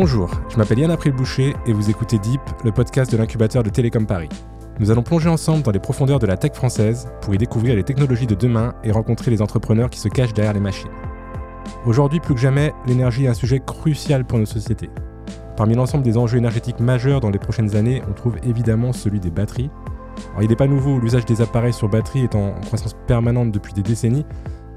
Bonjour, 0.00 0.30
je 0.48 0.56
m'appelle 0.56 0.78
Yann 0.78 0.92
April 0.92 1.12
Boucher 1.12 1.56
et 1.66 1.72
vous 1.72 1.90
écoutez 1.90 2.20
Deep, 2.20 2.40
le 2.64 2.70
podcast 2.70 3.10
de 3.10 3.16
l'incubateur 3.16 3.64
de 3.64 3.68
Télécom 3.68 4.06
Paris. 4.06 4.28
Nous 4.78 4.92
allons 4.92 5.02
plonger 5.02 5.28
ensemble 5.28 5.64
dans 5.64 5.72
les 5.72 5.80
profondeurs 5.80 6.20
de 6.20 6.26
la 6.28 6.36
tech 6.36 6.52
française 6.52 7.08
pour 7.20 7.34
y 7.34 7.36
découvrir 7.36 7.74
les 7.74 7.82
technologies 7.82 8.28
de 8.28 8.36
demain 8.36 8.76
et 8.84 8.92
rencontrer 8.92 9.32
les 9.32 9.42
entrepreneurs 9.42 9.90
qui 9.90 9.98
se 9.98 10.08
cachent 10.08 10.34
derrière 10.34 10.52
les 10.52 10.60
machines. 10.60 10.92
Aujourd'hui, 11.84 12.20
plus 12.20 12.34
que 12.34 12.40
jamais, 12.40 12.72
l'énergie 12.86 13.24
est 13.24 13.28
un 13.28 13.34
sujet 13.34 13.58
crucial 13.58 14.24
pour 14.24 14.38
nos 14.38 14.46
sociétés. 14.46 14.88
Parmi 15.56 15.74
l'ensemble 15.74 16.04
des 16.04 16.16
enjeux 16.16 16.38
énergétiques 16.38 16.78
majeurs 16.78 17.18
dans 17.18 17.30
les 17.30 17.40
prochaines 17.40 17.74
années, 17.74 18.00
on 18.08 18.12
trouve 18.12 18.36
évidemment 18.44 18.92
celui 18.92 19.18
des 19.18 19.32
batteries. 19.32 19.68
Il 20.40 20.48
n'est 20.48 20.54
pas 20.54 20.68
nouveau, 20.68 21.00
l'usage 21.00 21.24
des 21.24 21.40
appareils 21.40 21.72
sur 21.72 21.88
batterie 21.88 22.22
est 22.22 22.36
en 22.36 22.52
croissance 22.60 22.94
permanente 23.08 23.50
depuis 23.50 23.72
des 23.72 23.82
décennies, 23.82 24.26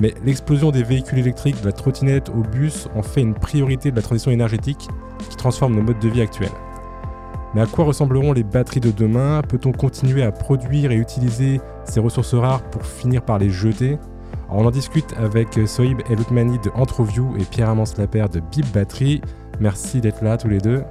mais 0.01 0.15
l'explosion 0.25 0.71
des 0.71 0.81
véhicules 0.81 1.19
électriques, 1.19 1.61
de 1.61 1.67
la 1.67 1.71
trottinette 1.71 2.29
au 2.29 2.41
bus, 2.41 2.89
en 2.95 3.03
fait 3.03 3.21
une 3.21 3.35
priorité 3.35 3.91
de 3.91 3.95
la 3.95 4.01
transition 4.01 4.31
énergétique 4.31 4.89
qui 5.29 5.37
transforme 5.37 5.75
nos 5.75 5.83
modes 5.83 5.99
de 5.99 6.09
vie 6.09 6.21
actuels. 6.21 6.49
Mais 7.53 7.61
à 7.61 7.67
quoi 7.67 7.85
ressembleront 7.85 8.33
les 8.33 8.43
batteries 8.43 8.79
de 8.79 8.89
demain? 8.89 9.41
Peut-on 9.47 9.71
continuer 9.71 10.23
à 10.23 10.31
produire 10.31 10.91
et 10.91 10.95
utiliser 10.95 11.61
ces 11.85 11.99
ressources 11.99 12.33
rares 12.33 12.63
pour 12.63 12.83
finir 12.83 13.21
par 13.21 13.37
les 13.37 13.51
jeter? 13.51 13.99
On 14.49 14.65
en 14.65 14.71
discute 14.71 15.13
avec 15.17 15.59
Soïb 15.67 16.01
Eloutmani 16.09 16.57
de 16.59 16.71
Entroview 16.73 17.35
et 17.37 17.43
Pierre 17.43 17.69
Amance 17.69 17.97
Lapère 17.97 18.27
de 18.27 18.39
Bip 18.39 18.65
Battery. 18.73 19.21
Merci 19.59 20.01
d'être 20.01 20.23
là 20.23 20.37
tous 20.37 20.47
les 20.47 20.57
deux. 20.57 20.83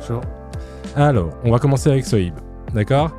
Bonjour. 0.00 0.22
Alors, 0.96 1.28
on 1.44 1.50
va 1.50 1.58
commencer 1.58 1.90
avec 1.90 2.06
Soïb. 2.06 2.34
D'accord? 2.72 3.10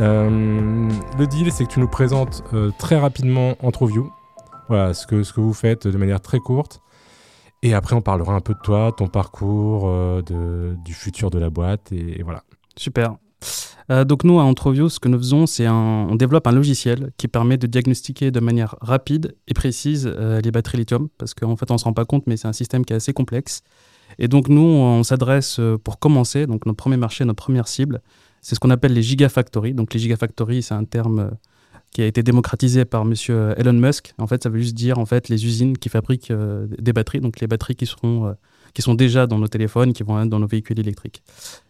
Euh, 0.00 0.88
Le 1.18 1.26
deal, 1.26 1.50
c'est 1.50 1.64
que 1.64 1.72
tu 1.72 1.80
nous 1.80 1.88
présentes 1.88 2.44
euh, 2.52 2.70
très 2.78 2.96
rapidement 2.96 3.54
Entroview, 3.62 4.10
voilà, 4.68 4.94
ce 4.94 5.06
que, 5.06 5.22
ce 5.22 5.32
que 5.32 5.40
vous 5.40 5.54
faites 5.54 5.86
de 5.86 5.96
manière 5.96 6.20
très 6.20 6.38
courte. 6.38 6.80
Et 7.64 7.72
après, 7.72 7.96
on 7.96 8.02
parlera 8.02 8.34
un 8.34 8.40
peu 8.40 8.52
de 8.52 8.58
toi, 8.62 8.92
ton 8.94 9.08
parcours, 9.08 9.84
euh, 9.86 10.20
de, 10.20 10.76
du 10.84 10.92
futur 10.92 11.30
de 11.30 11.38
la 11.38 11.48
boîte. 11.48 11.92
Et, 11.92 12.22
voilà. 12.22 12.42
Super. 12.76 13.16
Euh, 13.90 14.04
donc 14.04 14.22
nous, 14.22 14.38
à 14.38 14.42
Entroview, 14.42 14.90
ce 14.90 15.00
que 15.00 15.08
nous 15.08 15.16
faisons, 15.16 15.46
c'est 15.46 15.66
on 15.68 16.14
développe 16.14 16.46
un 16.46 16.52
logiciel 16.52 17.12
qui 17.16 17.26
permet 17.26 17.56
de 17.56 17.66
diagnostiquer 17.66 18.30
de 18.30 18.40
manière 18.40 18.76
rapide 18.82 19.34
et 19.48 19.54
précise 19.54 20.06
euh, 20.06 20.42
les 20.42 20.50
batteries 20.50 20.78
lithium, 20.78 21.08
parce 21.16 21.32
qu'en 21.32 21.56
fait, 21.56 21.70
on 21.70 21.74
ne 21.74 21.78
se 21.78 21.84
rend 21.84 21.94
pas 21.94 22.04
compte, 22.04 22.26
mais 22.26 22.36
c'est 22.36 22.48
un 22.48 22.52
système 22.52 22.84
qui 22.84 22.92
est 22.92 22.96
assez 22.96 23.14
complexe. 23.14 23.62
Et 24.18 24.28
donc 24.28 24.48
nous, 24.48 24.60
on 24.60 25.02
s'adresse, 25.02 25.58
pour 25.82 25.98
commencer, 25.98 26.46
donc 26.46 26.66
notre 26.66 26.76
premier 26.76 26.98
marché, 26.98 27.24
notre 27.24 27.42
première 27.42 27.66
cible, 27.66 28.02
c'est 28.42 28.54
ce 28.54 28.60
qu'on 28.60 28.70
appelle 28.70 28.92
les 28.92 29.02
gigafactories. 29.02 29.72
Donc 29.72 29.94
les 29.94 30.00
gigafactories, 30.00 30.62
c'est 30.62 30.74
un 30.74 30.84
terme 30.84 31.30
qui 31.94 32.02
a 32.02 32.06
été 32.06 32.22
démocratisé 32.22 32.84
par 32.84 33.04
monsieur 33.04 33.54
Elon 33.56 33.72
Musk. 33.72 34.14
En 34.18 34.26
fait, 34.26 34.42
ça 34.42 34.50
veut 34.50 34.58
juste 34.58 34.74
dire 34.74 34.98
en 34.98 35.06
fait 35.06 35.28
les 35.28 35.46
usines 35.46 35.78
qui 35.78 35.88
fabriquent 35.88 36.32
euh, 36.32 36.66
des 36.78 36.92
batteries, 36.92 37.20
donc 37.20 37.40
les 37.40 37.46
batteries 37.46 37.76
qui 37.76 37.86
seront 37.86 38.26
euh, 38.26 38.32
qui 38.74 38.82
sont 38.82 38.94
déjà 38.94 39.28
dans 39.28 39.38
nos 39.38 39.46
téléphones, 39.46 39.92
qui 39.92 40.02
vont 40.02 40.20
être 40.20 40.28
dans 40.28 40.40
nos 40.40 40.48
véhicules 40.48 40.78
électriques. 40.80 41.22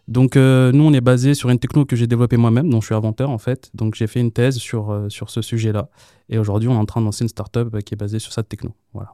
Donc 0.07 0.35
euh, 0.35 0.71
nous, 0.71 0.83
on 0.83 0.93
est 0.93 1.01
basé 1.01 1.35
sur 1.35 1.51
une 1.51 1.59
techno 1.59 1.85
que 1.85 1.95
j'ai 1.95 2.07
développée 2.07 2.37
moi-même, 2.37 2.71
dont 2.71 2.81
je 2.81 2.87
suis 2.87 2.95
inventeur 2.95 3.29
en 3.29 3.37
fait. 3.37 3.69
Donc 3.75 3.93
j'ai 3.93 4.07
fait 4.07 4.19
une 4.19 4.31
thèse 4.31 4.57
sur, 4.57 5.05
sur 5.09 5.29
ce 5.29 5.43
sujet-là. 5.43 5.89
Et 6.29 6.39
aujourd'hui, 6.39 6.69
on 6.69 6.73
est 6.73 6.77
en 6.77 6.85
train 6.85 7.01
de 7.01 7.05
lancer 7.05 7.23
une 7.23 7.29
startup 7.29 7.79
qui 7.83 7.93
est 7.93 7.97
basée 7.97 8.17
sur 8.17 8.33
cette 8.33 8.49
techno. 8.49 8.71
Voilà. 8.93 9.13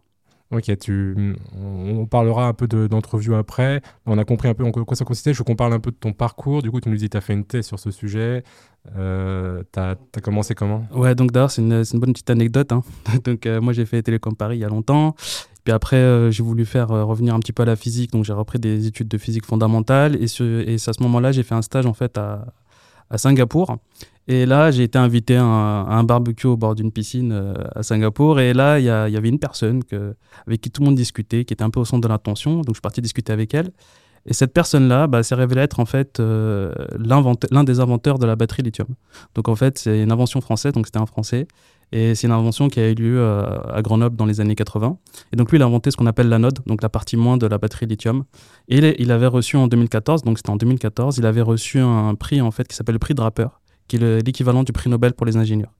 Ok, 0.51 0.77
tu, 0.79 1.15
on 1.57 2.05
parlera 2.05 2.47
un 2.47 2.53
peu 2.53 2.67
d'entrevue 2.67 3.35
après. 3.35 3.81
On 4.05 4.17
a 4.17 4.25
compris 4.25 4.49
un 4.49 4.53
peu 4.53 4.65
en 4.65 4.71
quoi 4.71 4.97
ça 4.97 5.05
consistait. 5.05 5.33
Je 5.33 5.37
veux 5.37 5.45
qu'on 5.45 5.55
parle 5.55 5.71
un 5.71 5.79
peu 5.79 5.91
de 5.91 5.95
ton 5.95 6.11
parcours. 6.11 6.61
Du 6.61 6.69
coup, 6.69 6.81
tu 6.81 6.89
nous 6.89 6.97
dis 6.97 7.05
que 7.05 7.11
tu 7.11 7.17
as 7.17 7.21
fait 7.21 7.33
une 7.33 7.45
thèse 7.45 7.65
sur 7.65 7.79
ce 7.79 7.89
sujet. 7.89 8.43
Euh, 8.97 9.63
tu 9.71 9.79
as, 9.79 9.95
commencé 10.21 10.53
comment? 10.53 10.85
Ouais, 10.93 11.15
donc 11.15 11.31
d'ailleurs, 11.31 11.51
c'est 11.51 11.61
une, 11.61 11.83
bonne 11.93 12.11
petite 12.11 12.29
anecdote. 12.29 12.73
Hein. 12.73 12.83
donc, 13.23 13.45
euh, 13.45 13.61
moi, 13.61 13.71
j'ai 13.71 13.85
fait 13.85 14.03
Télécom 14.03 14.35
Paris 14.35 14.57
il 14.57 14.61
y 14.61 14.65
a 14.65 14.69
longtemps. 14.69 15.15
Puis 15.63 15.71
après, 15.71 15.95
euh, 15.95 16.31
j'ai 16.31 16.43
voulu 16.43 16.65
faire 16.65 16.91
euh, 16.91 17.05
revenir 17.05 17.33
un 17.33 17.39
petit 17.39 17.53
peu 17.53 17.63
à 17.63 17.67
la 17.67 17.77
physique. 17.77 18.11
Donc, 18.11 18.25
j'ai 18.25 18.33
repris 18.33 18.59
des 18.59 18.87
études 18.87 19.07
de 19.07 19.17
physique 19.17 19.45
fondamentale. 19.45 20.17
Et, 20.21 20.25
à 20.25 20.27
ce 20.93 21.03
moment-là, 21.03 21.31
j'ai 21.31 21.43
fait 21.43 21.55
un 21.55 21.61
stage 21.61 21.85
en 21.85 21.93
fait 21.93 22.17
à 22.17 22.43
Singapour. 23.15 23.77
Et 24.27 24.45
là, 24.45 24.71
j'ai 24.71 24.83
été 24.83 24.97
invité 24.97 25.35
à 25.35 25.43
un, 25.43 26.03
barbecue 26.03 26.47
au 26.47 26.55
bord 26.55 26.75
d'une 26.75 26.91
piscine 26.91 27.31
euh, 27.31 27.53
à 27.75 27.83
Singapour. 27.83 28.39
Et 28.39 28.53
là, 28.53 28.79
il 28.79 28.85
y, 28.85 28.89
avait 28.89 29.29
une 29.29 29.39
personne 29.39 29.81
avec 30.47 30.61
qui 30.61 30.71
tout 30.71 30.81
le 30.81 30.85
monde 30.85 30.95
discutait, 30.95 31.43
qui 31.43 31.53
était 31.53 31.63
un 31.63 31.69
peu 31.69 31.79
au 31.79 31.85
centre 31.85 32.01
de 32.01 32.07
l'attention. 32.07 32.57
Donc, 32.57 32.69
je 32.69 32.73
suis 32.73 32.81
parti 32.81 33.01
discuter 33.01 33.33
avec 33.33 33.53
elle. 33.53 33.71
Et 34.25 34.33
cette 34.33 34.53
personne-là 34.53 35.07
bah, 35.07 35.23
s'est 35.23 35.35
révélée 35.35 35.61
être 35.61 35.79
en 35.79 35.85
fait 35.85 36.19
euh, 36.19 36.71
l'un 36.97 37.63
des 37.63 37.79
inventeurs 37.79 38.19
de 38.19 38.25
la 38.25 38.35
batterie 38.35 38.61
lithium. 38.61 38.87
Donc 39.35 39.47
en 39.47 39.55
fait, 39.55 39.79
c'est 39.79 40.03
une 40.03 40.11
invention 40.11 40.41
française, 40.41 40.73
donc 40.73 40.85
c'était 40.85 40.99
un 40.99 41.05
Français. 41.05 41.47
Et 41.93 42.15
c'est 42.15 42.27
une 42.27 42.33
invention 42.33 42.69
qui 42.69 42.79
a 42.79 42.89
eu 42.89 42.93
lieu 42.93 43.19
euh, 43.19 43.59
à 43.73 43.81
Grenoble 43.81 44.15
dans 44.15 44.25
les 44.25 44.39
années 44.39 44.55
80. 44.55 44.97
Et 45.33 45.35
donc 45.35 45.51
lui, 45.51 45.57
il 45.57 45.61
a 45.61 45.65
inventé 45.65 45.91
ce 45.91 45.97
qu'on 45.97 46.05
appelle 46.05 46.29
l'anode, 46.29 46.59
donc 46.65 46.81
la 46.83 46.89
partie 46.89 47.17
moins 47.17 47.37
de 47.37 47.47
la 47.47 47.57
batterie 47.57 47.85
lithium. 47.85 48.23
Et 48.69 48.77
il, 48.77 48.95
il 48.99 49.11
avait 49.11 49.27
reçu 49.27 49.57
en 49.57 49.67
2014, 49.67 50.21
donc 50.21 50.37
c'était 50.37 50.51
en 50.51 50.55
2014, 50.55 51.17
il 51.17 51.25
avait 51.25 51.41
reçu 51.41 51.79
un 51.79 52.15
prix 52.15 52.39
en 52.41 52.51
fait 52.51 52.67
qui 52.67 52.75
s'appelle 52.75 52.93
le 52.93 52.99
prix 52.99 53.13
Draper 53.13 53.47
qui 53.91 54.03
est 54.03 54.25
l'équivalent 54.25 54.63
du 54.63 54.71
prix 54.71 54.89
Nobel 54.89 55.13
pour 55.13 55.25
les 55.25 55.35
ingénieurs. 55.35 55.73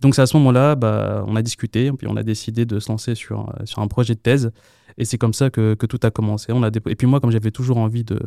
Donc 0.00 0.14
c'est 0.14 0.22
à 0.22 0.26
ce 0.26 0.36
moment-là, 0.38 0.74
bah, 0.74 1.22
on 1.26 1.36
a 1.36 1.42
discuté, 1.42 1.92
puis 1.92 2.06
on 2.08 2.16
a 2.16 2.22
décidé 2.22 2.64
de 2.64 2.80
se 2.80 2.88
lancer 2.88 3.14
sur, 3.14 3.50
euh, 3.50 3.64
un 3.76 3.88
projet 3.88 4.14
de 4.14 4.20
thèse. 4.20 4.50
Et 4.96 5.04
c'est 5.04 5.18
comme 5.18 5.34
ça 5.34 5.50
que, 5.50 5.74
tout 5.74 6.00
a 6.02 6.10
commencé. 6.10 6.52
Et 6.86 6.96
puis 6.96 7.06
moi, 7.06 7.20
comme 7.20 7.30
j'avais 7.30 7.50
toujours 7.50 7.76
envie 7.76 8.04
de, 8.04 8.18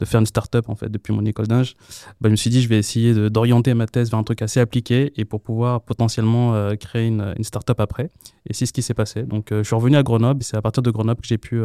de 0.00 0.04
faire 0.04 0.20
une 0.20 0.26
start-up 0.26 0.68
en 0.68 0.74
fait 0.74 0.90
depuis 0.90 1.14
mon 1.14 1.24
école 1.24 1.46
d'ingé, 1.46 1.74
bah, 2.20 2.28
je 2.28 2.30
me 2.30 2.36
suis 2.36 2.50
dit 2.50 2.60
je 2.60 2.68
vais 2.68 2.78
essayer 2.78 3.30
d'orienter 3.30 3.72
ma 3.74 3.86
thèse 3.86 4.10
vers 4.10 4.18
un 4.18 4.24
truc 4.24 4.42
assez 4.42 4.58
appliqué 4.58 5.12
et 5.16 5.24
pour 5.24 5.40
pouvoir 5.40 5.82
potentiellement 5.82 6.54
euh, 6.54 6.74
créer 6.74 7.06
une, 7.06 7.34
une 7.38 7.44
start-up 7.44 7.78
après. 7.78 8.10
Et 8.48 8.52
c'est 8.52 8.66
ce 8.66 8.72
qui 8.72 8.82
s'est 8.82 8.94
passé. 8.94 9.22
Donc 9.22 9.52
euh, 9.52 9.62
je 9.62 9.68
suis 9.68 9.76
revenu 9.76 9.96
à 9.96 10.02
Grenoble 10.02 10.42
et 10.42 10.44
c'est 10.44 10.56
à 10.56 10.62
partir 10.62 10.82
de 10.82 10.90
Grenoble 10.90 11.20
que 11.20 11.28
j'ai 11.28 11.38
pu 11.38 11.62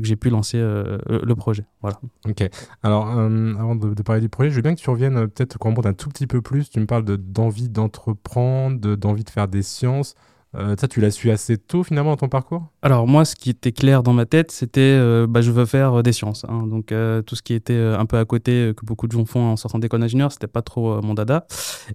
que 0.00 0.06
j'ai 0.06 0.16
pu 0.16 0.30
lancer 0.30 0.58
euh, 0.58 0.98
le 1.08 1.34
projet. 1.34 1.64
Voilà. 1.80 2.00
Ok. 2.28 2.48
Alors, 2.82 3.16
euh, 3.16 3.54
avant 3.54 3.74
de, 3.74 4.02
parler 4.02 4.20
du 4.20 4.28
projet, 4.28 4.50
je 4.50 4.56
veux 4.56 4.62
bien 4.62 4.74
que 4.74 4.80
tu 4.80 4.90
reviennes 4.90 5.16
euh, 5.16 5.26
peut-être 5.26 5.58
qu'on 5.58 5.72
monte 5.72 5.86
un 5.86 5.94
tout 5.94 6.08
petit 6.08 6.26
peu 6.26 6.42
plus. 6.42 6.70
Tu 6.70 6.80
me 6.80 6.86
parles 6.86 7.04
d'envie 7.04 7.68
d'entreprendre, 7.68 8.96
d'envie 8.96 9.24
de 9.24 9.30
faire 9.30 9.48
des 9.48 9.62
sciences. 9.62 10.14
Euh, 10.56 10.74
ça, 10.78 10.88
tu 10.88 11.00
l'as 11.00 11.12
su 11.12 11.30
assez 11.30 11.58
tôt 11.58 11.84
finalement 11.84 12.10
dans 12.10 12.16
ton 12.16 12.28
parcours? 12.28 12.64
Alors 12.82 13.06
moi, 13.06 13.24
ce 13.24 13.36
qui 13.36 13.50
était 13.50 13.70
clair 13.70 14.02
dans 14.02 14.12
ma 14.12 14.26
tête, 14.26 14.50
c'était 14.50 14.80
euh, 14.80 15.28
bah, 15.28 15.42
je 15.42 15.52
veux 15.52 15.64
faire 15.64 15.98
euh, 15.98 16.02
des 16.02 16.12
sciences. 16.12 16.44
Hein. 16.48 16.66
Donc 16.66 16.92
tout 17.26 17.36
ce 17.36 17.42
qui 17.42 17.54
était 17.54 17.78
un 17.78 18.04
peu 18.06 18.18
à 18.18 18.24
côté, 18.24 18.72
que 18.76 18.84
beaucoup 18.84 19.06
de 19.06 19.12
gens 19.12 19.24
font 19.24 19.40
en 19.40 19.56
sortant 19.56 19.78
d'école 19.78 20.00
d'ingénieur, 20.00 20.32
c'était 20.32 20.48
pas 20.48 20.62
trop 20.62 21.00
mon 21.02 21.14
dada. 21.14 21.46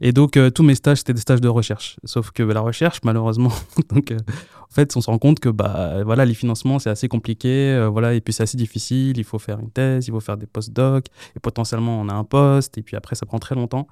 Et 0.01 0.11
donc 0.13 0.39
tous 0.53 0.63
mes 0.63 0.75
stages, 0.75 0.99
c'était 0.99 1.13
des 1.13 1.21
stages 1.21 1.41
de 1.41 1.49
recherche. 1.49 1.97
Sauf 2.05 2.31
que 2.31 2.43
la 2.43 2.61
recherche, 2.61 2.99
malheureusement, 3.03 3.51
donc 3.93 4.13
en 4.13 4.73
fait, 4.73 4.95
on 4.95 5.01
se 5.01 5.09
rend 5.09 5.17
compte 5.17 5.39
que 5.39 5.49
bah 5.49 6.03
voilà, 6.03 6.25
les 6.25 6.33
financements 6.33 6.79
c'est 6.79 6.89
assez 6.89 7.07
compliqué, 7.07 7.87
voilà, 7.91 8.13
et 8.13 8.21
puis 8.21 8.33
c'est 8.33 8.43
assez 8.43 8.57
difficile. 8.57 9.17
Il 9.17 9.23
faut 9.23 9.39
faire 9.39 9.59
une 9.59 9.71
thèse, 9.71 10.07
il 10.07 10.11
faut 10.11 10.19
faire 10.19 10.37
des 10.37 10.47
post-docs, 10.47 11.07
et 11.35 11.39
potentiellement 11.39 11.99
on 11.99 12.07
a 12.07 12.13
un 12.13 12.23
poste, 12.23 12.77
et 12.77 12.83
puis 12.83 12.95
après 12.95 13.15
ça 13.15 13.25
prend 13.25 13.39
très 13.39 13.55
longtemps. 13.55 13.87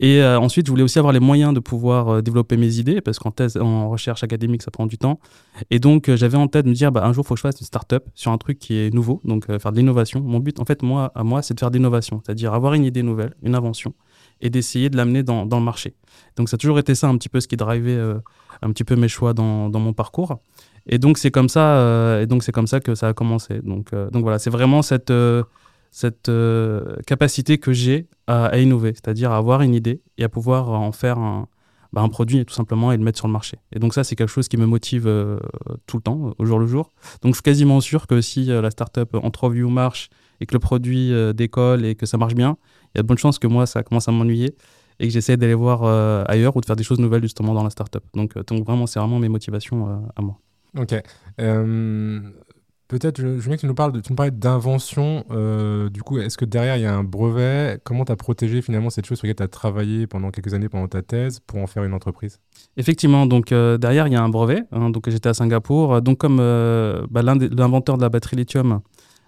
Et 0.00 0.24
ensuite, 0.24 0.66
je 0.66 0.70
voulais 0.70 0.82
aussi 0.82 0.98
avoir 0.98 1.12
les 1.12 1.20
moyens 1.20 1.52
de 1.52 1.60
pouvoir 1.60 2.22
développer 2.22 2.56
mes 2.56 2.78
idées, 2.78 3.00
parce 3.00 3.18
qu'en 3.18 3.30
thèse, 3.30 3.56
en 3.56 3.97
recherche 3.98 4.22
académique, 4.22 4.62
ça 4.62 4.70
prend 4.70 4.86
du 4.86 4.96
temps. 4.96 5.20
Et 5.70 5.78
donc, 5.78 6.08
euh, 6.08 6.16
j'avais 6.16 6.36
en 6.36 6.48
tête 6.48 6.64
de 6.64 6.70
me 6.70 6.74
dire, 6.74 6.90
bah, 6.90 7.04
un 7.04 7.12
jour, 7.12 7.24
il 7.24 7.28
faut 7.28 7.34
que 7.34 7.38
je 7.38 7.42
fasse 7.42 7.60
une 7.60 7.66
start-up 7.66 8.06
sur 8.14 8.32
un 8.32 8.38
truc 8.38 8.58
qui 8.58 8.76
est 8.76 8.94
nouveau, 8.94 9.20
donc 9.24 9.50
euh, 9.50 9.58
faire 9.58 9.72
de 9.72 9.76
l'innovation. 9.76 10.20
Mon 10.20 10.38
but, 10.38 10.60
en 10.60 10.64
fait, 10.64 10.82
moi, 10.82 11.12
à 11.14 11.24
moi, 11.24 11.42
c'est 11.42 11.54
de 11.54 11.60
faire 11.60 11.70
de 11.70 11.76
l'innovation, 11.76 12.22
c'est-à-dire 12.24 12.54
avoir 12.54 12.74
une 12.74 12.84
idée 12.84 13.02
nouvelle, 13.02 13.34
une 13.42 13.54
invention, 13.54 13.94
et 14.40 14.50
d'essayer 14.50 14.88
de 14.88 14.96
l'amener 14.96 15.22
dans, 15.22 15.44
le 15.44 15.60
marché. 15.60 15.94
Donc, 16.36 16.48
ça 16.48 16.54
a 16.54 16.58
toujours 16.58 16.78
été 16.78 16.94
ça 16.94 17.08
un 17.08 17.16
petit 17.18 17.28
peu 17.28 17.40
ce 17.40 17.48
qui 17.48 17.56
drivait 17.56 17.90
euh, 17.90 18.18
un 18.62 18.72
petit 18.72 18.84
peu 18.84 18.96
mes 18.96 19.08
choix 19.08 19.34
dans, 19.34 19.68
dans 19.68 19.80
mon 19.80 19.92
parcours. 19.92 20.38
Et 20.86 20.98
donc, 20.98 21.18
c'est 21.18 21.30
comme 21.30 21.50
ça, 21.50 22.22
et 22.22 22.26
donc 22.26 22.42
c'est 22.42 22.52
comme 22.52 22.66
ça 22.66 22.80
que 22.80 22.94
ça 22.94 23.08
a 23.08 23.12
commencé. 23.12 23.60
Donc, 23.60 23.94
donc 23.94 24.22
voilà, 24.22 24.38
c'est 24.38 24.48
vraiment 24.48 24.80
cette 24.80 25.12
cette 25.90 26.30
capacité 27.06 27.58
que 27.58 27.74
j'ai 27.74 28.08
à, 28.26 28.46
à, 28.46 28.56
innover, 28.56 28.94
c'est-à-dire 28.94 29.30
à 29.32 29.36
avoir 29.36 29.60
une 29.60 29.74
idée 29.74 30.00
et 30.16 30.24
à 30.24 30.30
pouvoir 30.30 30.70
en 30.70 30.92
faire 30.92 31.18
un, 31.18 31.46
bah, 31.92 32.02
un 32.02 32.08
produit 32.08 32.44
tout 32.44 32.54
simplement 32.54 32.92
et 32.92 32.96
le 32.96 33.02
mettre 33.02 33.18
sur 33.18 33.26
le 33.26 33.32
marché. 33.32 33.58
Et 33.72 33.78
donc 33.78 33.94
ça, 33.94 34.04
c'est 34.04 34.16
quelque 34.16 34.30
chose 34.30 34.48
qui 34.48 34.56
me 34.56 34.66
motive 34.66 35.06
euh, 35.06 35.38
tout 35.86 35.96
le 35.96 36.02
temps, 36.02 36.34
au 36.38 36.44
jour 36.44 36.58
le 36.58 36.66
jour. 36.66 36.92
Donc 37.22 37.32
je 37.32 37.36
suis 37.36 37.42
quasiment 37.42 37.80
sûr 37.80 38.06
que 38.06 38.20
si 38.20 38.50
euh, 38.50 38.60
la 38.60 38.70
startup 38.70 39.14
Entreview 39.14 39.68
marche 39.70 40.10
et 40.40 40.46
que 40.46 40.54
le 40.54 40.58
produit 40.58 41.12
euh, 41.12 41.32
décolle 41.32 41.84
et 41.84 41.94
que 41.94 42.06
ça 42.06 42.18
marche 42.18 42.34
bien, 42.34 42.56
il 42.94 42.98
y 42.98 43.00
a 43.00 43.02
de 43.02 43.06
bonnes 43.06 43.18
chances 43.18 43.38
que 43.38 43.46
moi, 43.46 43.66
ça 43.66 43.82
commence 43.82 44.08
à 44.08 44.12
m'ennuyer 44.12 44.54
et 45.00 45.06
que 45.06 45.12
j'essaie 45.12 45.36
d'aller 45.36 45.54
voir 45.54 45.84
ailleurs 46.28 46.56
ou 46.56 46.60
de 46.60 46.66
faire 46.66 46.74
des 46.74 46.82
choses 46.82 46.98
nouvelles 46.98 47.22
justement 47.22 47.54
dans 47.54 47.62
la 47.62 47.70
startup. 47.70 48.02
Donc, 48.14 48.36
donc 48.46 48.66
vraiment, 48.66 48.84
c'est 48.88 48.98
vraiment 48.98 49.20
mes 49.20 49.28
motivations 49.28 50.10
à 50.16 50.20
moi. 50.20 50.40
Ok. 50.76 50.92
Peut-être, 52.88 53.20
je, 53.20 53.26
veux 53.26 53.54
que 53.54 53.60
tu 53.60 53.66
nous 53.66 53.74
parles, 53.74 53.92
de, 53.92 54.00
tu 54.00 54.14
parlais 54.14 54.30
d'invention. 54.30 55.22
Euh, 55.30 55.90
du 55.90 56.02
coup, 56.02 56.18
est-ce 56.20 56.38
que 56.38 56.46
derrière, 56.46 56.78
il 56.78 56.82
y 56.82 56.86
a 56.86 56.94
un 56.94 57.04
brevet? 57.04 57.78
Comment 57.84 58.06
tu 58.06 58.12
as 58.12 58.16
protégé 58.16 58.62
finalement 58.62 58.88
cette 58.88 59.04
chose 59.04 59.18
sur 59.18 59.26
laquelle 59.26 59.36
tu 59.36 59.42
as 59.42 59.48
travaillé 59.48 60.06
pendant 60.06 60.30
quelques 60.30 60.54
années 60.54 60.70
pendant 60.70 60.88
ta 60.88 61.02
thèse 61.02 61.40
pour 61.40 61.58
en 61.58 61.66
faire 61.66 61.84
une 61.84 61.92
entreprise? 61.92 62.40
Effectivement, 62.78 63.26
donc 63.26 63.52
euh, 63.52 63.76
derrière, 63.76 64.06
il 64.06 64.14
y 64.14 64.16
a 64.16 64.22
un 64.22 64.30
brevet. 64.30 64.62
Hein, 64.72 64.88
donc 64.88 65.10
j'étais 65.10 65.28
à 65.28 65.34
Singapour. 65.34 66.00
Donc 66.00 66.16
comme 66.16 66.38
euh, 66.40 67.06
bah, 67.10 67.20
l'inventeur 67.22 67.98
de 67.98 68.02
la 68.02 68.08
batterie 68.08 68.36
lithium, 68.36 68.80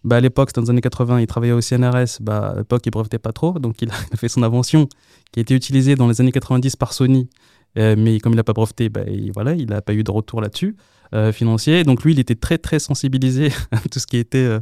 bah, 0.05 0.17
à 0.17 0.21
l'époque, 0.21 0.49
c'était 0.49 0.63
dans 0.63 0.65
les 0.65 0.71
années 0.71 0.81
80, 0.81 1.21
il 1.21 1.27
travaillait 1.27 1.53
au 1.53 1.61
CNRS. 1.61 2.23
Bah, 2.23 2.53
à 2.55 2.59
l'époque, 2.61 2.81
il 2.87 2.91
brevetait 2.91 3.19
pas 3.19 3.33
trop. 3.33 3.59
Donc 3.59 3.83
il 3.83 3.91
a 3.91 4.17
fait 4.17 4.29
son 4.29 4.43
invention 4.43 4.89
qui 5.33 5.41
a 5.41 5.43
été 5.43 5.55
utilisée 5.55 5.97
dans 5.97 6.09
les 6.09 6.23
années 6.23 6.33
90 6.33 6.77
par 6.77 6.95
Sony 6.95 7.29
mais 7.77 8.19
comme 8.19 8.33
il 8.33 8.37
n'a 8.37 8.45
pas 8.45 8.53
breveté, 8.53 8.91
voilà, 9.33 9.55
il 9.55 9.69
n'a 9.69 9.81
pas 9.81 9.95
eu 9.95 10.03
de 10.03 10.11
retour 10.11 10.41
là-dessus. 10.41 10.77
Euh, 11.13 11.33
financier. 11.33 11.83
Donc 11.83 12.05
lui, 12.05 12.13
il 12.13 12.21
était 12.21 12.37
très 12.37 12.57
très 12.57 12.79
sensibilisé 12.79 13.49
à 13.73 13.81
tout 13.81 13.99
ce 13.99 14.07
qui 14.07 14.17
était 14.17 14.39
euh, 14.39 14.61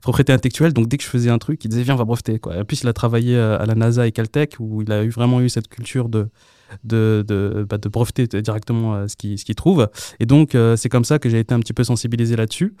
propriété 0.00 0.32
intellectuelle. 0.32 0.72
Donc 0.72 0.86
dès 0.86 0.96
que 0.96 1.02
je 1.02 1.08
faisais 1.08 1.28
un 1.28 1.38
truc, 1.38 1.64
il 1.64 1.68
disait 1.68 1.82
viens, 1.82 1.94
on 1.94 1.98
va 1.98 2.04
breveter. 2.04 2.38
Quoi. 2.38 2.64
Plus, 2.64 2.82
il 2.82 2.88
a 2.88 2.92
travaillé 2.92 3.34
euh, 3.34 3.58
à 3.58 3.66
la 3.66 3.74
NASA 3.74 4.06
et 4.06 4.12
Caltech 4.12 4.54
où 4.60 4.82
il 4.82 4.92
a 4.92 5.02
eu, 5.02 5.08
vraiment 5.08 5.40
eu 5.40 5.48
cette 5.48 5.66
culture 5.66 6.08
de 6.08 6.28
de, 6.84 7.66
bah, 7.68 7.78
de 7.78 7.88
breveter 7.88 8.26
directement 8.26 8.94
euh, 8.94 9.08
ce 9.08 9.16
qu'il 9.16 9.38
ce 9.38 9.52
trouve. 9.52 9.88
Et 10.20 10.26
donc, 10.26 10.54
euh, 10.54 10.76
c'est 10.76 10.88
comme 10.88 11.04
ça 11.04 11.18
que 11.18 11.28
j'ai 11.28 11.40
été 11.40 11.54
un 11.54 11.60
petit 11.60 11.72
peu 11.72 11.84
sensibilisé 11.84 12.36
là-dessus. 12.36 12.74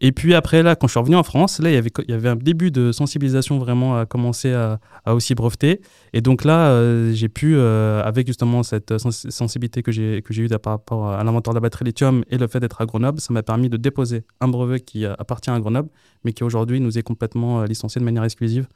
Et 0.00 0.12
puis 0.12 0.34
après, 0.34 0.62
là, 0.62 0.76
quand 0.76 0.86
je 0.86 0.92
suis 0.92 1.00
revenu 1.00 1.16
en 1.16 1.22
France, 1.22 1.60
là, 1.60 1.70
il 1.70 1.74
y 1.74 1.76
avait, 1.76 1.90
il 2.06 2.10
y 2.10 2.14
avait 2.14 2.28
un 2.28 2.36
début 2.36 2.70
de 2.70 2.92
sensibilisation 2.92 3.58
vraiment 3.58 3.98
à 3.98 4.06
commencer 4.06 4.52
à, 4.52 4.80
à 5.04 5.14
aussi 5.14 5.34
breveter. 5.34 5.80
Et 6.12 6.20
donc 6.20 6.44
là, 6.44 6.70
euh, 6.70 7.12
j'ai 7.12 7.28
pu, 7.28 7.58
avec 7.58 8.26
justement 8.26 8.62
cette 8.62 8.98
sensibilité 8.98 9.82
que 9.82 9.92
j'ai 9.92 10.22
eue 10.36 10.48
par 10.48 10.74
rapport 10.74 11.10
à 11.10 11.22
l'inventeur 11.24 11.54
de 11.54 11.56
la 11.56 11.60
batterie 11.60 11.84
lithium 11.84 12.24
et 12.30 12.38
le 12.38 12.46
fait 12.46 12.60
d'être 12.60 12.80
à 12.80 12.86
Grenoble, 12.86 13.20
ça 13.20 13.32
m'a 13.32 13.42
permis 13.42 13.68
de 13.68 13.76
déposer 13.76 14.24
un 14.40 14.48
brevet 14.48 14.80
qui 14.80 15.04
appartient 15.04 15.50
à 15.50 15.58
Grenoble, 15.60 15.88
mais 16.24 16.32
qui 16.32 16.44
aujourd'hui 16.44 16.80
nous 16.80 16.98
est 16.98 17.02
complètement 17.02 17.64
licencié 17.64 18.00
de 18.00 18.04
manière 18.04 18.24
exclusive. 18.24 18.66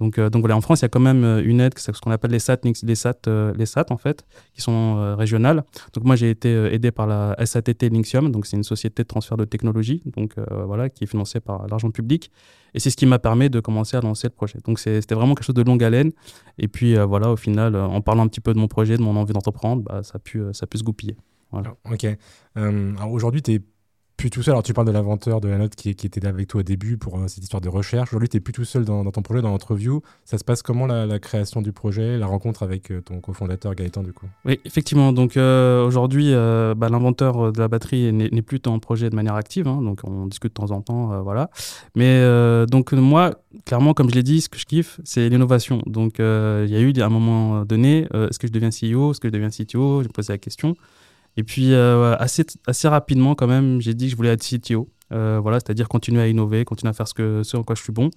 Donc, 0.00 0.18
euh, 0.18 0.30
donc 0.30 0.40
voilà, 0.40 0.56
en 0.56 0.60
France, 0.60 0.80
il 0.80 0.84
y 0.84 0.86
a 0.86 0.88
quand 0.88 1.00
même 1.00 1.24
euh, 1.24 1.42
une 1.44 1.60
aide, 1.60 1.74
c'est 1.76 1.94
ce 1.94 2.00
qu'on 2.00 2.10
appelle 2.10 2.30
les 2.30 2.38
SAT, 2.38 2.60
les 2.82 2.94
SAT, 2.94 3.28
euh, 3.28 3.52
les 3.56 3.66
SAT 3.66 3.86
en 3.90 3.98
fait, 3.98 4.24
qui 4.54 4.62
sont 4.62 5.14
régionales. 5.16 5.62
Donc 5.92 6.04
moi, 6.04 6.16
j'ai 6.16 6.30
été 6.30 6.50
aidé 6.72 6.90
par 6.90 7.06
la 7.06 7.36
SATT 7.44 7.90
Linxium, 7.92 8.32
donc 8.32 8.46
c'est 8.46 8.56
une 8.56 8.64
société 8.64 9.02
de 9.02 9.08
transfert 9.08 9.36
de 9.36 9.44
technologie, 9.44 10.02
donc 10.16 10.34
voilà, 10.66 10.88
qui 10.88 11.04
est 11.04 11.06
financée 11.06 11.40
par 11.40 11.66
l'argent 11.68 11.90
public. 11.90 12.30
Et 12.72 12.80
c'est 12.80 12.90
ce 12.90 12.96
qui 12.96 13.06
m'a 13.06 13.18
permis 13.18 13.50
de 13.50 13.60
commencer 13.60 13.96
à 13.96 14.00
lancer 14.00 14.28
le 14.28 14.32
projet. 14.32 14.58
Donc 14.64 14.78
c'était 14.78 15.14
vraiment 15.14 15.34
quelque 15.34 15.44
chose 15.44 15.54
de 15.54 15.62
longue 15.62 15.84
haleine. 15.84 16.12
Et 16.58 16.68
puis 16.68 16.96
voilà, 16.96 17.30
au 17.30 17.36
final, 17.36 17.76
en 17.76 18.00
parlant 18.00 18.24
un 18.24 18.28
petit 18.28 18.40
peu 18.40 18.54
de 18.54 18.58
mon 18.58 18.68
projet, 18.68 18.96
de 18.96 19.02
mon 19.02 19.16
envie 19.16 19.32
d'entreprendre, 19.32 19.82
bah, 19.82 20.02
ça, 20.02 20.16
a 20.16 20.18
pu, 20.18 20.42
ça 20.52 20.64
a 20.64 20.66
pu 20.66 20.78
se 20.78 20.84
goupiller. 20.84 21.16
Ok. 21.90 22.06
alors 22.54 23.12
aujourd'hui, 23.12 23.42
tu 23.42 23.54
es 23.54 23.60
plus 24.20 24.30
tout 24.30 24.42
seul. 24.42 24.52
Alors, 24.52 24.62
tu 24.62 24.74
parles 24.74 24.86
de 24.86 24.92
l'inventeur 24.92 25.40
de 25.40 25.48
la 25.48 25.56
note 25.56 25.74
qui, 25.74 25.94
qui, 25.94 26.06
était 26.06 26.26
avec 26.26 26.46
toi 26.46 26.60
au 26.60 26.62
début 26.62 26.98
pour 26.98 27.18
euh, 27.18 27.26
cette 27.26 27.42
histoire 27.42 27.62
de 27.62 27.70
recherche. 27.70 28.10
Aujourd'hui, 28.10 28.28
tu 28.28 28.36
n'es 28.36 28.40
plus 28.42 28.52
tout 28.52 28.66
seul 28.66 28.84
dans, 28.84 29.02
ton 29.10 29.22
projet, 29.22 29.40
dans 29.40 29.48
l'entreview. 29.48 30.02
Ça 30.26 30.36
se 30.36 30.44
passe 30.44 30.60
comment 30.60 30.86
la, 30.86 31.18
création 31.18 31.62
du 31.62 31.72
projet, 31.72 32.18
la 32.18 32.26
rencontre 32.26 32.62
avec 32.62 32.90
euh, 32.90 33.00
ton 33.00 33.20
cofondateur 33.20 33.74
Gaëtan, 33.74 34.02
du 34.02 34.12
coup? 34.12 34.26
Oui, 34.44 34.60
effectivement. 34.66 35.14
Donc, 35.14 35.38
euh, 35.38 35.86
aujourd'hui, 35.86 36.32
bah, 36.32 36.90
l'inventeur 36.90 37.50
de 37.50 37.58
la 37.58 37.68
batterie 37.68 38.12
n'est 38.12 38.42
plus 38.42 38.58
dans 38.58 38.74
le 38.74 38.80
projet 38.80 39.08
de 39.08 39.16
manière 39.16 39.36
active. 39.36 39.66
Hein, 39.66 39.80
donc, 39.80 40.00
on 40.04 40.26
discute 40.26 40.50
de 40.50 40.66
temps 40.66 40.70
en 40.70 40.82
temps. 40.82 41.22
voilà. 41.22 41.48
Mais 41.96 42.22
donc, 42.66 42.92
moi, 42.92 43.40
clairement, 43.64 43.94
comme 43.94 44.10
je 44.10 44.14
l'ai 44.14 44.22
dit, 44.22 44.42
ce 44.42 44.50
que 44.50 44.58
je 44.58 44.66
kiffe, 44.66 45.00
c'est 45.02 45.30
l'innovation. 45.30 45.80
Donc, 45.86 46.16
il 46.18 46.68
y 46.68 46.76
a 46.76 46.80
eu 46.80 46.92
à 47.00 47.06
un 47.06 47.08
moment 47.08 47.64
donné, 47.64 48.06
est-ce 48.12 48.38
que 48.38 48.46
je 48.46 48.52
deviens 48.52 48.68
CEO 48.68 49.12
Est-ce 49.12 49.20
que 49.20 49.28
je 49.28 49.32
deviens 49.32 49.48
CTO 49.48 50.02
J'ai 50.02 50.08
posé 50.10 50.32
la 50.34 50.38
question. 50.38 50.76
Et 51.36 51.42
puis, 51.42 51.72
euh, 51.72 52.16
assez, 52.16 52.44
assez 52.66 52.88
rapidement, 52.88 53.34
quand 53.34 53.46
même, 53.46 53.80
j'ai 53.80 53.94
dit 53.94 54.06
que 54.06 54.12
je 54.12 54.16
voulais 54.16 54.30
être 54.30 54.44
CTO. 54.44 54.88
Euh, 55.12 55.38
voilà, 55.42 55.58
c'est-à-dire 55.58 55.88
continuer 55.88 56.22
à 56.22 56.28
innover, 56.28 56.64
continuer 56.64 56.90
à 56.90 56.92
faire 56.92 57.08
ce, 57.08 57.14
que, 57.14 57.42
ce 57.42 57.56
en 57.56 57.62
quoi 57.62 57.74
je 57.74 57.82
suis 57.82 57.92
bon. 57.92 58.10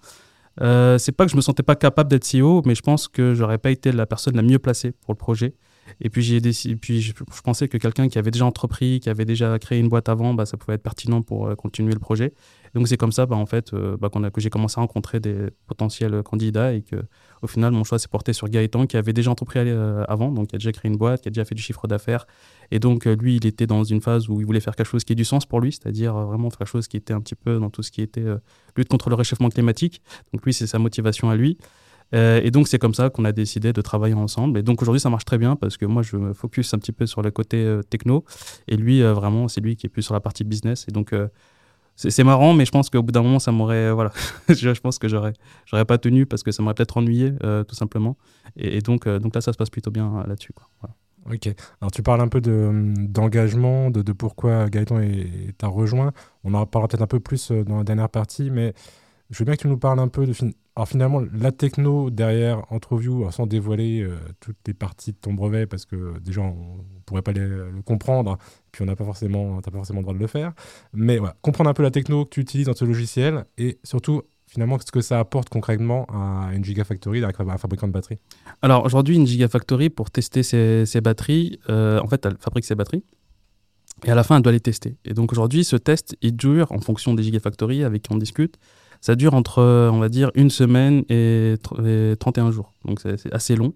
Euh, 0.61 0.99
c'est 0.99 1.11
pas 1.11 1.25
que 1.25 1.31
je 1.31 1.35
me 1.35 1.41
sentais 1.41 1.63
pas 1.63 1.75
capable 1.75 2.09
d'être 2.09 2.29
CEO, 2.29 2.61
mais 2.65 2.75
je 2.75 2.81
pense 2.81 3.07
que 3.07 3.33
j'aurais 3.33 3.57
pas 3.57 3.71
été 3.71 3.91
la 3.91 4.05
personne 4.05 4.35
la 4.35 4.43
mieux 4.43 4.59
placée 4.59 4.91
pour 4.91 5.13
le 5.13 5.17
projet. 5.17 5.55
Et 5.99 6.09
puis, 6.09 6.21
j'ai 6.21 6.39
puis 6.75 7.01
je, 7.01 7.13
pensais 7.43 7.67
que 7.67 7.77
quelqu'un 7.77 8.07
qui 8.07 8.17
avait 8.17 8.31
déjà 8.31 8.45
entrepris, 8.45 8.99
qui 8.99 9.09
avait 9.09 9.25
déjà 9.25 9.57
créé 9.59 9.79
une 9.79 9.89
boîte 9.89 10.09
avant, 10.09 10.33
bah, 10.33 10.45
ça 10.45 10.55
pouvait 10.57 10.75
être 10.75 10.83
pertinent 10.83 11.21
pour 11.21 11.55
continuer 11.57 11.93
le 11.93 11.99
projet. 11.99 12.33
Donc 12.73 12.87
c'est 12.87 12.97
comme 12.97 13.11
ça, 13.11 13.25
bah, 13.25 13.35
en 13.35 13.45
fait, 13.45 13.73
euh, 13.73 13.97
bah, 13.97 14.09
que 14.09 14.41
j'ai 14.41 14.49
commencé 14.49 14.79
à 14.79 14.81
rencontrer 14.81 15.19
des 15.19 15.49
potentiels 15.67 16.23
candidats 16.23 16.73
et 16.73 16.81
que, 16.81 16.95
au 17.41 17.47
final, 17.47 17.71
mon 17.71 17.83
choix 17.83 17.99
s'est 17.99 18.07
porté 18.07 18.33
sur 18.33 18.49
Gaëtan, 18.49 18.87
qui 18.87 18.97
avait 18.97 19.13
déjà 19.13 19.29
entrepris 19.29 19.59
euh, 19.59 20.03
avant, 20.07 20.31
donc 20.31 20.47
qui 20.47 20.55
a 20.55 20.59
déjà 20.59 20.71
créé 20.71 20.89
une 20.89 20.97
boîte, 20.97 21.21
qui 21.21 21.27
a 21.27 21.31
déjà 21.31 21.45
fait 21.45 21.55
du 21.55 21.61
chiffre 21.61 21.87
d'affaires. 21.87 22.25
Et 22.73 22.79
donc 22.79 23.05
euh, 23.05 23.15
lui, 23.15 23.35
il 23.35 23.45
était 23.45 23.67
dans 23.67 23.83
une 23.83 24.01
phase 24.01 24.29
où 24.29 24.39
il 24.39 24.45
voulait 24.45 24.59
faire 24.59 24.75
quelque 24.75 24.89
chose 24.89 25.03
qui 25.03 25.13
ait 25.13 25.15
du 25.15 25.25
sens 25.25 25.45
pour 25.45 25.61
lui, 25.61 25.71
c'est-à-dire 25.71 26.13
vraiment 26.13 26.49
faire 26.49 26.59
quelque 26.59 26.67
chose 26.67 26.87
qui 26.87 26.97
était 26.97 27.13
un 27.13 27.21
petit 27.21 27.35
peu 27.35 27.59
dans 27.59 27.69
tout 27.69 27.83
ce 27.83 27.91
qui 27.91 28.01
était 28.01 28.25
lutte 28.75 28.89
contre 28.89 29.09
le 29.09 29.15
réchauffement 29.15 29.49
climatique. 29.49 30.01
Donc 30.33 30.43
lui, 30.43 30.53
c'est 30.53 30.67
sa 30.67 30.79
motivation 30.79 31.29
à 31.29 31.35
lui. 31.35 31.57
et 32.13 32.51
donc, 32.51 32.67
c'est 32.67 32.79
comme 32.79 32.93
ça 32.93 33.09
qu'on 33.09 33.25
a 33.25 33.31
décidé 33.31 33.73
de 33.73 33.81
travailler 33.81 34.15
ensemble. 34.15 34.59
Et 34.59 34.63
donc, 34.63 34.81
aujourd'hui, 34.81 34.99
ça 34.99 35.09
marche 35.09 35.25
très 35.25 35.37
bien 35.37 35.55
parce 35.55 35.77
que 35.77 35.85
moi, 35.85 36.01
je 36.01 36.17
me 36.17 36.33
focus 36.33 36.73
un 36.73 36.79
petit 36.79 36.91
peu 36.91 37.05
sur 37.05 37.21
le 37.21 37.31
côté 37.31 37.79
techno. 37.89 38.25
Et 38.67 38.75
lui, 38.75 39.01
vraiment, 39.01 39.47
c'est 39.47 39.61
lui 39.61 39.75
qui 39.75 39.85
est 39.87 39.89
plus 39.89 40.03
sur 40.03 40.13
la 40.15 40.19
partie 40.19 40.43
business. 40.43 40.85
Et 40.87 40.91
donc, 40.91 41.13
c'est 41.95 42.23
marrant, 42.23 42.53
mais 42.53 42.65
je 42.65 42.71
pense 42.71 42.89
qu'au 42.89 43.03
bout 43.03 43.11
d'un 43.11 43.21
moment, 43.21 43.39
ça 43.39 43.51
m'aurait. 43.51 43.91
Voilà. 43.91 44.11
je 44.49 44.79
pense 44.79 44.97
que 44.97 45.07
j'aurais 45.07 45.33
j'aurais 45.65 45.85
pas 45.85 45.97
tenu 45.97 46.25
parce 46.25 46.41
que 46.41 46.51
ça 46.51 46.63
m'aurait 46.63 46.73
peut-être 46.73 46.97
ennuyé, 46.97 47.33
euh, 47.43 47.63
tout 47.63 47.75
simplement. 47.75 48.17
Et, 48.55 48.81
donc, 48.81 49.05
euh, 49.05 49.19
donc 49.19 49.35
là, 49.35 49.41
ça 49.41 49.53
se 49.53 49.57
passe 49.57 49.69
plutôt 49.69 49.91
bien 49.91 50.11
euh, 50.17 50.27
là-dessus. 50.27 50.53
Ok. 51.31 51.47
Alors, 51.81 51.91
tu 51.91 52.03
parles 52.03 52.21
un 52.21 52.27
peu 52.27 52.41
d'engagement, 52.41 53.89
de, 53.89 54.01
de, 54.01 54.11
pourquoi 54.11 54.69
Gaëtan 54.69 54.99
t'a 55.57 55.67
rejoint. 55.67 56.11
On 56.43 56.53
en 56.53 56.65
parlera 56.65 56.87
peut-être 56.87 57.01
un 57.01 57.07
peu 57.07 57.19
plus 57.19 57.51
dans 57.51 57.77
la 57.77 57.83
dernière 57.83 58.09
partie, 58.09 58.49
mais 58.51 58.73
je 59.29 59.39
veux 59.39 59.45
bien 59.45 59.55
que 59.55 59.61
tu 59.61 59.67
nous 59.67 59.77
parles 59.77 59.99
un 59.99 60.09
peu 60.09 60.25
de. 60.25 60.33
Alors, 60.75 60.87
finalement, 60.87 61.21
la 61.33 61.51
techno 61.51 62.09
derrière 62.09 62.63
Entreview, 62.71 63.29
sans 63.31 63.47
dévoiler 63.47 64.07
toutes 64.39 64.57
les 64.67 64.73
parties 64.73 65.11
de 65.11 65.17
ton 65.17 65.33
brevet, 65.33 65.65
parce 65.65 65.85
que 65.85 66.19
déjà, 66.19 66.41
on 66.41 66.77
ne 66.77 67.01
pourrait 67.05 67.21
pas 67.21 67.31
le 67.31 67.71
comprendre 67.85 68.37
puis 68.73 68.81
on 68.81 68.85
n'a 68.85 68.95
pas 68.95 69.05
forcément, 69.05 69.61
pas 69.61 69.71
forcément 69.71 69.99
le 69.99 70.03
droit 70.03 70.15
de 70.15 70.19
le 70.19 70.27
faire. 70.27 70.51
Mais 70.93 71.19
voilà, 71.19 71.37
comprendre 71.41 71.69
un 71.69 71.73
peu 71.73 71.83
la 71.83 71.91
techno 71.91 72.25
que 72.25 72.31
tu 72.31 72.41
utilises 72.41 72.65
dans 72.65 72.73
ce 72.73 72.83
logiciel 72.83 73.45
et 73.57 73.79
surtout 73.83 74.23
finalement 74.53 74.77
ce 74.79 74.91
que 74.91 75.01
ça 75.01 75.19
apporte 75.19 75.49
concrètement 75.49 76.05
à 76.13 76.53
une 76.53 76.63
Gigafactory, 76.63 77.23
à 77.23 77.27
un 77.27 77.57
fabricant 77.57 77.87
de 77.87 77.91
batteries. 77.91 78.19
Alors 78.61 78.85
aujourd'hui, 78.85 79.15
une 79.15 79.25
Gigafactory, 79.25 79.89
pour 79.89 80.11
tester 80.11 80.43
ses, 80.43 81.01
batteries, 81.01 81.59
euh, 81.69 81.99
en 81.99 82.07
fait, 82.07 82.23
elle 82.25 82.37
fabrique 82.39 82.65
ses 82.65 82.75
batteries. 82.75 83.03
Et 84.05 84.11
à 84.11 84.15
la 84.15 84.23
fin, 84.23 84.37
elle 84.37 84.43
doit 84.43 84.51
les 84.51 84.59
tester. 84.59 84.95
Et 85.05 85.13
donc 85.13 85.31
aujourd'hui, 85.31 85.63
ce 85.63 85.75
test, 85.75 86.15
il 86.21 86.35
dure, 86.35 86.71
en 86.71 86.79
fonction 86.79 87.15
des 87.15 87.23
Gigafactory 87.23 87.83
avec 87.83 88.03
qui 88.03 88.11
on 88.11 88.17
discute, 88.17 88.57
ça 89.01 89.15
dure 89.15 89.33
entre, 89.33 89.61
on 89.91 89.99
va 89.99 90.09
dire, 90.09 90.29
une 90.35 90.51
semaine 90.51 91.03
et, 91.09 91.55
et 91.83 92.15
31 92.19 92.51
jours. 92.51 92.73
Donc 92.85 92.99
c'est 93.01 93.33
assez 93.33 93.55
long. 93.55 93.73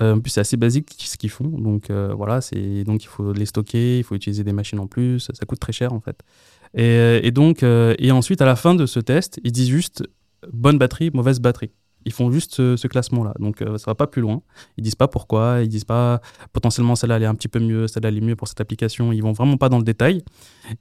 Euh, 0.00 0.14
en 0.14 0.20
plus, 0.20 0.30
c'est 0.30 0.40
assez 0.40 0.56
basique 0.56 0.94
ce 0.98 1.16
qu'ils 1.16 1.30
font. 1.30 1.48
Donc 1.48 1.90
euh, 1.90 2.12
voilà, 2.14 2.40
donc 2.84 3.04
il 3.04 3.08
faut 3.08 3.32
les 3.32 3.46
stocker, 3.46 3.98
il 3.98 4.04
faut 4.04 4.14
utiliser 4.14 4.42
des 4.42 4.52
machines 4.52 4.80
en 4.80 4.86
plus. 4.86 5.20
Ça 5.20 5.46
coûte 5.46 5.60
très 5.60 5.72
cher 5.72 5.92
en 5.92 6.00
fait. 6.00 6.20
Et, 6.74 6.82
euh, 6.82 7.20
et 7.22 7.30
donc 7.30 7.62
et 7.62 8.10
ensuite 8.10 8.42
à 8.42 8.46
la 8.46 8.56
fin 8.56 8.74
de 8.74 8.86
ce 8.86 9.00
test, 9.00 9.40
ils 9.44 9.52
disent 9.52 9.68
juste 9.68 10.04
bonne 10.52 10.78
batterie, 10.78 11.10
mauvaise 11.12 11.40
batterie. 11.40 11.70
Ils 12.06 12.12
font 12.12 12.30
juste 12.30 12.56
ce, 12.56 12.86
classement-là. 12.86 13.32
Donc, 13.38 13.60
ça 13.60 13.84
va 13.86 13.94
pas 13.94 14.06
plus 14.06 14.20
loin. 14.20 14.42
Ils 14.76 14.84
disent 14.84 14.94
pas 14.94 15.08
pourquoi. 15.08 15.60
Ils 15.62 15.68
disent 15.68 15.86
pas 15.86 16.20
potentiellement 16.52 16.96
celle-là 16.96 17.18
est 17.18 17.24
un 17.24 17.34
petit 17.34 17.48
peu 17.48 17.60
mieux, 17.60 17.88
celle-là 17.88 18.10
est 18.10 18.20
mieux 18.20 18.36
pour 18.36 18.46
cette 18.46 18.60
application. 18.60 19.10
Ils 19.10 19.22
vont 19.22 19.32
vraiment 19.32 19.56
pas 19.56 19.70
dans 19.70 19.78
le 19.78 19.84
détail. 19.84 20.22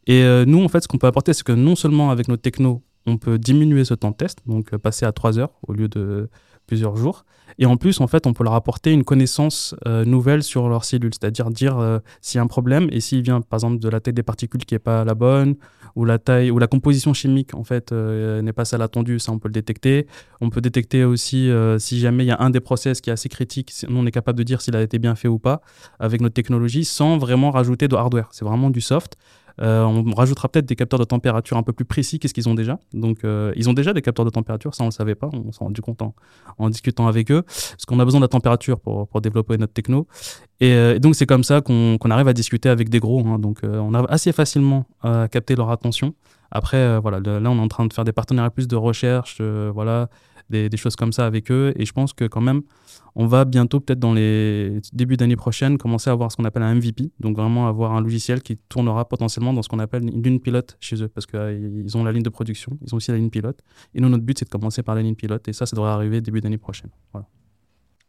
Et 0.06 0.22
nous, 0.46 0.62
en 0.62 0.68
fait, 0.68 0.82
ce 0.82 0.90
qu'on 0.90 0.98
peut 0.98 1.08
apporter, 1.08 1.32
c'est 1.32 1.46
que 1.46 1.54
non 1.54 1.78
seulement 1.78 2.12
avec 2.12 2.28
notre 2.28 2.42
techno, 2.42 2.84
on 3.06 3.18
peut 3.18 3.38
diminuer 3.38 3.86
ce 3.86 3.94
temps 3.94 4.12
de 4.12 4.18
test, 4.18 4.40
donc 4.46 4.76
passer 4.76 5.06
à 5.06 5.14
3 5.14 5.40
heures 5.40 5.54
au 5.66 5.72
lieu 5.72 5.88
de 5.88 6.30
plusieurs 6.68 6.96
jours. 6.96 7.26
Et 7.60 7.66
en 7.66 7.78
plus, 7.78 8.02
en 8.02 8.08
fait, 8.08 8.26
on 8.26 8.34
peut 8.34 8.44
leur 8.44 8.54
apporter 8.54 8.92
une 8.92 9.04
connaissance 9.04 9.76
euh, 9.88 10.06
nouvelle 10.06 10.44
sur 10.44 10.70
leurs 10.70 10.86
cellules, 10.86 11.14
c'est-à-dire 11.14 11.50
dire, 11.50 11.78
euh, 11.78 12.00
s'il 12.22 12.38
y 12.38 12.40
a 12.40 12.44
un 12.44 12.48
problème 12.48 12.88
et 12.92 13.00
s'il 13.00 13.22
vient, 13.22 13.42
par 13.42 13.58
exemple, 13.58 13.80
de 13.80 13.90
la 13.90 14.00
taille 14.00 14.14
des 14.14 14.24
particules 14.24 14.66
qui 14.66 14.74
n'est 14.74 14.80
pas 14.80 15.06
la 15.06 15.14
bonne, 15.14 15.56
ou 15.96 16.06
la 16.06 16.18
taille, 16.18 16.50
ou 16.50 16.58
la 16.58 16.66
composition 16.68 17.14
chimique, 17.14 17.54
en 17.54 17.64
fait, 17.64 17.92
euh, 17.92 18.42
n'est 18.42 18.54
pas 18.54 18.66
celle 18.66 18.82
attendue, 18.82 19.20
ça, 19.20 19.32
on 19.32 19.40
peut 19.40 19.50
le 19.50 19.54
détecter. 19.54 20.08
On 20.42 20.50
peut 20.50 20.62
détecter 20.62 21.04
aussi 21.04 21.50
si 21.78 22.00
jamais 22.00 22.24
il 22.24 22.28
y 22.28 22.32
a 22.32 22.42
un 22.42 22.50
des 22.50 22.60
process 22.60 23.00
qui 23.00 23.10
est 23.10 23.14
assez 23.14 23.30
critique, 23.30 23.72
nous, 23.88 23.98
on 23.98 24.06
est 24.06 24.12
capable 24.12 24.38
de 24.38 24.44
dire 24.44 24.62
s'il 24.62 24.76
a 24.76 24.82
été 24.82 25.00
bien 25.00 25.16
fait 25.16 25.28
ou 25.28 25.40
pas 25.40 25.62
avec 26.00 26.22
notre 26.22 26.34
technologie, 26.34 26.86
sans 26.86 27.18
vraiment 27.18 27.52
rajouter 27.52 27.88
de 27.88 27.96
hardware. 27.96 28.28
C'est 28.32 28.46
vraiment 28.46 28.70
du 28.70 28.82
soft. 28.82 29.18
Euh, 29.62 29.84
on 29.84 30.12
rajoutera 30.14 30.50
peut-être 30.50 30.66
des 30.66 30.76
capteurs 30.76 31.00
de 31.00 31.06
température 31.06 31.58
un 31.58 31.64
peu 31.64 31.74
plus 31.74 31.86
précis 31.86 32.20
qu'est-ce 32.20 32.34
qu'ils 32.34 32.50
ont 32.50 32.56
déjà. 32.56 32.80
Donc, 32.94 33.24
euh, 33.24 33.54
ils 33.56 33.70
ont 33.70 33.74
déjà 33.74 33.94
des 33.94 34.02
capteurs 34.02 34.26
de 34.26 34.30
température, 34.30 34.74
ça 34.74 34.84
on 34.84 34.88
le 34.88 34.92
savait 34.92 35.16
pas, 35.16 35.30
on 35.32 35.52
s'en 35.52 35.66
rendu 35.66 35.82
compte 35.82 36.02
en, 36.02 36.70
discutant 36.70 37.08
avec 37.08 37.32
eux, 37.32 37.44
parce 37.44 37.86
qu'on 37.86 38.00
a 38.00 38.06
besoin 38.06 38.20
de 38.20 38.26
la 38.26 38.30
température 38.30 38.80
pour, 38.80 39.22
développer 39.22 39.58
notre 39.58 39.74
techno. 39.74 40.08
Et, 40.60 40.74
euh, 40.74 41.00
donc 41.00 41.16
c'est 41.16 41.26
comme 41.26 41.44
ça 41.44 41.62
qu'on 41.62 41.98
arrive 42.10 42.28
à 42.28 42.34
discuter 42.34 42.70
avec 42.70 42.90
des 42.90 43.00
gros. 43.00 43.26
Hein. 43.26 43.40
donc 43.40 43.60
on 43.64 43.94
arrive 43.94 44.08
assez 44.10 44.32
facilement 44.32 44.86
à 45.02 45.28
capter 45.28 45.56
leur 45.56 45.70
attention. 45.70 46.14
Après, 46.52 47.00
voilà, 47.00 47.20
là 47.20 47.50
on 47.50 47.58
est 47.58 47.62
en 47.62 47.68
train 47.68 47.86
de 47.86 47.94
faire 47.94 48.04
des 48.04 48.12
partenariats 48.12 48.52
plus 48.52 48.68
de 48.68 48.76
recherche, 48.76 49.42
voilà, 49.42 50.10
des, 50.50 50.78
choses 50.78 50.96
comme 50.96 51.12
ça 51.12 51.26
avec 51.26 51.52
eux. 51.52 51.74
Et 51.76 51.86
je 51.86 51.94
pense 51.94 52.14
que 52.14 52.26
quand 52.26 52.42
même, 52.42 52.62
on 53.16 53.26
va 53.26 53.46
bientôt, 53.46 53.80
peut-être 53.80 54.00
dans 54.00 54.14
les 54.14 54.80
débuts 54.92 55.18
d'année 55.18 55.36
prochaine, 55.36 55.78
commencer 55.78 56.10
à 56.10 56.14
avoir 56.14 56.32
ce 56.32 56.38
qu'on 56.38 56.46
appelle 56.46 56.64
un 56.64 56.76
MVP. 56.76 57.12
Donc 57.20 57.38
vraiment 57.38 57.68
avoir 57.68 57.94
un 57.94 58.02
logiciel 58.02 58.42
qui 58.42 58.58
tournera 58.58 59.08
potentiellement 59.08 59.54
dans 59.54 59.62
ce 59.62 59.70
qu'on 59.70 59.80
appelle 59.80 60.04
une 60.04 60.22
ligne 60.22 60.40
pilote 60.40 60.78
chez 60.80 61.02
eux. 61.02 61.08
Parce 61.08 61.26
qu'ils 61.26 61.40
euh, 61.40 61.96
ont 61.96 62.04
la 62.04 62.12
ligne 62.12 62.24
de 62.24 62.30
production, 62.30 62.78
ils 62.86 62.94
ont 62.94 62.98
aussi 62.98 63.12
la 63.12 63.18
ligne 63.18 63.30
pilote. 63.30 63.60
Et 63.94 64.02
nous, 64.02 64.10
notre 64.10 64.24
but, 64.24 64.40
c'est 64.40 64.46
de 64.46 64.50
commencer 64.50 64.84
par 64.84 64.96
la 64.96 65.02
ligne 65.02 65.16
pilote. 65.16 65.48
Et 65.48 65.54
ça, 65.54 65.66
ça 65.66 65.76
devrait 65.76 65.92
arriver 65.92 66.22
début 66.22 66.42
d'année 66.42 66.58
prochaine. 66.58 66.90
Voilà. 67.12 67.28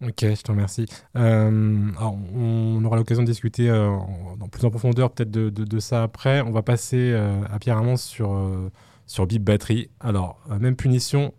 Ok, 0.03 0.21
je 0.21 0.43
te 0.43 0.51
remercie. 0.51 0.87
Euh, 1.17 1.91
on 2.35 2.85
aura 2.85 2.97
l'occasion 2.97 3.23
de 3.23 3.29
discuter 3.29 3.71
euh, 3.71 3.89
en, 3.89 4.49
plus 4.49 4.65
en 4.65 4.71
profondeur 4.71 5.11
peut-être 5.11 5.31
de, 5.31 5.79
ça 5.81 6.03
après. 6.03 6.41
On 6.43 6.51
va 6.51 6.63
passer 6.63 7.15
à 7.15 7.59
Pierre 7.59 7.79
Armand 7.79 7.97
sur, 7.97 8.39
sur 9.07 9.27
Bip 9.27 9.43
Battery. 9.43 9.89
Alors, 10.01 10.41
même 10.61 10.77
punition, 10.77 11.33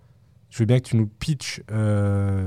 je 0.56 0.60
veux 0.60 0.66
bien 0.66 0.80
que 0.80 0.88
tu 0.88 0.96
nous 0.96 1.08
pitches 1.08 1.60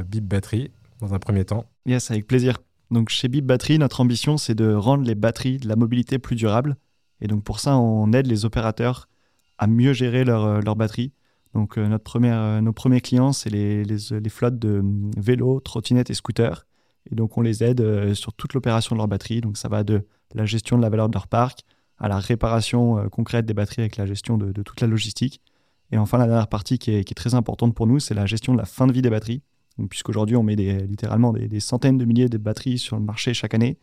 Bip 0.06 0.24
Battery 0.24 0.70
dans 1.00 1.12
un 1.12 1.18
premier 1.18 1.44
temps. 1.44 1.66
Yes, 1.84 2.10
avec 2.10 2.26
plaisir. 2.26 2.56
Donc 2.90 3.10
chez 3.10 3.28
Bip 3.28 3.44
Battery, 3.44 3.78
notre 3.78 4.00
ambition, 4.00 4.38
c'est 4.38 4.54
de 4.54 4.72
rendre 4.72 5.04
les 5.04 5.14
batteries 5.14 5.58
de 5.58 5.68
la 5.68 5.76
mobilité 5.76 6.18
plus 6.18 6.34
durables. 6.34 6.76
Et 7.20 7.26
donc 7.26 7.44
pour 7.44 7.60
ça, 7.60 7.76
on 7.76 8.10
aide 8.14 8.26
les 8.26 8.46
opérateurs 8.46 9.10
à 9.58 9.66
mieux 9.66 9.92
gérer 9.92 10.24
leurs 10.24 10.62
leur 10.62 10.74
batteries. 10.74 11.12
Donc 11.52 11.76
notre 11.76 12.02
première, 12.02 12.62
nos 12.62 12.72
premiers 12.72 13.02
clients, 13.02 13.34
c'est 13.34 13.50
les, 13.50 13.84
flottes 14.30 14.58
de 14.58 14.78
hum, 14.78 15.10
vélos, 15.18 15.60
trottinettes 15.60 16.08
et 16.08 16.14
scooters. 16.14 16.64
Et 17.12 17.14
donc 17.14 17.36
on 17.36 17.42
les 17.42 17.62
aide 17.62 18.14
sur 18.14 18.32
toute 18.32 18.54
l'opération 18.54 18.96
de 18.96 19.00
leur 19.00 19.08
batterie. 19.08 19.42
Donc 19.42 19.58
ça 19.58 19.68
va 19.68 19.84
de 19.84 20.06
la 20.34 20.46
gestion 20.46 20.78
de 20.78 20.82
la 20.82 20.88
valeur 20.88 21.10
de 21.10 21.14
leur 21.14 21.26
parc 21.26 21.60
à 21.98 22.08
la 22.08 22.18
réparation 22.20 23.06
concrète 23.10 23.44
des 23.44 23.54
batteries 23.54 23.82
avec 23.82 23.98
la 23.98 24.06
gestion 24.06 24.38
de, 24.38 24.62
toute 24.62 24.80
la 24.80 24.86
logistique. 24.86 25.42
Et 25.90 25.98
enfin, 25.98 26.18
la 26.18 26.26
dernière 26.26 26.48
partie 26.48 26.78
qui 26.78 26.90
est, 26.92 27.14
très 27.14 27.34
importante 27.34 27.74
pour 27.74 27.86
nous, 27.86 27.98
c'est 27.98 28.14
la 28.14 28.26
gestion 28.26 28.52
de 28.52 28.58
la 28.58 28.66
fin 28.66 28.86
de 28.86 28.92
vie 28.92 29.02
des 29.02 29.10
batteries 29.10 29.42
puisqu'aujourd'hui, 29.86 30.34
on 30.36 30.42
met 30.42 30.56
littéralement 30.56 31.32
des, 31.32 31.60
centaines 31.60 31.98
de 31.98 32.04
milliers 32.04 32.28
de 32.28 32.38
batteries 32.38 32.78
sur 32.78 32.96
le 32.96 33.02
marché 33.02 33.34
chaque 33.34 33.54
année, 33.54 33.78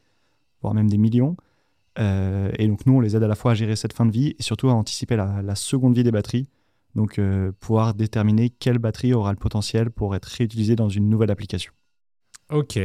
voire 0.61 0.73
même 0.73 0.89
des 0.89 0.97
millions. 0.97 1.37
Euh, 1.97 2.51
et 2.59 2.67
donc, 2.67 2.85
nous, 2.85 2.97
on 2.97 2.99
les 2.99 3.15
aide 3.15 3.23
à 3.23 3.27
la 3.27 3.35
fois 3.35 3.51
à 3.51 3.55
gérer 3.55 3.77
cette 3.77 3.93
fin 3.93 4.05
de 4.05 4.11
vie 4.11 4.35
et 4.37 4.43
surtout 4.43 4.67
à 4.67 4.73
anticiper 4.73 5.15
la, 5.15 5.55
seconde 5.55 5.95
vie 5.95 6.03
des 6.03 6.11
batteries. 6.11 6.49
Donc, 6.95 7.19
euh, 7.19 7.51
pouvoir 7.59 7.93
déterminer 7.93 8.49
quelle 8.49 8.79
batterie 8.79 9.13
aura 9.13 9.31
le 9.31 9.37
potentiel 9.37 9.89
pour 9.89 10.15
être 10.15 10.25
réutilisée 10.25 10.75
dans 10.75 10.89
une 10.89 11.09
nouvelle 11.09 11.31
application. 11.31 11.71
Ok. 12.49 12.77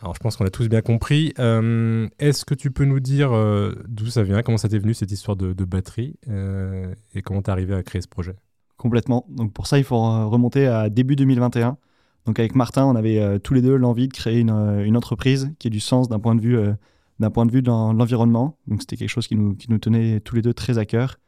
Alors, 0.00 0.14
je 0.14 0.20
pense 0.20 0.36
qu'on 0.36 0.44
a 0.44 0.50
tous 0.50 0.68
bien 0.68 0.80
compris. 0.80 1.32
Euh, 1.38 2.08
est-ce 2.18 2.44
que 2.44 2.54
tu 2.54 2.70
peux 2.70 2.84
nous 2.84 3.00
dire 3.00 3.30
d'où 3.88 4.06
ça 4.06 4.22
vient, 4.22 4.42
comment 4.42 4.58
ça 4.58 4.68
t'est 4.68 4.78
venu 4.78 4.94
cette 4.94 5.10
histoire 5.10 5.36
de, 5.36 5.52
de 5.54 5.64
batterie 5.64 6.16
et 7.14 7.22
comment 7.22 7.42
t'es 7.42 7.50
arrivé 7.50 7.74
à 7.74 7.82
créer 7.82 8.00
ce 8.00 8.08
projet? 8.08 8.36
Complètement. 8.78 9.26
Donc, 9.28 9.52
pour 9.52 9.66
ça, 9.66 9.76
il 9.76 9.84
faut 9.84 9.98
remonter 10.28 10.66
à 10.66 10.88
début 10.88 11.16
2021. 11.16 11.76
Donc 12.28 12.38
avec 12.38 12.54
Martin, 12.54 12.84
on 12.84 12.94
avait 12.94 13.20
euh, 13.20 13.38
tous 13.38 13.54
les 13.54 13.62
deux 13.62 13.74
l'envie 13.74 14.06
de 14.06 14.12
créer 14.12 14.40
une, 14.40 14.50
euh, 14.50 14.84
une, 14.84 14.98
entreprise 14.98 15.50
qui 15.58 15.68
ait 15.68 15.70
du 15.70 15.80
sens 15.80 16.10
d'un 16.10 16.18
point 16.18 16.34
de 16.34 16.42
vue, 16.42 16.58
euh, 16.58 16.74
d'un 17.20 17.30
point 17.30 17.46
de 17.46 17.50
vue 17.50 17.62
dans 17.62 17.94
l'environnement. 17.94 18.58
Donc 18.66 18.82
c'était 18.82 18.98
quelque 18.98 19.08
chose 19.08 19.26
qui 19.26 19.34
nous, 19.34 19.54
qui 19.54 19.70
nous, 19.70 19.78
tenait 19.78 20.20
tous 20.20 20.34
les 20.34 20.42
deux 20.42 20.52
très 20.52 20.76
à 20.76 20.84
cœur. 20.84 21.18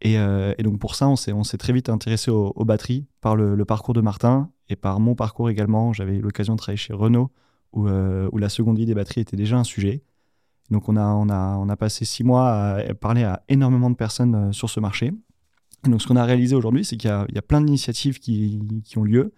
Et, 0.00 0.16
donc 0.62 0.78
pour 0.78 0.94
ça, 0.94 1.08
on 1.08 1.16
s'est 1.16 1.56
très 1.56 1.72
vite 1.72 1.88
intéressé 1.88 2.30
aux, 2.30 2.64
batteries 2.64 3.06
par 3.20 3.34
le, 3.34 3.64
parcours 3.64 3.94
de 3.94 4.00
Martin 4.02 4.50
et 4.68 4.76
par 4.76 5.00
mon 5.00 5.16
parcours 5.16 5.50
également. 5.50 5.92
J'avais 5.92 6.18
l'occasion 6.18 6.54
de 6.54 6.58
travailler 6.58 6.76
chez 6.76 6.92
Renault 6.92 7.30
où, 7.72 7.88
où, 7.88 8.38
la 8.38 8.48
seconde 8.48 8.76
vie 8.76 8.84
des 8.86 8.94
batteries 8.94 9.22
était 9.22 9.36
déjà 9.36 9.56
un 9.56 9.64
sujet. 9.64 10.02
Donc 10.70 10.90
on 10.90 10.96
a, 10.96 11.06
on 11.06 11.30
a, 11.30 11.56
on 11.56 11.68
a 11.70 11.76
passé 11.76 12.04
six 12.04 12.22
mois 12.22 12.50
à 12.50 12.94
parler 12.94 13.24
à 13.24 13.42
énormément 13.48 13.88
de 13.88 13.96
personnes 13.96 14.52
sur 14.52 14.68
ce 14.68 14.78
marché. 14.78 15.12
Donc 15.88 16.02
ce 16.02 16.06
qu'on 16.06 16.16
a 16.16 16.24
réalisé 16.24 16.54
aujourd'hui, 16.54 16.84
c'est 16.84 16.96
qu'il 16.96 17.10
y, 17.10 17.38
a 17.38 17.42
plein 17.42 17.60
d'initiatives 17.60 18.18
qui, 18.18 18.60
ont 18.96 19.04
lieu 19.04 19.32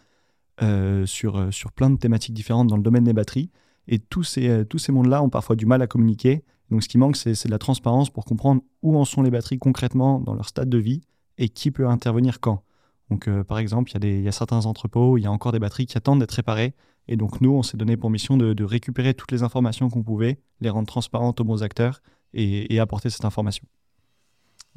euh, 0.63 1.07
sur, 1.07 1.37
euh, 1.37 1.51
sur 1.51 1.73
plein 1.73 1.91
de 1.91 1.97
thématiques 1.97 2.35
différentes 2.35 2.69
dans 2.69 2.77
le 2.77 2.83
domaine 2.83 3.05
des 3.05 3.13
batteries. 3.13 3.51
Et 3.89 3.99
tous 3.99 4.25
ces, 4.25 4.49
euh, 4.49 4.65
tous 4.65 4.79
ces 4.79 4.93
mondes-là 4.93 5.23
ont 5.23 5.29
parfois 5.29 5.57
du 5.57 5.67
mal 5.67 5.83
à 5.83 5.87
communiquer. 5.87 6.45
Donc 6.71 6.83
ce 6.83 6.89
qui 6.89 6.99
manque, 6.99 7.17
c'est 7.17 7.45
de 7.45 7.51
la 7.51 7.59
transparence 7.59 8.11
pour 8.11 8.25
comprendre 8.25 8.63
où 8.83 8.97
en 8.97 9.05
sont 9.05 9.23
les 9.23 9.31
batteries 9.31 9.59
concrètement 9.59 10.21
dans 10.21 10.35
leur 10.35 10.49
stade 10.49 10.69
de 10.69 10.79
vie 10.79 11.03
et 11.39 11.49
qui 11.49 11.71
peut 11.71 11.87
intervenir 11.87 12.41
quand. 12.41 12.63
Donc 13.11 13.31
par 13.43 13.59
exemple, 13.59 13.93
il 13.95 14.05
y, 14.05 14.23
y, 14.23 14.29
a 14.29 14.33
certains 14.33 14.67
entrepôts 14.67 15.13
où 15.13 15.19
il 15.19 15.23
y 15.23 15.27
a 15.29 15.31
encore 15.31 15.53
des 15.53 15.61
batteries 15.61 15.87
qui 15.87 15.97
attendent 15.97 16.19
d'être 16.19 16.33
réparées. 16.33 16.75
Et 17.07 17.17
donc 17.17 17.41
nous, 17.41 17.53
on 17.53 17.63
s'est 17.63 17.77
donné 17.77 17.97
pour 17.97 18.11
mission 18.11 18.37
de, 18.37 18.53
de 18.53 18.65
récupérer 18.65 19.15
toutes 19.15 19.31
les 19.31 19.45
informations 19.45 19.89
qu'on 19.89 20.03
pouvait, 20.03 20.41
les 20.61 20.71
rendre 20.71 20.89
transparentes 20.89 21.41
aux 21.41 21.45
bons 21.45 21.63
acteurs 21.63 22.01
et, 22.33 22.75
et 22.75 22.81
apporter 22.81 23.11
cette 23.11 23.25
information. 23.25 23.65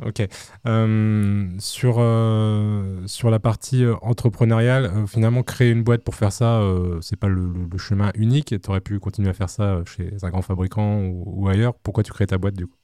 Ok. 0.06 0.26
Euh, 0.66 1.48
sur, 1.60 1.96
euh, 2.00 3.06
sur 3.06 3.30
la 3.30 3.40
partie 3.40 3.84
euh, 3.84 3.96
entrepreneuriale, 4.02 5.06
finalement, 5.08 5.44
créer 5.44 5.72
une 5.72 5.84
boîte 5.84 6.04
pour 6.04 6.16
faire 6.16 6.32
ça, 6.32 6.62
c'est 7.02 7.18
pas 7.18 7.28
le, 7.28 7.52
chemin 7.78 8.12
unique. 8.16 8.56
Tu 8.62 8.70
aurais 8.70 8.82
pu 8.82 9.00
continuer 9.00 9.30
à 9.30 9.34
faire 9.34 9.50
ça 9.50 9.82
chez 9.86 10.14
un 10.22 10.30
grand 10.30 10.42
fabricant 10.42 11.02
ou, 11.04 11.48
ailleurs. 11.48 11.74
Pourquoi 11.76 12.04
tu 12.04 12.12
crées 12.12 12.28
ta 12.28 12.38
boîte 12.38 12.56
du 12.56 12.68
coup? 12.68 12.76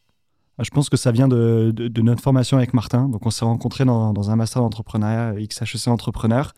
Ah, 0.57 0.63
Je 0.63 0.69
pense 0.71 0.89
que 0.89 0.97
ça 0.97 1.11
vient 1.11 1.27
de, 1.27 1.71
de, 1.71 2.01
notre 2.01 2.21
formation 2.21 2.57
avec 2.57 2.73
Martin. 2.73 3.09
Donc, 3.09 3.25
on 3.25 3.29
s'est 3.29 3.45
rencontrés 3.45 3.85
dans, 3.85 4.13
dans, 4.13 4.31
un 4.31 4.35
master 4.35 4.61
d'entrepreneuriat 4.61 5.35
XHEC 5.35 5.87
Entrepreneur. 5.87 6.53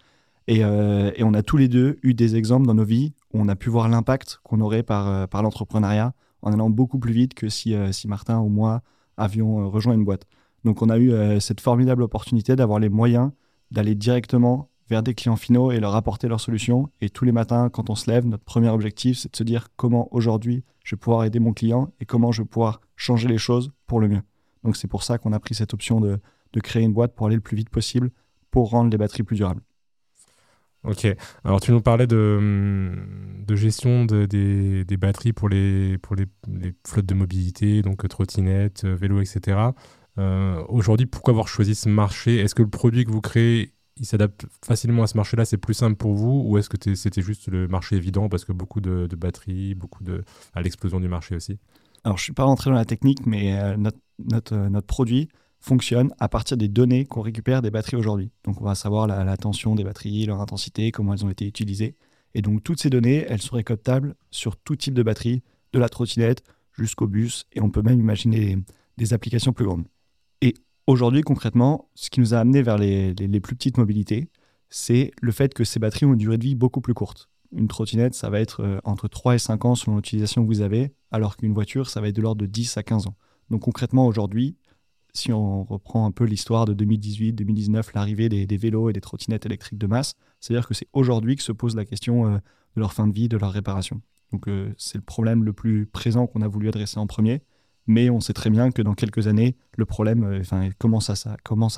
Et, 0.48 0.60
et, 0.60 1.24
on 1.24 1.34
a 1.34 1.44
tous 1.44 1.58
les 1.58 1.68
deux 1.68 2.00
eu 2.04 2.14
des 2.14 2.36
exemples 2.36 2.68
dans 2.68 2.76
nos 2.76 2.86
vies 2.86 3.14
où 3.34 3.42
on 3.42 3.48
a 3.48 3.56
pu 3.56 3.70
voir 3.70 3.90
l'impact 3.90 4.40
qu'on 4.44 4.62
aurait 4.62 4.84
par, 4.84 5.28
par 5.28 5.44
l'entrepreneuriat 5.44 6.14
en 6.42 6.54
allant 6.54 6.70
beaucoup 6.70 7.00
plus 7.00 7.12
vite 7.14 7.34
que 7.34 7.50
si, 7.50 7.76
si 7.92 8.08
Martin 8.08 8.40
ou 8.40 8.48
moi 8.48 8.82
avions 9.18 9.70
rejoint 9.70 9.94
une 9.94 10.06
boîte. 10.06 10.26
Donc 10.64 10.82
on 10.82 10.90
a 10.90 10.98
eu 10.98 11.12
euh, 11.12 11.40
cette 11.40 11.62
formidable 11.62 12.04
opportunité 12.04 12.56
d'avoir 12.56 12.80
les 12.80 12.90
moyens 12.90 13.32
d'aller 13.72 13.96
directement 13.96 14.70
vers 14.90 15.04
des 15.04 15.14
clients 15.14 15.36
finaux 15.36 15.72
et 15.72 15.80
leur 15.80 15.96
apporter 15.96 16.28
leurs 16.28 16.40
solutions. 16.40 16.90
Et 17.02 17.10
tous 17.10 17.26
les 17.26 17.32
matins, 17.32 17.70
quand 17.70 17.90
on 17.90 17.96
se 17.96 18.10
lève, 18.10 18.26
notre 18.26 18.44
premier 18.44 18.70
objectif, 18.70 19.18
c'est 19.18 19.32
de 19.32 19.36
se 19.36 19.44
dire 19.44 19.68
comment 19.76 20.08
aujourd'hui 20.12 20.64
je 20.84 20.96
vais 20.96 21.00
pouvoir 21.00 21.26
aider 21.26 21.40
mon 21.40 21.54
client 21.54 21.92
et 22.00 22.06
comment 22.06 22.32
je 22.32 22.42
vais 22.42 22.48
pouvoir 22.48 22.80
changer 22.96 23.28
les 23.28 23.38
choses 23.38 23.72
pour 23.88 24.00
le 24.00 24.08
mieux. 24.08 24.22
Donc 24.64 24.78
c'est 24.78 24.88
pour 24.88 25.04
ça 25.04 25.18
qu'on 25.18 25.34
a 25.34 25.40
pris 25.40 25.56
cette 25.56 25.74
option 25.74 26.00
de, 26.00 26.20
créer 26.64 26.82
une 26.82 26.94
boîte 26.94 27.14
pour 27.14 27.28
aller 27.28 27.36
le 27.36 27.42
plus 27.42 27.56
vite 27.56 27.70
possible 27.70 28.10
pour 28.50 28.72
rendre 28.72 28.90
les 28.90 28.98
batteries 28.98 29.22
plus 29.22 29.36
durables. 29.36 29.62
Ok, 30.84 31.06
alors 31.44 31.62
tu 31.62 31.72
nous 31.72 31.82
parlais 31.82 32.08
de, 32.08 32.90
gestion 33.50 34.06
des, 34.06 34.86
batteries 34.98 35.34
pour, 35.34 35.50
les, 35.50 36.00
flottes 36.88 37.06
de 37.06 37.14
mobilité, 37.14 37.84
donc 37.84 38.08
trottinettes, 38.08 38.86
vélos, 38.86 39.22
etc. 39.22 39.58
Euh, 40.20 40.64
aujourd'hui, 40.70 41.06
pourquoi 41.06 41.32
avoir 41.32 41.48
choisi 41.48 41.76
ce 41.76 41.90
marché? 41.90 42.38
Est-ce 42.38 42.56
que 42.56 42.64
le 42.64 42.70
produit 42.70 43.06
que 43.06 43.12
vous 43.12 43.22
créez, 43.22 43.74
il 43.98 44.06
s'adapte 44.06 44.46
facilement 44.66 45.04
à 45.04 45.08
ce 45.08 45.18
marché-là 45.18 45.46
C'est 45.46 45.58
plus 45.58 45.74
simple 45.74 45.96
pour 45.96 46.14
vous? 46.14 46.44
Ou 46.46 46.58
est-ce 46.58 46.70
que 46.70 46.96
c'était 46.96 47.22
juste 47.22 47.48
le 47.50 47.68
marché 47.68 47.96
évident 47.96 48.30
parce 48.30 48.46
que 48.46 48.52
beaucoup 48.52 48.82
de, 48.82 49.08
batteries, 49.16 49.76
beaucoup 49.76 50.04
de. 50.04 50.24
à 50.54 50.62
l'explosion 50.62 51.00
du 51.00 51.08
marché 51.08 51.36
aussi? 51.36 51.60
Alors, 52.04 52.18
je 52.18 52.22
ne 52.22 52.26
suis 52.26 52.34
pas 52.34 52.44
rentré 52.44 52.70
dans 52.70 52.76
la 52.76 52.86
technique, 52.86 53.26
mais 53.26 53.60
euh, 53.60 53.76
euh, 54.34 54.70
notre, 54.70 54.88
produit 54.88 55.30
fonctionne 55.60 56.14
à 56.20 56.30
partir 56.30 56.56
des 56.58 56.68
données 56.68 57.06
qu'on 57.06 57.22
récupère 57.22 57.62
des 57.62 57.72
batteries 57.72 57.98
aujourd'hui. 57.98 58.32
Donc, 58.44 58.62
on 58.62 58.64
va 58.64 58.76
savoir 58.76 59.08
la, 59.08 59.24
la, 59.24 59.38
tension 59.38 59.76
des 59.76 59.84
batteries, 59.84 60.26
leur 60.26 60.42
intensité, 60.42 60.92
comment 60.92 61.14
elles 61.14 61.26
ont 61.26 61.30
été 61.30 61.46
utilisées. 61.46 61.96
Et 62.34 62.42
donc, 62.42 62.64
toutes 62.64 62.80
ces 62.80 62.90
données, 62.90 63.26
elles 63.28 63.42
sont 63.42 63.56
récoltables 63.56 64.16
sur 64.32 64.58
tout 64.58 64.76
type 64.76 64.94
de 64.94 65.04
batterie, 65.04 65.44
de 65.74 65.80
la 65.80 65.90
trottinette 65.90 66.44
jusqu'au 66.78 67.08
bus. 67.08 67.46
Et 67.54 67.62
on 67.62 67.70
peut 67.70 67.82
même 67.82 68.00
imaginer 68.00 68.58
des 68.98 69.14
applications 69.14 69.54
plus 69.54 69.66
grandes. 69.66 69.86
Aujourd'hui, 70.88 71.22
concrètement, 71.22 71.90
ce 71.96 72.10
qui 72.10 72.22
nous 72.22 72.34
a 72.34 72.40
amené 72.40 72.62
vers 72.62 72.78
les, 72.78 73.14
plus 73.42 73.58
petites 73.58 73.78
mobilités, 73.78 74.30
c'est 74.70 75.12
le 75.22 75.34
fait 75.34 75.54
que 75.54 75.66
ces 75.66 75.80
batteries 75.80 76.06
ont 76.06 76.14
une 76.14 76.18
durée 76.18 76.38
de 76.38 76.44
vie 76.44 76.56
beaucoup 76.56 76.80
plus 76.80 76.94
courte. 76.94 77.30
Une 77.52 77.68
trottinette, 77.68 78.14
ça 78.14 78.30
va 78.30 78.40
être 78.40 78.62
euh, 78.64 78.80
entre 78.86 79.10
3 79.10 79.36
et 79.36 79.40
5 79.40 79.66
ans 79.66 79.76
selon 79.76 79.98
l'utilisation 79.98 80.44
que 80.44 80.48
vous 80.48 80.62
avez, 80.62 80.94
alors 81.12 81.36
qu'une 81.36 81.54
voiture, 81.54 81.90
ça 81.90 82.00
va 82.00 82.08
être 82.08 82.16
de 82.16 82.22
l'ordre 82.22 82.40
de 82.40 82.46
10 82.46 82.78
à 82.78 82.84
15 82.84 83.08
ans. 83.08 83.16
Donc 83.50 83.64
concrètement, 83.64 84.08
aujourd'hui, 84.08 84.56
si 85.14 85.34
on 85.34 85.66
reprend 85.66 86.06
un 86.06 86.12
peu 86.12 86.24
l'histoire 86.24 86.64
de 86.64 86.74
2018-2019, 86.74 87.90
l'arrivée 87.94 88.30
des, 88.30 88.58
vélos 88.58 88.90
et 88.90 88.94
des 88.94 89.02
trottinettes 89.02 89.46
électriques 89.46 89.80
de 89.80 89.88
masse, 89.88 90.16
c'est-à-dire 90.40 90.68
que 90.68 90.74
c'est 90.74 90.88
aujourd'hui 90.94 91.36
que 91.36 91.44
se 91.44 91.52
pose 91.52 91.76
la 91.76 91.84
question 91.84 92.28
euh, 92.28 92.38
de 92.38 92.80
leur 92.80 92.94
fin 92.94 93.08
de 93.08 93.14
vie, 93.14 93.28
de 93.28 93.38
leur 93.38 93.52
réparation. 93.52 94.02
Donc 94.32 94.48
euh, 94.48 94.74
c'est 94.78 94.98
le 94.98 95.04
problème 95.04 95.44
le 95.44 95.52
plus 95.52 95.86
présent 95.86 96.28
qu'on 96.28 96.42
a 96.42 96.48
voulu 96.48 96.70
adresser 96.70 96.98
en 96.98 97.08
premier 97.08 97.42
mais 97.88 98.10
on 98.10 98.20
sait 98.20 98.34
très 98.34 98.50
bien 98.50 98.72
que 98.72 98.82
dans 98.82 98.94
quelques 98.94 99.28
années, 99.28 99.56
le 99.78 99.86
problème 99.86 100.24
euh, 100.24 100.70
commence, 100.78 101.10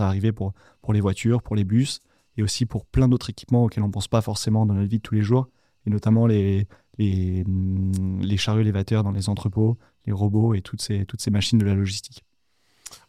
à, 0.02 0.08
arriver 0.08 0.32
pour, 0.32 0.54
les 0.92 1.02
voitures, 1.02 1.42
pour 1.42 1.56
les 1.56 1.64
bus, 1.64 2.02
et 2.38 2.44
aussi 2.44 2.66
pour 2.66 2.86
plein 2.86 3.08
d'autres 3.08 3.30
équipements 3.30 3.66
auxquels 3.66 3.84
on 3.84 3.88
ne 3.88 3.92
pense 3.92 4.08
pas 4.08 4.22
forcément 4.22 4.66
dans 4.66 4.74
notre 4.74 4.90
vie 4.90 4.98
de 4.98 5.04
tous 5.04 5.16
les 5.16 5.22
jours, 5.22 5.48
et 5.86 5.90
notamment 5.90 6.26
les, 6.26 6.68
les, 6.98 7.44
mm, 7.46 8.22
les 8.22 8.38
chariots 8.38 8.62
élévateurs 8.62 9.04
dans 9.04 9.12
les 9.12 9.30
entrepôts, 9.30 9.78
les 10.06 10.14
robots 10.14 10.56
et 10.56 10.62
toutes 10.62 10.82
ces, 10.82 11.06
machines 11.32 11.60
de 11.60 11.66
la 11.66 11.76
logistique. 11.76 12.24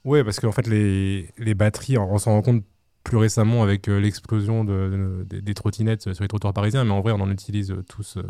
Oui, 0.04 0.22
parce 0.22 0.40
qu'en 0.40 0.52
fait, 0.52 0.66
les, 0.66 1.54
batteries, 1.54 1.96
on 1.96 2.18
s'en 2.18 2.32
rend 2.32 2.42
compte 2.42 2.64
plus 3.02 3.16
récemment 3.16 3.62
avec 3.62 3.88
euh, 3.88 3.98
l'explosion 3.98 4.62
de, 4.62 5.24
des 5.26 5.54
trottinettes 5.54 6.12
sur 6.12 6.22
les 6.22 6.28
trottoirs 6.28 6.52
parisiens, 6.52 6.84
mais 6.84 6.90
en 6.90 7.00
vrai, 7.00 7.12
on 7.12 7.20
en 7.20 7.30
utilise 7.30 7.74
tous 7.88 8.18
euh, 8.18 8.22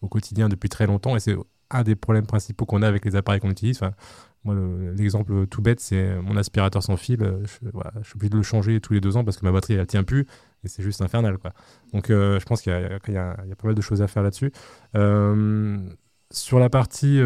au 0.00 0.08
quotidien 0.08 0.48
depuis 0.48 0.70
très 0.70 0.86
longtemps, 0.86 1.16
et 1.16 1.20
c'est 1.20 1.36
un 1.70 1.82
des 1.82 1.96
problèmes 1.96 2.26
principaux 2.26 2.66
qu'on 2.66 2.82
a 2.82 2.88
avec 2.88 3.04
les 3.04 3.16
appareils 3.16 3.40
qu'on 3.40 3.50
utilise. 3.50 3.80
Moi, 4.44 4.54
l'exemple 4.96 5.46
tout 5.48 5.60
bête, 5.60 5.80
c'est 5.80 6.16
mon 6.22 6.36
aspirateur 6.36 6.82
sans 6.82 6.96
fil. 6.96 7.20
Euh, 7.22 7.42
je, 7.42 8.08
suis 8.08 8.14
obligé 8.14 8.30
de 8.30 8.36
le 8.36 8.42
changer 8.42 8.80
tous 8.80 8.92
les 8.92 9.00
deux 9.00 9.16
ans 9.16 9.24
parce 9.24 9.38
que 9.38 9.44
ma 9.44 9.50
batterie, 9.50 9.74
elle 9.74 9.86
tient 9.86 10.04
plus 10.04 10.26
et 10.64 10.68
c'est 10.68 10.82
juste 10.82 11.02
infernal. 11.02 11.36
Donc, 11.92 12.10
euh, 12.10 12.38
je 12.38 12.44
pense 12.44 12.62
qu'il 12.62 12.72
y, 12.72 13.12
y, 13.12 13.16
a 13.16 13.34
pas 13.34 13.66
mal 13.66 13.74
de 13.74 13.80
choses 13.80 14.02
à 14.02 14.06
faire 14.06 14.22
là-dessus. 14.22 14.52
Euh, 14.94 15.78
sur 16.30 16.60
la 16.60 16.70
partie 16.70 17.20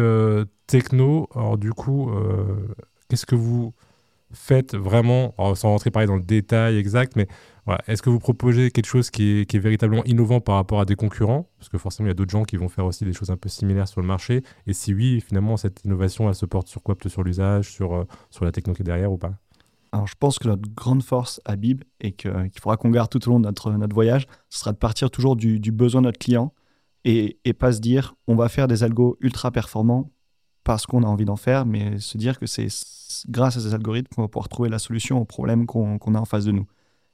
techno, 0.67 1.27
alors 1.35 1.57
du 1.57 1.73
coup, 1.73 2.11
qu'est-ce 3.07 3.25
que 3.25 3.35
vous 3.35 3.73
faites 4.33 4.75
vraiment, 4.75 5.33
sans 5.55 5.69
rentrer 5.69 5.91
pareil 5.91 6.07
dans 6.07 6.15
le 6.15 6.23
détail 6.23 6.77
exact, 6.77 7.15
mais 7.15 7.27
est-ce 7.87 8.01
que 8.01 8.09
vous 8.09 8.19
proposez 8.19 8.71
quelque 8.71 8.87
chose 8.87 9.11
qui 9.11 9.41
est, 9.41 9.57
véritablement 9.57 10.03
innovant 10.05 10.41
par 10.41 10.55
rapport 10.55 10.79
à 10.79 10.85
des 10.85 10.95
concurrents? 10.95 11.49
Parce 11.57 11.69
que 11.69 11.77
forcément, 11.77 12.07
il 12.07 12.09
y 12.09 12.11
a 12.11 12.15
d'autres 12.15 12.31
gens 12.31 12.43
qui 12.43 12.57
vont 12.57 12.69
faire 12.69 12.85
aussi 12.85 13.05
des 13.05 13.13
choses 13.13 13.29
un 13.29 13.37
peu 13.37 13.49
similaires 13.49 13.87
sur 13.87 14.01
le 14.01 14.07
marché. 14.07 14.43
Et 14.67 14.73
si 14.73 14.93
oui, 14.93 15.21
finalement, 15.21 15.57
cette 15.57 15.83
innovation, 15.85 16.27
elle 16.27 16.35
se 16.35 16.45
porte 16.45 16.67
sur 16.67 16.81
quoi? 16.81 16.95
Sur 17.07 17.23
l'usage, 17.23 17.71
sur, 17.71 17.93
euh, 17.93 18.07
sur 18.29 18.45
la 18.45 18.51
techno 18.51 18.73
qui 18.73 18.81
est 18.81 18.85
derrière 18.85 19.11
ou 19.11 19.17
pas? 19.17 19.33
Alors, 19.91 20.07
je 20.07 20.15
pense 20.19 20.39
que 20.39 20.47
notre 20.47 20.69
grande 20.73 21.03
force 21.03 21.41
à 21.45 21.55
Bib 21.55 21.83
et 21.99 22.13
qu'il 22.13 22.51
faudra 22.59 22.77
qu'on 22.77 22.89
garde 22.89 23.09
tout 23.09 23.27
au 23.27 23.31
long 23.31 23.39
de 23.39 23.45
notre, 23.45 23.71
notre 23.71 23.93
voyage, 23.93 24.25
ce 24.49 24.59
sera 24.59 24.71
de 24.71 24.77
partir 24.77 25.11
toujours 25.11 25.35
du, 25.35 25.59
besoin 25.71 26.01
de 26.01 26.07
notre 26.07 26.19
client 26.19 26.53
et, 27.03 27.39
et 27.45 27.53
pas 27.53 27.73
se 27.73 27.79
dire 27.79 28.15
on 28.27 28.35
va 28.35 28.47
faire 28.47 28.67
des 28.67 28.83
algos 28.83 29.17
ultra 29.19 29.51
performants 29.51 30.09
parce 30.63 30.85
qu'on 30.85 31.03
a 31.03 31.07
envie 31.07 31.25
d'en 31.25 31.35
faire, 31.35 31.65
mais 31.65 31.99
se 31.99 32.17
dire 32.17 32.39
que 32.39 32.45
c'est 32.45 32.67
grâce 33.29 33.57
à 33.57 33.59
ces 33.59 33.73
algorithmes 33.73 34.07
qu'on 34.15 34.21
va 34.21 34.27
pouvoir 34.27 34.49
trouver 34.49 34.69
la 34.69 34.79
solution 34.79 35.19
au 35.19 35.25
problème 35.25 35.65
qu'on 35.65 35.97
a 35.97 36.19
en 36.19 36.25
face 36.25 36.45
de 36.45 36.51
nous. 36.51 36.67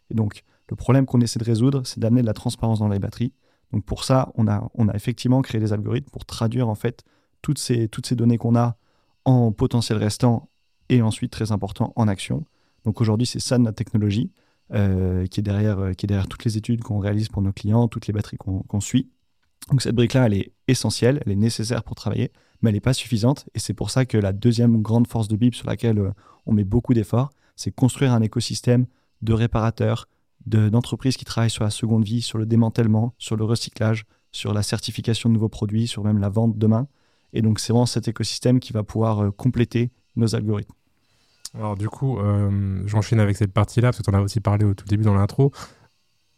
Et 0.10 0.14
donc, 0.14 0.44
le 0.70 0.76
problème 0.76 1.06
qu'on 1.06 1.22
essaie 1.22 1.40
de 1.40 1.46
résoudre, 1.46 1.86
c'est 1.86 2.00
d'amener 2.00 2.22
de 2.22 2.28
la 2.28 2.34
transparence 2.34 2.80
dans 2.80 2.90
les 2.90 3.00
batteries. 3.00 3.34
Donc 3.72 3.84
pour 3.86 4.04
ça, 4.04 4.32
on 4.36 4.48
a, 4.48 4.70
effectivement 4.94 5.42
créé 5.42 5.60
des 5.60 5.74
algorithmes 5.74 6.10
pour 6.10 6.26
traduire 6.26 6.70
en 6.70 6.76
fait 6.76 7.04
toutes 7.42 7.60
ces, 7.60 7.90
données 8.12 8.38
qu'on 8.38 8.56
a 8.56 8.78
en 9.26 9.52
potentiel 9.52 9.98
restant 9.98 10.50
et 10.90 11.02
ensuite 11.02 11.32
très 11.32 11.52
important 11.52 11.94
en 11.96 12.08
action. 12.08 12.46
Donc 12.86 13.02
aujourd'hui, 13.02 13.28
c'est 13.28 13.40
ça 13.40 13.58
notre 13.58 13.76
technologie 13.76 14.32
euh, 14.74 15.26
qui 15.28 15.40
est 15.42 15.44
derrière 15.44 16.28
toutes 16.28 16.46
les 16.46 16.58
études 16.58 16.82
qu'on 16.82 17.00
réalise 17.00 17.28
pour 17.30 17.42
nos 17.42 17.52
clients, 17.52 17.88
toutes 17.88 18.08
les 18.08 18.14
batteries 18.14 18.38
qu'on 18.38 18.80
suit. 18.80 19.10
Donc 19.70 19.82
cette 19.82 19.96
brique-là, 19.96 20.28
elle 20.28 20.34
est 20.34 20.52
essentielle, 20.68 21.22
elle 21.26 21.32
est 21.32 21.36
nécessaire 21.36 21.84
pour 21.84 21.96
travailler, 21.96 22.32
mais 22.62 22.70
elle 22.70 22.76
n'est 22.76 22.82
pas 22.82 22.94
suffisante. 22.94 23.48
Et 23.54 23.60
c'est 23.60 23.74
pour 23.74 23.90
ça 23.90 24.06
que 24.06 24.18
la 24.18 24.34
deuxième 24.34 24.82
grande 24.82 25.08
force 25.08 25.28
de 25.28 25.36
BIP 25.36 25.56
sur 25.56 25.68
laquelle 25.68 26.00
euh, 26.00 26.12
on 26.46 26.54
met 26.54 26.64
beaucoup 26.64 26.94
d'efforts, 26.94 27.30
c'est 27.56 27.72
construire 27.72 28.14
un 28.14 28.22
écosystème 28.22 28.86
de 29.22 29.34
réparateurs, 29.34 30.08
d'entreprises 30.46 31.18
qui 31.18 31.26
travaillent 31.26 31.50
sur 31.50 31.66
la 31.66 31.70
seconde 31.70 32.06
vie, 32.06 32.22
sur 32.22 32.38
le 32.38 32.46
démantèlement, 32.46 33.14
sur 33.18 33.36
le 33.36 33.44
recyclage, 33.44 34.06
sur 34.32 34.54
la 34.54 34.64
certification 34.64 35.30
de 35.30 35.34
nouveaux 35.34 35.50
produits, 35.50 35.88
sur 35.88 36.04
même 36.06 36.20
la 36.20 36.30
vente 36.30 36.58
demain. 36.58 36.88
Et 37.34 37.42
donc 37.42 37.60
c'est 37.60 37.74
vraiment 37.74 37.86
cet 37.86 38.08
écosystème 38.08 38.60
qui 38.60 38.72
va 38.72 38.84
pouvoir 38.84 39.26
euh, 39.26 39.32
compléter 39.32 39.92
nos 40.16 40.36
algorithmes. 40.36 40.74
Alors 41.54 41.76
du 41.76 41.90
coup, 41.90 42.20
euh, 42.20 42.82
j'enchaîne 42.86 43.20
avec 43.20 43.36
cette 43.36 43.52
partie-là, 43.52 43.90
parce 43.90 43.98
que 43.98 44.04
tu 44.04 44.10
en 44.10 44.14
as 44.14 44.22
aussi 44.22 44.40
parlé 44.40 44.64
au 44.66 44.74
tout 44.74 44.86
début 44.86 45.04
dans 45.04 45.16
l'intro. 45.16 45.52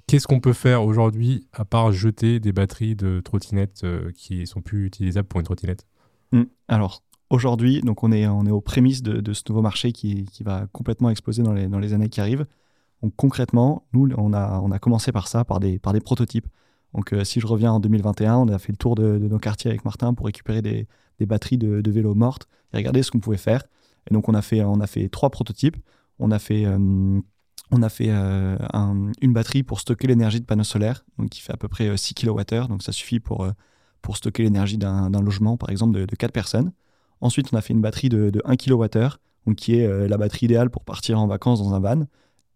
Qu'est-ce 0.09 0.25
qu'on 0.25 0.39
peut 0.39 0.53
faire 0.53 0.83
aujourd'hui 0.83 1.47
à 1.53 1.65
part 1.65 1.91
jeter 1.91 2.39
des 2.39 2.51
batteries 2.51 2.95
de 2.95 3.19
trottinettes 3.19 3.81
euh, 3.83 4.11
qui 4.11 4.47
sont 4.47 4.59
plus 4.59 4.87
utilisables 4.87 5.27
pour 5.27 5.39
une 5.39 5.45
trottinette? 5.45 5.85
Hmm. 6.31 6.45
Alors 6.67 7.03
aujourd'hui, 7.29 7.83
on 7.85 8.11
est, 8.11 8.25
on 8.25 8.43
est 8.47 8.51
aux 8.51 8.59
prémices 8.59 9.03
de, 9.03 9.33
ce 9.33 9.43
nouveau 9.49 9.61
marché 9.61 9.91
qui, 9.91 10.27
va 10.41 10.65
complètement 10.71 11.11
exploser 11.11 11.43
dans 11.43 11.53
les, 11.53 11.67
dans 11.67 11.77
les 11.77 11.93
années 11.93 12.09
qui 12.09 12.21
arrivent. 12.21 12.47
Donc 13.03 13.13
concrètement, 13.17 13.85
nous, 13.93 14.09
on 14.17 14.33
a, 14.33 14.59
on 14.61 14.71
a 14.71 14.79
commencé 14.79 15.11
par 15.11 15.27
ça, 15.27 15.45
par 15.45 15.59
des, 15.59 15.77
par 15.77 15.93
des 15.93 16.01
prototypes. 16.01 16.47
Donc 16.95 17.13
euh, 17.13 17.23
si 17.23 17.39
je 17.39 17.45
reviens 17.45 17.73
en 17.73 17.79
2021, 17.79 18.35
on 18.35 18.47
a 18.47 18.57
fait 18.57 18.71
le 18.71 18.77
tour 18.77 18.95
de, 18.95 19.19
nos 19.19 19.37
quartiers 19.37 19.69
avec 19.69 19.85
Martin 19.85 20.15
pour 20.15 20.25
récupérer 20.25 20.63
des, 20.63 20.87
des 21.19 21.27
batteries 21.27 21.59
de, 21.59 21.81
de 21.81 21.91
vélos 21.91 22.15
mortes 22.15 22.47
et 22.73 22.77
regarder 22.77 23.03
ce 23.03 23.11
qu'on 23.11 23.19
pouvait 23.19 23.37
faire. 23.37 23.61
Et 24.09 24.13
donc 24.15 24.27
on 24.27 24.33
a 24.33 24.41
fait, 24.41 24.63
on 24.63 24.79
a 24.79 24.87
fait 24.87 25.07
trois 25.07 25.29
prototypes. 25.29 25.77
On 26.17 26.31
a 26.31 26.39
fait, 26.39 26.65
euh, 26.65 27.21
on 27.71 27.81
a 27.83 27.89
fait 27.89 28.09
euh, 28.09 28.57
une 29.21 29.33
batterie 29.33 29.63
pour 29.63 29.79
stocker 29.79 30.07
l'énergie 30.07 30.39
de 30.39 30.45
panneaux 30.45 30.63
solaires, 30.63 31.05
qui 31.29 31.41
fait 31.41 31.53
à 31.53 31.57
peu 31.57 31.67
près 31.67 31.95
6 31.95 32.13
kWh. 32.15 32.67
Donc 32.67 32.83
ça 32.83 32.91
suffit 32.91 33.19
pour, 33.19 33.47
pour 34.01 34.17
stocker 34.17 34.43
l'énergie 34.43 34.77
d'un 34.77 35.09
logement, 35.21 35.57
par 35.57 35.69
exemple, 35.69 35.99
de, 35.99 36.05
de 36.05 36.15
4 36.15 36.31
personnes. 36.31 36.71
Ensuite, 37.21 37.49
on 37.53 37.57
a 37.57 37.61
fait 37.61 37.73
une 37.73 37.81
batterie 37.81 38.09
de, 38.09 38.29
de 38.29 38.41
1 38.45 38.55
kWh, 38.55 39.55
qui 39.55 39.75
est 39.75 40.07
la 40.07 40.17
batterie 40.17 40.45
idéale 40.45 40.69
pour 40.69 40.83
partir 40.83 41.19
en 41.19 41.27
vacances 41.27 41.59
dans 41.59 41.73
un 41.73 41.79
van. 41.79 42.05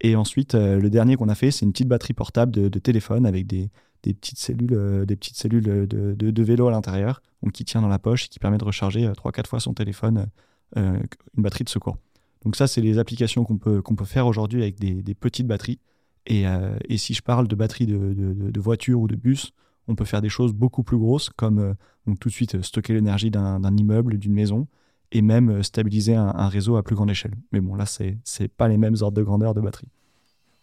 Et 0.03 0.15
ensuite, 0.17 0.53
euh, 0.53 0.79
le 0.79 0.89
dernier 0.89 1.15
qu'on 1.15 1.29
a 1.29 1.36
fait, 1.36 1.50
c'est 1.50 1.65
une 1.65 1.72
petite 1.72 1.88
batterie 1.88 2.13
portable 2.13 2.51
de, 2.51 2.79
téléphone 2.79 3.25
avec 3.25 3.48
des, 3.48 3.70
petites 4.01 4.38
cellules, 4.38 4.74
euh, 4.74 5.05
de, 5.05 6.13
de, 6.13 6.43
vélo 6.43 6.67
à 6.67 6.72
l'intérieur, 6.72 7.22
qui 7.53 7.63
tient 7.63 7.82
dans 7.82 7.88
la 7.88 8.00
poche 8.00 8.25
et 8.25 8.27
qui 8.27 8.38
permet 8.38 8.58
de 8.58 8.65
recharger 8.65 9.08
3-4 9.08 9.39
euh, 9.39 9.43
fois 9.48 9.60
son 9.62 9.74
téléphone, 9.74 10.27
une 10.75 11.08
batterie 11.38 11.63
de 11.63 11.70
secours. 11.70 11.98
Donc 12.44 12.56
ça, 12.56 12.68
c'est 12.68 12.82
les 12.82 12.98
applications 13.00 13.44
qu'on 13.46 13.58
peut, 13.58 13.82
faire 14.06 14.28
aujourd'hui 14.28 14.62
avec 14.62 14.80
des, 14.80 15.16
petites 15.16 15.48
batteries. 15.48 15.80
Et, 16.26 16.44
et, 16.90 16.98
si 16.98 17.14
je 17.14 17.22
parle 17.22 17.48
de 17.48 17.56
batteries 17.56 17.88
de, 17.88 18.60
voiture 18.60 19.00
ou 19.00 19.08
de 19.08 19.16
bus, 19.16 19.52
on 19.88 19.96
peut 19.96 20.06
faire 20.06 20.22
des 20.22 20.30
choses 20.30 20.54
beaucoup 20.54 20.84
plus 20.84 20.98
grosses, 20.98 21.30
comme 21.30 21.76
donc 22.06 22.20
tout 22.20 22.30
de 22.30 22.34
suite 22.34 22.62
stocker 22.62 22.94
l'énergie 22.94 23.32
d'un 23.32 23.78
immeuble, 23.78 24.18
d'une 24.18 24.34
maison, 24.34 24.68
et 25.14 25.22
même 25.22 25.50
euh, 25.50 25.64
stabiliser 25.64 26.16
un, 26.16 26.48
réseau 26.50 26.76
à 26.76 26.84
plus 26.84 26.96
grande 26.96 27.12
échelle. 27.12 27.36
Mais 27.52 27.62
bon, 27.62 27.76
là, 27.76 27.86
c'est 27.86 28.48
pas 28.50 28.68
les 28.68 28.78
mêmes 28.78 28.96
ordres 29.00 29.18
de 29.18 29.24
grandeur 29.24 29.54
de 29.54 29.62
batterie. 29.62 29.88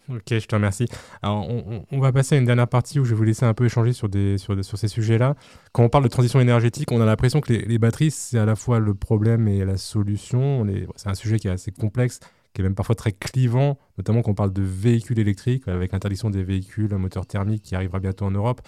Ok, 0.09 0.23
je 0.31 0.47
te 0.47 0.55
remercie. 0.55 0.87
Alors, 1.23 1.47
on, 1.49 2.01
va 2.01 2.11
passer 2.11 2.35
à 2.35 2.39
une 2.39 2.45
dernière 2.45 2.67
partie 2.67 2.99
où 2.99 3.05
je 3.05 3.11
vais 3.11 3.17
vous 3.17 3.23
laisser 3.23 3.45
un 3.45 3.55
peu 3.55 3.67
échanger 3.67 3.93
sur, 3.93 4.09
ces 4.11 4.89
sujets-là. 4.89 5.37
Quand 5.73 5.85
on 5.85 5.89
parle 5.89 6.05
de 6.05 6.09
transition 6.09 6.41
énergétique, 6.41 6.91
on 6.91 7.01
a 7.01 7.05
l'impression 7.05 7.41
que 7.41 7.53
les, 7.53 7.79
batteries, 7.79 8.11
c'est 8.11 8.39
à 8.39 8.45
la 8.45 8.57
fois 8.57 8.81
le 8.81 8.95
problème 8.95 9.47
et 9.47 9.65
la 9.65 9.77
solution. 9.77 10.67
C'est 10.97 11.09
un 11.09 11.15
sujet 11.15 11.39
qui 11.39 11.47
est 11.47 11.53
assez 11.53 11.71
complexe, 11.71 12.19
qui 12.55 12.63
est 12.63 12.65
même 12.65 12.75
parfois 12.75 12.97
très 12.97 13.13
clivant, 13.13 13.79
notamment 13.99 14.23
quand 14.23 14.33
on 14.33 14.35
parle 14.35 14.53
de 14.53 14.63
véhicules 14.63 15.19
électriques, 15.19 15.69
avec 15.69 15.93
l'interdiction 15.93 16.31
des 16.31 16.43
véhicules 16.43 16.93
à 16.93 16.99
moteur 16.99 17.27
thermique 17.27 17.63
qui 17.63 17.77
arrivera 17.77 18.01
bientôt 18.01 18.25
en 18.25 18.33
Europe. 18.33 18.63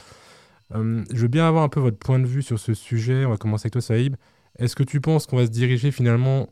Euh, 0.74 1.02
je 1.12 1.22
veux 1.22 1.28
bien 1.28 1.46
avoir 1.46 1.64
un 1.64 1.68
peu 1.68 1.80
votre 1.80 1.98
point 1.98 2.18
de 2.18 2.26
vue 2.26 2.42
sur 2.42 2.58
ce 2.58 2.74
sujet. 2.74 3.24
On 3.24 3.30
va 3.30 3.36
commencer 3.36 3.66
avec 3.66 3.72
toi, 3.72 3.82
Saïb. 3.82 4.16
Est-ce 4.58 4.76
que 4.76 4.82
tu 4.82 5.00
penses 5.00 5.26
qu'on 5.26 5.38
va 5.38 5.46
se 5.46 5.50
diriger 5.50 5.90
finalement 5.90 6.48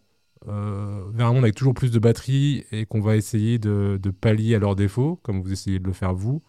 euh, 0.49 1.03
vers 1.13 1.27
un 1.27 1.33
monde 1.35 1.45
avec 1.45 1.55
toujours 1.55 1.75
plus 1.75 1.91
de 1.91 1.99
batteries 1.99 2.65
et 2.73 2.87
qu'on 2.87 3.01
va 3.01 3.17
essayer 3.17 3.59
de, 3.59 3.99
pallier 4.21 4.55
à 4.55 4.59
leurs 4.59 4.77
défauts, 4.77 5.19
comme 5.23 5.43
vous 5.43 5.53
essayez 5.53 5.79
de 5.79 5.87
le 5.87 5.93
faire 5.93 6.15
vous 6.15 6.43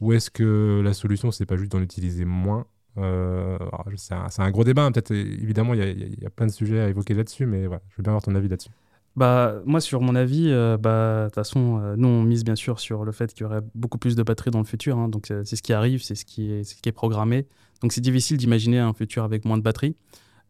Ou 0.00 0.12
est-ce 0.12 0.30
que 0.30 0.82
la 0.84 0.92
solution, 0.92 1.30
c'est 1.30 1.46
pas 1.46 1.56
juste 1.56 1.72
d'en 1.72 1.80
utiliser 1.80 2.24
moins? 2.24 2.66
Euh, 2.98 3.56
C'est 3.96 4.14
un, 4.42 4.50
gros 4.50 4.64
débat, 4.64 4.84
hein. 4.84 4.92
peut-être 4.92 5.12
évidemment, 5.12 5.72
il 5.72 6.20
y, 6.20 6.26
a 6.26 6.30
plein 6.30 6.46
de 6.46 6.52
sujets 6.52 6.80
à 6.80 6.88
évoquer 6.88 7.14
là-dessus, 7.14 7.46
mais 7.46 7.64
je 7.64 7.68
veux 7.68 8.02
bien 8.02 8.12
avoir 8.12 8.22
ton 8.22 8.34
avis 8.34 8.48
là-dessus. 8.48 8.70
Bah, 9.16 9.60
moi, 9.64 9.80
sur 9.80 10.00
mon 10.02 10.14
avis, 10.14 10.50
euh, 10.50 10.76
bah, 10.76 11.24
de 11.24 11.28
toute 11.28 11.34
façon, 11.34 11.94
nous, 11.96 12.08
on 12.08 12.22
mise 12.22 12.44
bien 12.44 12.56
sûr 12.56 12.80
sur 12.80 13.04
le 13.04 13.12
fait 13.12 13.32
qu'il 13.32 13.42
y 13.42 13.44
aurait 13.44 13.62
beaucoup 13.74 13.98
plus 13.98 14.14
de 14.14 14.22
batteries 14.22 14.50
dans 14.50 14.58
le 14.58 14.66
futur. 14.66 14.98
Hein. 14.98 15.08
donc, 15.08 15.26
c'est 15.28 15.56
ce 15.56 15.62
qui 15.62 15.72
arrive, 15.72 16.02
c'est 16.02 16.14
ce, 16.14 16.24
ce 16.24 16.74
qui 16.74 16.88
est 16.88 16.92
programmé. 16.92 17.46
Donc, 17.80 17.92
c'est 17.92 18.02
difficile 18.02 18.36
d'imaginer 18.36 18.78
un 18.78 18.92
futur 18.92 19.24
avec 19.24 19.46
moins 19.46 19.56
de 19.56 19.62
batteries. 19.62 19.96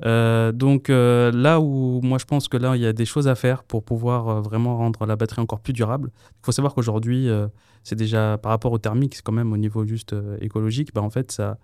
Euh, 0.05 0.51
donc 0.53 0.91
euh, 0.91 1.31
là 1.33 1.61
où 1.61 2.01
moi 2.03 2.19
je 2.19 2.25
pense 2.25 2.49
que 2.49 2.57
là 2.57 2.75
il 2.75 2.83
y 2.83 2.87
a 2.87 2.93
des 2.93 3.05
choses 3.05 3.29
à 3.29 3.37
faire 3.37 3.63
pour 3.63 3.85
pouvoir 3.85 4.29
euh, 4.29 4.41
vraiment 4.41 4.77
rendre 4.77 5.07
la 5.07 5.17
batterie 5.17 5.41
encore 5.41 5.61
plus 5.61 5.73
durable. 5.73 6.11
Il 6.15 6.47
faut 6.47 6.53
savoir 6.53 6.75
qu'aujourd'hui 6.75 7.29
c'est 7.83 7.97
déjà 7.97 8.39
par 8.39 8.51
rapport 8.51 8.73
au 8.73 8.79
thermique, 8.79 9.15
c'est 9.15 9.23
quand 9.23 9.33
même 9.33 9.53
au 9.53 9.57
niveau 9.57 9.85
juste 9.87 10.15
écologique, 10.41 10.93
bah 10.95 11.03
en 11.03 11.11
fait 11.11 11.31
ça, 11.31 11.59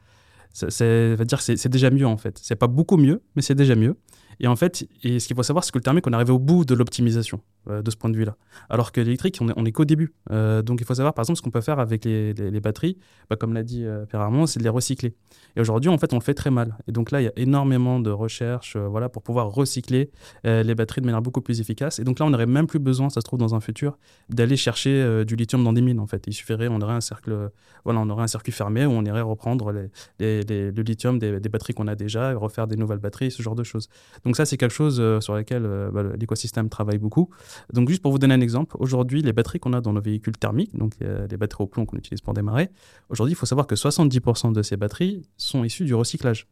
ça, 0.52 1.14
va 1.14 1.24
dire 1.24 1.40
c'est 1.40 1.68
déjà 1.68 1.90
mieux 1.90 2.06
en 2.06 2.16
fait. 2.16 2.38
C'est 2.42 2.56
pas 2.56 2.66
beaucoup 2.66 2.96
mieux, 2.96 3.22
mais 3.34 3.42
c'est 3.42 3.54
déjà 3.54 3.74
mieux. 3.74 3.96
Et 4.40 4.46
en 4.46 4.54
fait, 4.54 4.86
et 5.02 5.18
ce 5.18 5.26
qu'il 5.26 5.34
faut 5.34 5.42
savoir, 5.42 5.64
c'est 5.64 5.72
que 5.72 5.78
le 5.78 5.82
thermique, 5.82 6.06
on 6.06 6.12
est 6.12 6.14
arrivé 6.14 6.30
au 6.30 6.38
bout 6.38 6.64
de 6.64 6.74
l'optimisation 6.74 7.40
euh, 7.68 7.82
de 7.82 7.90
ce 7.90 7.96
point 7.96 8.08
de 8.08 8.16
vue-là. 8.16 8.36
Alors 8.70 8.92
que 8.92 9.00
l'électrique, 9.00 9.38
on 9.40 9.64
est, 9.66 9.72
qu'au 9.72 9.84
début. 9.84 10.14
Euh, 10.30 10.62
donc 10.62 10.80
il 10.80 10.86
faut 10.86 10.94
savoir, 10.94 11.12
par 11.12 11.24
exemple, 11.24 11.36
ce 11.36 11.42
qu'on 11.42 11.50
peut 11.50 11.60
faire 11.60 11.78
avec 11.80 12.04
les, 12.04 12.60
batteries, 12.60 12.96
bah, 13.28 13.36
comme 13.36 13.52
l'a 13.52 13.62
dit 13.62 13.84
euh, 13.84 14.06
Pierre 14.06 14.22
Armand, 14.22 14.46
c'est 14.46 14.58
de 14.58 14.64
les 14.64 14.70
recycler. 14.70 15.14
Et 15.54 15.60
aujourd'hui, 15.60 15.90
en 15.90 15.98
fait, 15.98 16.12
on 16.14 16.16
le 16.16 16.22
fait 16.22 16.34
très 16.34 16.50
mal. 16.50 16.76
Et 16.86 16.92
donc 16.92 17.10
là, 17.10 17.20
il 17.20 17.24
y 17.24 17.28
a 17.28 17.32
énormément 17.36 18.00
de 18.00 18.10
recherches 18.10 18.76
voilà, 18.76 19.08
pour 19.08 19.22
pouvoir 19.22 19.48
recycler 19.48 20.10
les 20.44 20.74
batteries 20.74 21.00
de 21.00 21.06
manière 21.06 21.20
beaucoup 21.20 21.40
plus 21.40 21.60
efficace. 21.60 21.98
Et 21.98 22.04
donc 22.04 22.18
là, 22.18 22.26
on 22.26 22.30
n'aurait 22.30 22.46
même 22.46 22.66
plus 22.66 22.78
besoin, 22.78 23.10
ça 23.10 23.20
se 23.20 23.24
trouve 23.24 23.38
dans 23.38 23.54
un 23.54 23.60
futur, 23.60 23.98
d'aller 24.28 24.56
chercher 24.56 25.24
du 25.26 25.36
lithium 25.36 25.62
dans 25.64 25.72
des 25.72 25.80
mines. 25.80 26.00
En 26.00 26.06
fait, 26.06 26.24
il 26.26 26.32
suffirait, 26.32 26.68
on 26.68 26.80
aurait 26.80 26.94
un 26.94 27.00
cercle, 27.00 27.50
voilà, 27.84 28.00
on 28.00 28.08
aurait 28.08 28.22
un 28.22 28.28
circuit 28.28 28.52
fermé 28.52 28.86
où 28.86 28.90
on 28.90 29.04
irait 29.04 29.20
reprendre 29.20 29.72
les, 29.72 30.42
le 30.42 30.82
lithium 30.82 31.18
des, 31.18 31.40
batteries 31.40 31.74
qu'on 31.74 31.88
a 31.88 31.94
déjà, 31.94 32.32
et 32.32 32.34
refaire 32.34 32.66
des 32.66 32.76
nouvelles 32.76 32.98
batteries, 32.98 33.30
ce 33.30 33.42
genre 33.42 33.56
de 33.56 33.64
choses. 33.64 33.88
Donc 34.24 34.36
ça, 34.36 34.46
c'est 34.46 34.56
quelque 34.56 34.74
chose 34.74 35.02
sur 35.20 35.34
lequel 35.34 35.68
bah, 35.92 36.02
l'écosystème 36.18 36.68
travaille 36.68 36.98
beaucoup. 36.98 37.30
Donc 37.72 37.88
juste 37.88 38.02
pour 38.02 38.12
vous 38.12 38.18
donner 38.18 38.34
un 38.34 38.40
exemple, 38.40 38.76
aujourd'hui, 38.78 39.22
les 39.22 39.32
batteries 39.32 39.60
qu'on 39.60 39.72
a 39.72 39.80
dans 39.80 39.92
nos 39.92 40.00
véhicules 40.00 40.36
thermiques, 40.36 40.76
donc 40.76 40.94
euh, 41.02 41.26
les 41.30 41.36
batteries 41.36 41.64
au 41.64 41.66
plomb 41.66 41.86
qu'on 41.86 41.96
utilise 41.96 42.20
pour 42.20 42.34
démarrer, 42.34 42.70
aujourd'hui, 43.08 43.32
il 43.32 43.36
faut 43.36 43.46
savoir 43.46 43.66
que 43.66 43.74
70% 43.74 44.52
de 44.52 44.62
ces 44.62 44.76
batteries 44.76 45.22
sont 45.36 45.64
issues 45.64 45.84
du 45.84 45.94
recyclage. 45.94 46.46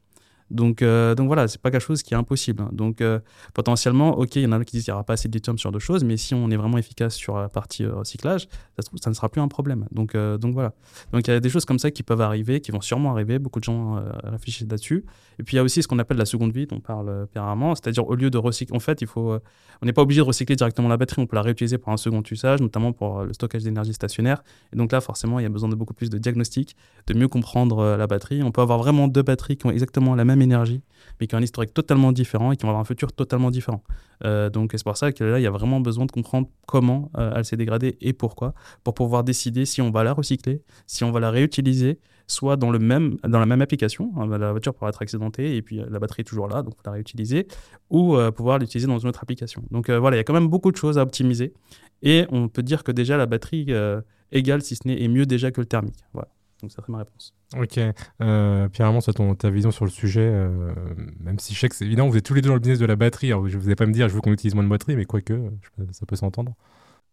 Donc, 0.51 0.83
euh, 0.83 1.15
donc 1.15 1.27
voilà, 1.27 1.49
c'est 1.49 1.61
pas 1.61 1.71
quelque 1.71 1.81
chose 1.81 2.03
qui 2.03 2.15
est 2.15 2.17
impossible. 2.17 2.65
Donc 2.73 3.01
euh, 3.01 3.19
potentiellement, 3.55 4.17
ok, 4.19 4.37
il 4.37 4.43
y 4.43 4.47
en 4.47 4.53
a 4.53 4.65
qui 4.65 4.77
disent 4.77 4.85
qu'il 4.85 4.93
n'y 4.93 4.95
aura 4.95 5.05
pas 5.05 5.15
assez 5.15 5.29
de 5.29 5.35
lithium 5.35 5.59
sur 5.59 5.73
deux 5.73 5.79
choses, 5.79 6.05
mais 6.05 6.17
si 6.17 6.35
on 6.35 6.51
est 6.51 6.57
vraiment 6.57 6.79
efficace 6.79 7.15
sur 7.15 7.37
la 7.39 7.49
partie 7.49 7.85
euh, 7.85 7.97
recyclage, 7.97 8.49
ça, 8.79 9.11
ne 9.11 9.15
sera 9.15 9.29
plus 9.29 9.41
un 9.41 9.49
problème. 9.49 9.87
Donc, 9.91 10.17
donc 10.17 10.53
voilà. 10.53 10.73
Donc 11.13 11.27
il 11.27 11.31
y 11.31 11.35
a 11.35 11.41
des 11.41 11.49
choses 11.49 11.65
comme 11.65 11.79
ça 11.79 11.91
qui 11.91 12.03
peuvent 12.03 12.21
arriver, 12.21 12.61
qui 12.61 12.71
vont 12.71 12.81
sûrement 12.81 13.11
arriver. 13.11 13.39
Beaucoup 13.39 13.59
de 13.59 13.65
gens 13.65 14.03
réfléchissent 14.25 14.69
là-dessus. 14.69 15.05
Et 15.39 15.43
puis 15.43 15.55
il 15.55 15.57
y 15.57 15.61
a 15.61 15.63
aussi 15.63 15.83
ce 15.83 15.89
qu'on 15.89 15.99
appelle 15.99 16.19
la 16.19 16.27
seconde 16.27 16.53
vie, 16.53 16.67
dont 16.67 16.77
on 16.77 16.81
parle 16.81 17.23
apparemment, 17.23 17.75
c'est-à-dire 17.75 18.07
au 18.07 18.15
lieu 18.15 18.31
de 18.31 18.39
recycler, 18.39 18.77
en 18.77 18.81
fait, 18.81 19.01
il 19.01 19.07
faut, 19.07 19.39
on 19.83 19.87
n'est 19.87 19.93
pas 19.93 20.03
obligé 20.03 20.21
de 20.21 20.27
recycler 20.27 20.57
directement 20.57 20.89
la 20.89 20.97
batterie, 20.97 21.23
on 21.23 21.27
peut 21.27 21.37
la 21.37 21.43
réutiliser 21.43 21.79
pour 21.79 21.93
un 21.93 21.97
second 21.97 22.23
usage, 22.31 22.61
notamment 22.61 22.93
pour 22.93 23.25
le 23.25 23.33
stockage 23.33 23.63
d'énergie 23.65 23.95
stationnaire. 23.95 24.43
Et 24.73 24.77
donc 24.77 24.93
là, 24.93 25.01
forcément, 25.01 25.39
il 25.41 25.45
y 25.45 25.47
a 25.47 25.51
besoin 25.51 25.69
de 25.69 25.75
beaucoup 25.75 25.95
plus 25.95 26.11
de 26.11 26.19
diagnostic, 26.19 26.77
de 27.07 27.15
mieux 27.15 27.29
comprendre 27.29 27.97
la 27.97 28.07
batterie. 28.07 28.43
On 28.43 28.53
peut 28.53 28.61
avoir 28.61 28.79
vraiment 28.79 29.09
deux 29.09 29.23
batteries 29.23 29.57
qui 29.57 29.67
ont 29.67 29.71
exactement 29.71 30.15
la 30.15 30.25
même 30.25 30.36
énergie, 30.43 30.83
mais 31.21 31.27
qui 31.27 31.35
ont 31.35 31.39
un 31.39 31.43
historique 31.43 31.75
totalement 31.75 32.13
différent 32.13 32.53
et 32.53 32.57
qui 32.57 32.63
vont 32.63 32.71
avoir 32.71 32.81
un 32.81 32.85
futur 32.85 33.13
totalement 33.13 33.51
différent. 33.51 33.83
Euh, 34.25 34.51
donc 34.51 34.71
c'est 34.73 34.85
pour 34.85 34.97
ça 34.97 35.13
que 35.13 35.25
là, 35.25 35.39
il 35.39 35.43
y 35.43 35.47
a 35.47 35.51
vraiment 35.51 35.81
besoin 35.81 36.07
de 36.07 36.13
comprendre 36.13 36.49
comment 36.67 37.11
euh, 37.19 37.33
elle 37.37 37.45
s'est 37.45 37.57
dégradée 37.57 37.97
et 38.01 38.13
pourquoi, 38.13 38.55
pour 38.85 38.95
pouvoir 38.95 39.25
décider 39.25 39.65
si 39.65 39.83
on 39.83 39.91
va 39.91 40.05
la 40.05 40.13
recycler, 40.13 40.63
si 40.87 41.05
on 41.05 41.11
va 41.11 41.21
la 41.21 41.31
réutiliser, 41.31 41.99
soit 42.27 42.57
dans, 42.57 42.71
le 42.71 42.79
même, 42.79 43.17
dans 43.27 43.39
la 43.39 43.47
même 43.47 43.63
application, 43.63 44.13
hein, 44.17 44.27
la 44.27 44.51
voiture 44.51 44.75
pourra 44.75 44.91
être 44.91 45.03
accidentée 45.03 45.57
et 45.57 45.63
puis 45.63 45.81
euh, 45.81 45.87
la 45.91 45.99
batterie 45.99 46.23
est 46.23 46.25
toujours 46.25 46.49
là, 46.49 46.63
donc 46.63 46.75
on 46.85 46.91
la 46.91 46.93
réutiliser, 46.93 47.47
ou 47.91 48.17
pouvoir 48.35 48.59
l'utiliser 48.59 48.89
dans 48.89 48.99
une 48.99 49.09
autre 49.09 49.23
application. 49.23 49.63
Donc 49.71 49.91
voilà, 49.91 50.17
il 50.17 50.19
y 50.19 50.21
a 50.21 50.25
quand 50.25 50.35
même 50.35 50.49
beaucoup 50.49 50.73
de 50.73 50.77
choses 50.77 50.99
à 50.99 51.03
optimiser 51.03 51.55
et 52.03 52.27
on 52.31 52.49
peut 52.49 52.63
dire 52.63 52.83
que 52.83 52.91
déjà 52.91 53.17
la 53.17 53.27
batterie 53.27 53.73
égale, 54.33 54.63
si 54.63 54.75
ce 54.75 54.89
n'est, 54.89 55.01
est 55.01 55.09
mieux 55.09 55.27
déjà 55.27 55.51
que 55.51 55.61
le 55.61 55.67
thermique. 55.67 56.05
Voilà. 56.13 56.29
Donc 56.63 56.73
ça 56.73 56.77
serait 56.77 56.93
ma 56.93 56.99
réponse. 56.99 57.35
Ok. 57.57 57.79
Euh, 58.23 58.69
Pierre-Armand, 58.69 59.01
ton, 59.01 59.35
ta 59.35 59.51
vision 59.51 59.71
sur 59.71 59.85
le 59.85 59.91
sujet, 59.91 60.27
euh, 60.27 60.75
même 61.21 61.39
si 61.39 61.55
je 61.55 61.61
sais 61.61 61.69
que 61.69 61.77
c'est 61.77 61.85
évident, 61.85 62.09
vous 62.09 62.17
êtes 62.17 62.25
tous 62.25 62.35
les 62.35 62.41
deux 62.41 62.49
dans 62.49 62.55
le 62.55 62.61
business 62.61 62.79
de 62.79 62.87
la 62.87 62.97
batterie. 62.97 63.29
Alors, 63.29 63.47
je 63.47 63.57
ne 63.57 63.63
vous 63.63 63.71
ai 63.71 63.75
pas 63.75 63.87
me 63.87 63.93
dire, 63.93 64.09
je 64.09 64.15
veux 64.15 64.21
qu'on 64.21 64.33
utilise 64.33 64.55
moins 64.55 64.65
de 64.65 64.69
batterie, 64.69 64.97
mais 64.97 65.05
quoique, 65.05 65.51
ça 65.93 66.07
peut 66.07 66.17
s'entendre. 66.17 66.55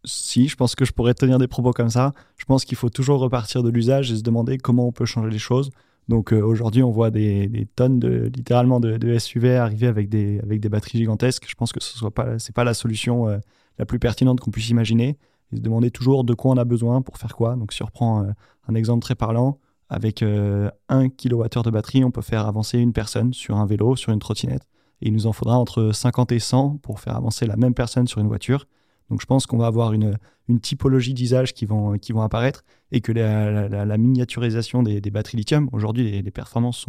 Si, 0.04 0.48
je 0.48 0.56
pense 0.56 0.74
que 0.74 0.84
je 0.84 0.92
pourrais 0.92 1.14
tenir 1.14 1.38
des 1.38 1.48
propos 1.48 1.72
comme 1.72 1.90
ça. 1.90 2.12
Je 2.36 2.44
pense 2.44 2.64
qu'il 2.64 2.76
faut 2.76 2.90
toujours 2.90 3.20
repartir 3.20 3.62
de 3.62 3.70
l'usage 3.70 4.12
et 4.12 4.16
se 4.16 4.22
demander 4.22 4.58
comment 4.58 4.86
on 4.86 4.92
peut 4.92 5.06
changer 5.06 5.30
les 5.30 5.38
choses. 5.38 5.70
Donc 6.08 6.32
euh, 6.32 6.40
aujourd'hui, 6.42 6.82
on 6.82 6.90
voit 6.90 7.10
des, 7.10 7.66
tonnes 7.76 7.98
de 7.98 8.30
littéralement 8.34 8.80
de, 8.80 9.18
SUV 9.18 9.56
arriver 9.56 9.86
avec 9.86 10.08
des, 10.08 10.40
avec 10.40 10.60
des 10.60 10.68
batteries 10.68 10.98
gigantesques. 10.98 11.44
Je 11.48 11.54
pense 11.54 11.72
que 11.72 11.82
ce 11.82 12.04
n'est 12.04 12.10
pas, 12.10 12.36
pas 12.54 12.64
la 12.64 12.74
solution 12.74 13.28
euh, 13.28 13.38
la 13.78 13.86
plus 13.86 13.98
pertinente 13.98 14.40
qu'on 14.40 14.50
puisse 14.50 14.68
imaginer. 14.68 15.16
Se 15.54 15.60
demander 15.60 15.90
toujours 15.90 16.24
de 16.24 16.34
quoi 16.34 16.52
on 16.52 16.56
a 16.56 16.64
besoin 16.64 17.02
pour 17.02 17.18
faire 17.18 17.34
quoi. 17.34 17.56
Donc 17.56 17.72
si 17.72 17.82
on 17.82 17.86
reprend 17.86 18.24
euh, 18.24 18.30
un 18.68 18.74
exemple 18.74 19.02
très 19.02 19.14
parlant, 19.14 19.58
avec 19.88 20.22
1 20.22 21.08
kWh 21.10 21.62
de 21.64 21.70
batterie, 21.70 22.04
on 22.04 22.10
peut 22.10 22.22
faire 22.22 22.46
avancer 22.46 22.78
une 22.78 22.92
personne 22.92 23.32
sur 23.32 23.56
un 23.56 23.66
vélo, 23.66 23.96
sur 23.96 24.12
une 24.12 24.18
trottinette. 24.18 24.66
Et 25.02 25.08
il 25.08 25.12
nous 25.12 25.26
en 25.26 25.32
faudra 25.32 25.58
entre 25.58 25.92
50 25.92 26.32
et 26.32 26.38
100 26.38 26.78
pour 26.78 27.00
faire 27.00 27.16
avancer 27.16 27.46
la 27.46 27.56
même 27.56 27.74
personne 27.74 28.06
sur 28.06 28.20
une 28.20 28.26
voiture. 28.26 28.66
Donc 29.10 29.20
je 29.20 29.26
pense 29.26 29.46
qu'on 29.46 29.58
va 29.58 29.66
avoir 29.66 29.92
une, 29.92 30.16
typologie 30.60 31.14
d'usage 31.14 31.54
qui 31.54 31.66
vont, 31.66 31.98
qui 31.98 32.12
vont 32.12 32.22
apparaître 32.22 32.64
et 32.92 33.00
que 33.00 33.12
la, 33.12 33.98
miniaturisation 33.98 34.82
des, 34.82 35.00
batteries 35.10 35.36
lithium, 35.38 35.68
aujourd'hui 35.72 36.22
les, 36.22 36.30
performances 36.30 36.86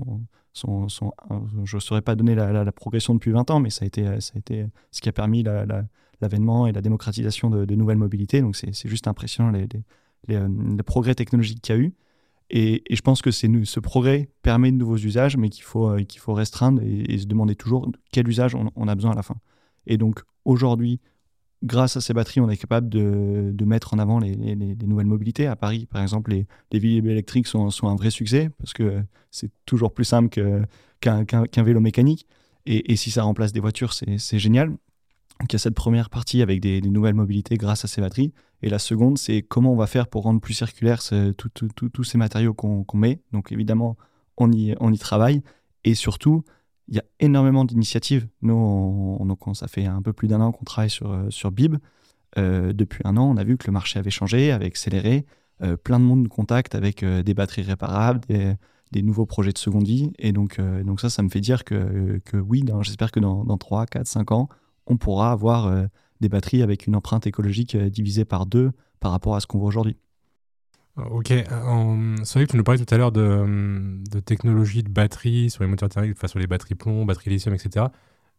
sont, 0.54 0.88
je 1.63 1.75
ne 1.75 1.80
saurais 1.82 2.01
pas 2.01 2.15
donner 2.15 2.36
la, 2.36 2.71
progression 2.71 3.13
depuis 3.13 3.32
20 3.32 3.51
ans, 3.51 3.60
mais 3.60 3.69
ça 3.69 3.84
a 3.84 3.88
été, 3.88 4.04
ça 4.21 4.34
a 4.36 4.39
été 4.39 4.65
ce 4.91 5.01
qui 5.01 5.10
a 5.10 5.12
permis 5.12 5.43
l'avènement 6.21 6.67
et 6.67 6.71
la 6.71 6.82
démocratisation 6.82 7.49
de, 7.49 7.75
nouvelles 7.75 7.97
mobilités. 7.97 8.41
Donc 8.41 8.56
c'est 8.56 8.89
juste 8.89 9.08
impressionnant 9.08 9.51
les, 9.51 9.67
les, 10.28 10.84
progrès 10.84 11.15
technologiques 11.15 11.62
qu'il 11.62 11.75
y 11.75 11.78
a 11.78 11.82
eu. 11.82 11.93
Et, 12.49 12.84
je 12.89 13.01
pense 13.01 13.21
que 13.21 13.32
ce 13.32 13.80
progrès 13.80 14.30
permet 14.41 14.71
de 14.71 14.78
nouveaux 14.78 14.97
usages, 14.97 15.38
mais 15.38 15.49
qu'il 15.49 15.63
faut, 15.63 15.95
qu'il 16.06 16.19
faut 16.19 16.34
restreindre 16.34 16.82
et, 16.84 17.17
se 17.17 17.25
demander 17.25 17.56
toujours 17.56 17.91
quel 18.12 18.28
usage 18.28 18.56
on, 18.56 18.88
a 18.88 18.95
besoin 18.95 19.12
à 19.12 19.15
la 19.15 19.23
fin. 19.23 19.36
Et 19.88 19.97
donc 19.97 20.21
aujourd'hui, 20.45 20.99
grâce 21.63 21.97
à 21.97 22.01
ces 22.01 22.13
batteries, 22.13 22.41
on 22.41 22.49
est 22.49 22.58
capable 22.58 22.89
de, 22.89 23.65
mettre 23.65 23.93
en 23.93 23.99
avant 23.99 24.19
les, 24.19 24.36
nouvelles 24.86 25.08
mobilités. 25.08 25.47
À 25.47 25.56
Paris, 25.56 25.88
par 25.89 26.01
exemple, 26.01 26.32
les, 26.32 26.47
les 26.71 26.80
vélos 26.80 27.10
électriques 27.10 27.47
sont, 27.47 27.69
un 27.84 27.95
vrai 27.95 28.10
succès 28.10 28.49
parce 28.60 28.73
que 28.73 29.01
c'est 29.32 29.51
toujours 29.65 29.93
plus 29.93 30.06
simple 30.06 30.30
qu'un 30.99 31.63
vélo 31.63 31.80
mécanique. 31.80 32.28
Et, 32.67 32.95
si 32.95 33.12
ça 33.12 33.23
remplace 33.23 33.51
des 33.51 33.60
voitures, 33.60 33.93
c'est 33.93 34.39
génial. 34.39 34.71
Donc 35.39 35.52
il 35.52 35.54
y 35.54 35.58
a 35.58 35.60
cette 35.60 35.76
première 35.76 36.10
partie 36.10 36.41
avec 36.41 36.62
des, 36.62 36.82
nouvelles 36.82 37.13
mobilités 37.13 37.58
grâce 37.58 37.84
à 37.84 37.88
ces 37.88 38.02
batteries. 38.02 38.34
Et 38.62 38.69
la 38.69 38.80
seconde, 38.80 39.17
c'est 39.17 39.41
comment 39.41 39.74
on 39.74 39.76
va 39.76 39.88
faire 39.88 40.08
pour 40.08 40.24
rendre 40.24 40.39
plus 40.39 40.54
circulaires 40.54 41.02
tous 41.36 42.04
ces 42.04 42.17
matériaux 42.17 42.54
qu'on 42.54 42.86
met. 42.98 43.21
Donc 43.32 43.52
évidemment, 43.52 43.98
on 44.38 44.52
y, 44.52 44.98
travaille. 44.98 45.41
Et 45.84 45.93
surtout, 45.93 46.43
il 46.88 46.95
y 46.95 47.00
a 47.00 47.04
énormément 47.19 47.65
d'initiatives. 47.65 48.28
Nous, 48.41 48.54
on, 48.54 49.54
ça 49.54 49.67
fait 49.67 49.86
un 49.86 50.02
peu 50.02 50.13
plus 50.13 50.28
d'un 50.28 50.41
an 50.41 50.52
qu'on 50.52 50.65
travaille 50.65 50.89
sur, 50.89 51.12
euh, 51.12 51.52
BIB. 51.52 51.78
Euh, 52.38 52.74
depuis 52.74 53.02
un 53.06 53.17
an, 53.17 53.30
on 53.30 53.38
a 53.38 53.43
vu 53.43 53.58
que 53.58 53.67
le 53.67 53.74
marché 53.74 54.00
avait 54.00 54.10
changé, 54.10 54.52
avait 54.52 54.65
accéléré. 54.65 55.26
Euh, 55.62 55.78
plein 55.78 56.00
de 56.00 56.06
monde 56.06 56.24
nous 56.24 56.30
contacte 56.30 56.76
avec 56.76 57.04
des 57.06 57.34
batteries 57.34 57.63
réparables, 57.63 58.21
des, 58.28 59.02
nouveaux 59.02 59.26
projets 59.26 59.52
de 59.52 59.58
seconde 59.58 59.86
vie. 59.86 60.12
Et 60.17 60.32
donc, 60.32 60.60
donc 60.60 61.02
ça, 61.02 61.10
ça 61.10 61.21
me 61.21 61.30
fait 61.30 61.41
dire 61.41 61.65
que, 61.65 62.21
que 62.24 62.38
oui, 62.38 62.63
j'espère 62.82 63.12
que 63.12 63.19
dans, 63.19 63.43
dans 63.43 63.58
3, 63.58 63.86
4, 63.88 64.08
5 64.08 64.32
ans, 64.32 64.50
on 64.88 64.98
pourra 64.98 65.32
avoir 65.32 65.88
des 66.21 66.30
batteries 66.30 66.62
avec 66.62 66.88
une 66.88 66.95
empreinte 66.95 67.28
écologique 67.28 67.76
divisée 67.76 68.26
par 68.26 68.45
deux 68.45 68.71
par 69.00 69.12
rapport 69.12 69.36
à 69.36 69.39
ce 69.39 69.48
qu'on 69.48 69.60
voit 69.60 69.67
aujourd'hui. 69.67 69.98
Ok, 70.98 71.32
euh, 71.32 72.15
c'est 72.24 72.39
vrai 72.39 72.45
que 72.45 72.52
tu 72.52 72.58
nous 72.58 72.63
parlais 72.63 72.84
tout 72.84 72.93
à 72.93 72.98
l'heure 72.98 73.12
de, 73.12 74.02
de 74.10 74.19
technologie 74.21 74.82
de 74.82 74.89
batterie 74.89 75.50
sur 75.50 75.63
les 75.63 75.69
moteurs 75.69 75.89
thermiques, 75.89 76.13
enfin 76.15 76.28
sur 76.28 76.39
les 76.39 76.48
batteries 76.48 76.76
plomb, 76.76 77.04
batteries 77.06 77.32
lithium, 77.32 77.54
etc. 77.54 77.88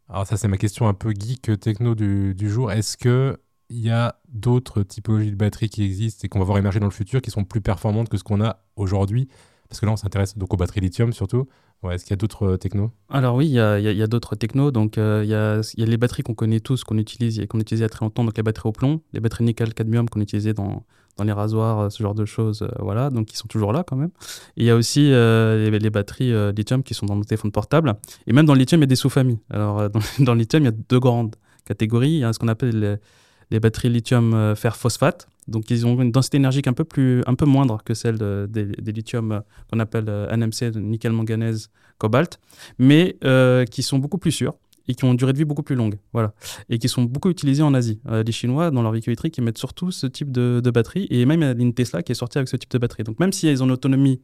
Alors 0.08 0.26
ça 0.26 0.38
c'est 0.38 0.48
ma 0.48 0.56
question 0.56 0.88
un 0.88 0.94
peu 0.94 1.12
geek 1.12 1.60
techno 1.60 1.94
du, 1.94 2.34
du 2.34 2.48
jour. 2.48 2.72
Est-ce 2.72 2.96
qu'il 2.96 3.36
y 3.68 3.90
a 3.90 4.18
d'autres 4.30 4.82
typologies 4.82 5.32
de 5.32 5.36
batteries 5.36 5.68
qui 5.68 5.84
existent 5.84 6.22
et 6.24 6.28
qu'on 6.28 6.38
va 6.38 6.46
voir 6.46 6.56
émerger 6.56 6.80
dans 6.80 6.86
le 6.86 6.92
futur 6.92 7.20
qui 7.20 7.30
sont 7.30 7.44
plus 7.44 7.60
performantes 7.60 8.08
que 8.08 8.16
ce 8.16 8.24
qu'on 8.24 8.42
a 8.42 8.64
aujourd'hui? 8.76 9.28
Parce 9.68 9.78
que 9.78 9.84
là 9.84 9.92
on 9.92 9.96
s'intéresse 9.96 10.38
donc 10.38 10.54
aux 10.54 10.56
batteries 10.56 10.80
lithium 10.80 11.12
surtout. 11.12 11.48
Ouais, 11.82 11.94
Est-ce 11.94 12.04
qu'il 12.04 12.12
y 12.12 12.14
a 12.14 12.16
d'autres 12.16 12.46
euh, 12.46 12.56
technos? 12.56 12.90
Alors 13.10 13.36
oui, 13.36 13.46
il 13.46 13.52
y 13.52 13.60
a, 13.60 13.74
a 13.74 14.06
d'autres 14.06 14.34
technos. 14.34 14.70
Donc 14.70 14.98
euh, 14.98 15.22
il 15.24 15.30
y, 15.30 15.34
a, 15.34 15.60
y, 15.76 15.82
a, 15.82 15.86
les 15.86 15.96
batteries 15.96 16.22
qu'on 16.22 16.34
connaît 16.34 16.60
tous, 16.60 16.84
qu'on 16.84 16.98
utilise, 16.98 17.44
qu'on 17.48 17.60
utilisait 17.60 17.82
il 17.82 17.84
y 17.84 17.86
a 17.86 17.88
très 17.90 18.04
longtemps, 18.04 18.24
donc 18.24 18.36
les 18.36 18.42
batteries 18.42 18.68
au 18.68 18.72
plomb, 18.72 19.00
les 19.12 19.20
batteries 19.20 19.44
nickel-cadmium 19.44 20.08
qu'on 20.08 20.20
utilisait 20.20 20.54
dans, 20.54 20.84
dans 21.16 21.24
les 21.24 21.32
rasoirs, 21.32 21.78
euh, 21.80 21.90
ce 21.90 22.02
genre 22.02 22.14
de 22.14 22.24
choses, 22.24 22.62
euh, 22.62 22.68
voilà, 22.78 23.10
donc 23.10 23.32
ils 23.32 23.36
sont 23.36 23.48
toujours 23.48 23.72
là 23.72 23.84
quand 23.86 23.96
même. 23.96 24.10
il 24.56 24.64
y 24.64 24.70
a 24.70 24.76
aussi 24.76 25.10
les, 25.10 25.90
batteries 25.90 26.32
lithium 26.52 26.82
qui 26.82 26.94
sont 26.94 27.06
dans 27.06 27.16
nos 27.16 27.24
téléphones 27.24 27.52
portables. 27.52 27.94
Et 28.26 28.32
même 28.32 28.46
dans 28.46 28.54
le 28.54 28.60
lithium, 28.60 28.80
il 28.80 28.84
y 28.84 28.84
a 28.84 28.88
des 28.88 28.96
sous-familles. 28.96 29.38
Alors 29.50 29.88
dans, 30.20 30.34
le 30.34 30.40
lithium, 30.40 30.62
il 30.62 30.66
y 30.66 30.68
a 30.68 30.74
deux 30.88 31.00
grandes 31.00 31.36
catégories. 31.64 32.10
Il 32.10 32.18
y 32.18 32.24
a 32.24 32.32
ce 32.32 32.38
qu'on 32.38 32.48
appelle 32.48 32.98
les, 33.50 33.60
batteries 33.60 33.90
lithium 33.90 34.54
fer 34.56 34.76
phosphate. 34.76 35.28
Donc 35.48 35.70
ils 35.70 35.86
ont 35.86 36.00
une 36.00 36.10
densité 36.10 36.36
énergique 36.38 36.66
un 36.66 36.72
peu, 36.72 36.84
plus, 36.84 37.22
un 37.26 37.34
peu 37.34 37.46
moindre 37.46 37.82
que 37.84 37.94
celle 37.94 38.18
des, 38.48 38.64
des 38.64 38.92
lithium 38.92 39.42
qu'on 39.70 39.78
appelle 39.78 40.04
NMC, 40.04 40.76
nickel, 40.76 41.12
manganèse, 41.12 41.70
cobalt, 41.98 42.40
mais 42.78 43.16
qui 43.70 43.82
sont 43.82 43.98
beaucoup 43.98 44.18
plus 44.18 44.32
sûrs 44.32 44.54
et 44.88 44.94
qui 44.94 45.04
ont 45.04 45.10
une 45.10 45.16
durée 45.16 45.32
de 45.32 45.38
vie 45.38 45.44
beaucoup 45.44 45.62
plus 45.62 45.74
longue. 45.74 45.98
Voilà. 46.12 46.32
Et 46.68 46.78
qui 46.78 46.88
sont 46.88 47.02
beaucoup 47.02 47.30
utilisés 47.30 47.62
en 47.62 47.74
Asie. 47.74 48.00
Euh, 48.08 48.22
les 48.22 48.32
Chinois, 48.32 48.70
dans 48.70 48.82
leur 48.82 48.92
véhicule 48.92 49.12
électrique, 49.12 49.36
ils 49.38 49.44
mettent 49.44 49.58
surtout 49.58 49.90
ce 49.90 50.06
type 50.06 50.30
de, 50.30 50.60
batterie. 50.70 51.06
Et 51.10 51.24
même 51.26 51.42
il 51.42 51.46
y 51.46 51.48
a 51.48 51.52
une 51.52 51.74
Tesla 51.74 52.02
qui 52.02 52.12
est 52.12 52.16
sortie 52.16 52.38
avec 52.38 52.48
ce 52.48 52.56
type 52.56 52.70
de 52.70 52.78
batterie. 52.78 53.04
Donc 53.04 53.18
même 53.18 53.32
si 53.32 53.48
elles 53.48 53.62
ont 53.62 53.66
une 53.66 53.72
autonomie 53.72 54.22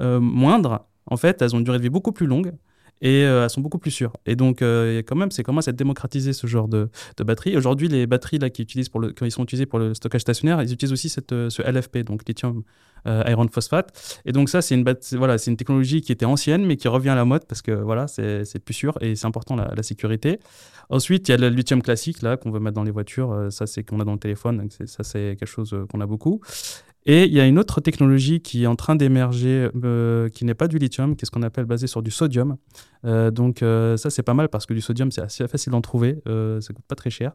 euh, 0.00 0.20
moindre, 0.20 0.86
en 1.06 1.16
fait, 1.16 1.42
elles 1.42 1.54
ont 1.54 1.58
une 1.58 1.64
durée 1.64 1.78
de 1.78 1.82
vie 1.82 1.90
beaucoup 1.90 2.12
plus 2.12 2.26
longue 2.26 2.52
et 3.00 3.24
euh, 3.24 3.44
elles 3.44 3.50
sont 3.50 3.60
beaucoup 3.60 3.78
plus 3.78 3.90
sûres. 3.90 4.12
Et 4.26 4.36
donc, 4.36 4.62
euh, 4.62 5.02
quand 5.06 5.16
même, 5.16 5.30
c'est 5.30 5.42
commence 5.42 5.68
à 5.68 5.72
démocratiser 5.72 6.32
ce 6.32 6.46
genre 6.46 6.68
de, 6.68 6.88
de 7.16 7.24
batterie. 7.24 7.56
Aujourd'hui, 7.56 7.88
les 7.88 8.06
batteries 8.06 8.38
là, 8.38 8.50
qui 8.50 8.62
utilisent 8.62 8.88
pour 8.88 9.00
le, 9.00 9.14
ils 9.20 9.30
sont 9.30 9.44
utilisés 9.44 9.66
pour 9.66 9.78
le 9.78 9.94
stockage 9.94 10.22
stationnaire, 10.22 10.62
ils 10.62 10.72
utilisent 10.72 10.92
aussi 10.92 11.08
cette, 11.08 11.30
ce 11.30 11.62
LFP, 11.62 11.98
donc 11.98 12.26
lithium 12.26 12.62
iron 13.06 13.46
phosphate. 13.48 14.20
Et 14.24 14.32
donc 14.32 14.48
ça, 14.48 14.62
c'est 14.62 14.74
une, 14.74 14.84
voilà, 15.12 15.36
une 15.46 15.58
technologie 15.58 16.00
qui 16.00 16.10
était 16.10 16.24
ancienne, 16.24 16.64
mais 16.64 16.76
qui 16.76 16.88
revient 16.88 17.10
à 17.10 17.14
la 17.14 17.26
mode 17.26 17.44
parce 17.46 17.60
que 17.60 17.72
voilà, 17.72 18.06
c'est 18.08 18.58
plus 18.64 18.72
sûr 18.72 18.96
et 19.02 19.14
c'est 19.14 19.26
important 19.26 19.56
la, 19.56 19.82
sécurité. 19.82 20.40
Ensuite, 20.88 21.28
il 21.28 21.32
y 21.32 21.34
a 21.34 21.36
le 21.36 21.50
lithium 21.50 21.82
classique 21.82 22.22
là 22.22 22.38
qu'on 22.38 22.50
veut 22.50 22.60
mettre 22.60 22.76
dans 22.76 22.82
les 22.82 22.90
voitures. 22.90 23.48
Ça, 23.50 23.66
c'est 23.66 23.82
qu'on 23.82 24.00
a 24.00 24.04
dans 24.04 24.14
le 24.14 24.18
téléphone. 24.18 24.68
Ça, 24.86 25.04
c'est 25.04 25.36
quelque 25.38 25.46
chose 25.46 25.76
qu'on 25.90 26.00
a 26.00 26.06
beaucoup. 26.06 26.40
Et 27.06 27.24
il 27.24 27.32
y 27.32 27.40
a 27.40 27.46
une 27.46 27.58
autre 27.58 27.80
technologie 27.80 28.40
qui 28.40 28.64
est 28.64 28.66
en 28.66 28.76
train 28.76 28.96
d'émerger, 28.96 29.68
euh, 29.84 30.28
qui 30.30 30.44
n'est 30.44 30.54
pas 30.54 30.68
du 30.68 30.78
lithium, 30.78 31.16
qui 31.16 31.24
est 31.24 31.26
ce 31.26 31.30
qu'on 31.30 31.42
appelle 31.42 31.66
basé 31.66 31.86
sur 31.86 32.02
du 32.02 32.10
sodium. 32.10 32.56
Euh, 33.04 33.30
donc 33.30 33.62
euh, 33.62 33.98
ça, 33.98 34.08
c'est 34.08 34.22
pas 34.22 34.32
mal 34.32 34.48
parce 34.48 34.64
que 34.64 34.72
du 34.72 34.80
sodium, 34.80 35.10
c'est 35.10 35.20
assez 35.20 35.46
facile 35.46 35.72
d'en 35.72 35.82
trouver, 35.82 36.22
ça 36.24 36.72
coûte 36.72 36.84
pas 36.88 36.94
très 36.94 37.10
cher. 37.10 37.32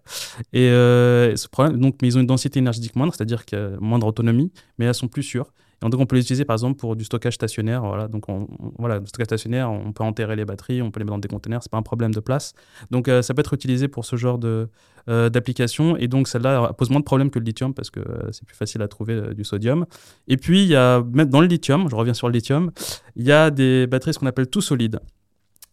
Et 0.53 0.69
ce 0.69 1.47
problème, 1.47 1.79
donc, 1.79 1.95
mais 2.01 2.07
ils 2.07 2.17
ont 2.17 2.21
une 2.21 2.27
densité 2.27 2.59
énergétique 2.59 2.95
moindre, 2.95 3.13
c'est-à-dire 3.13 3.43
moindre 3.79 4.07
autonomie, 4.07 4.51
mais 4.77 4.85
elles 4.85 4.95
sont 4.95 5.07
plus 5.07 5.23
sûres. 5.23 5.51
Donc, 5.81 5.99
on 5.99 6.05
peut 6.05 6.17
les 6.17 6.45
par 6.45 6.55
exemple 6.55 6.77
pour 6.77 6.95
du 6.95 7.05
stockage 7.05 7.35
stationnaire. 7.35 7.81
Voilà, 7.81 8.07
donc 8.07 8.27
on, 8.29 8.47
voilà, 8.77 8.99
stockage 9.05 9.25
stationnaire, 9.25 9.71
on 9.71 9.91
peut 9.91 10.03
enterrer 10.03 10.35
les 10.35 10.45
batteries, 10.45 10.81
on 10.81 10.91
peut 10.91 10.99
les 10.99 11.05
mettre 11.05 11.13
dans 11.13 11.19
des 11.19 11.27
conteneurs, 11.27 11.63
c'est 11.63 11.71
pas 11.71 11.77
un 11.77 11.83
problème 11.83 12.13
de 12.13 12.19
place. 12.19 12.53
Donc, 12.91 13.07
euh, 13.07 13.21
ça 13.21 13.33
peut 13.33 13.39
être 13.41 13.53
utilisé 13.53 13.87
pour 13.87 14.05
ce 14.05 14.15
genre 14.15 14.37
de 14.37 14.69
euh, 15.09 15.29
d'application. 15.29 15.95
Et 15.97 16.07
donc, 16.07 16.27
celle-là 16.27 16.73
pose 16.73 16.89
moins 16.89 16.99
de 16.99 17.05
problèmes 17.05 17.31
que 17.31 17.39
le 17.39 17.45
lithium 17.45 17.73
parce 17.73 17.89
que 17.89 17.99
euh, 17.99 18.31
c'est 18.31 18.45
plus 18.45 18.55
facile 18.55 18.81
à 18.81 18.87
trouver 18.87 19.33
du 19.33 19.43
sodium. 19.43 19.85
Et 20.27 20.37
puis, 20.37 20.63
il 20.63 20.69
y 20.69 20.75
a 20.75 21.01
même 21.13 21.29
dans 21.29 21.41
le 21.41 21.47
lithium, 21.47 21.89
je 21.89 21.95
reviens 21.95 22.13
sur 22.13 22.27
le 22.27 22.33
lithium, 22.33 22.71
il 23.15 23.25
y 23.25 23.31
a 23.31 23.49
des 23.49 23.87
batteries 23.87 24.13
ce 24.13 24.19
qu'on 24.19 24.27
appelle 24.27 24.47
tout 24.47 24.61
solides. 24.61 24.99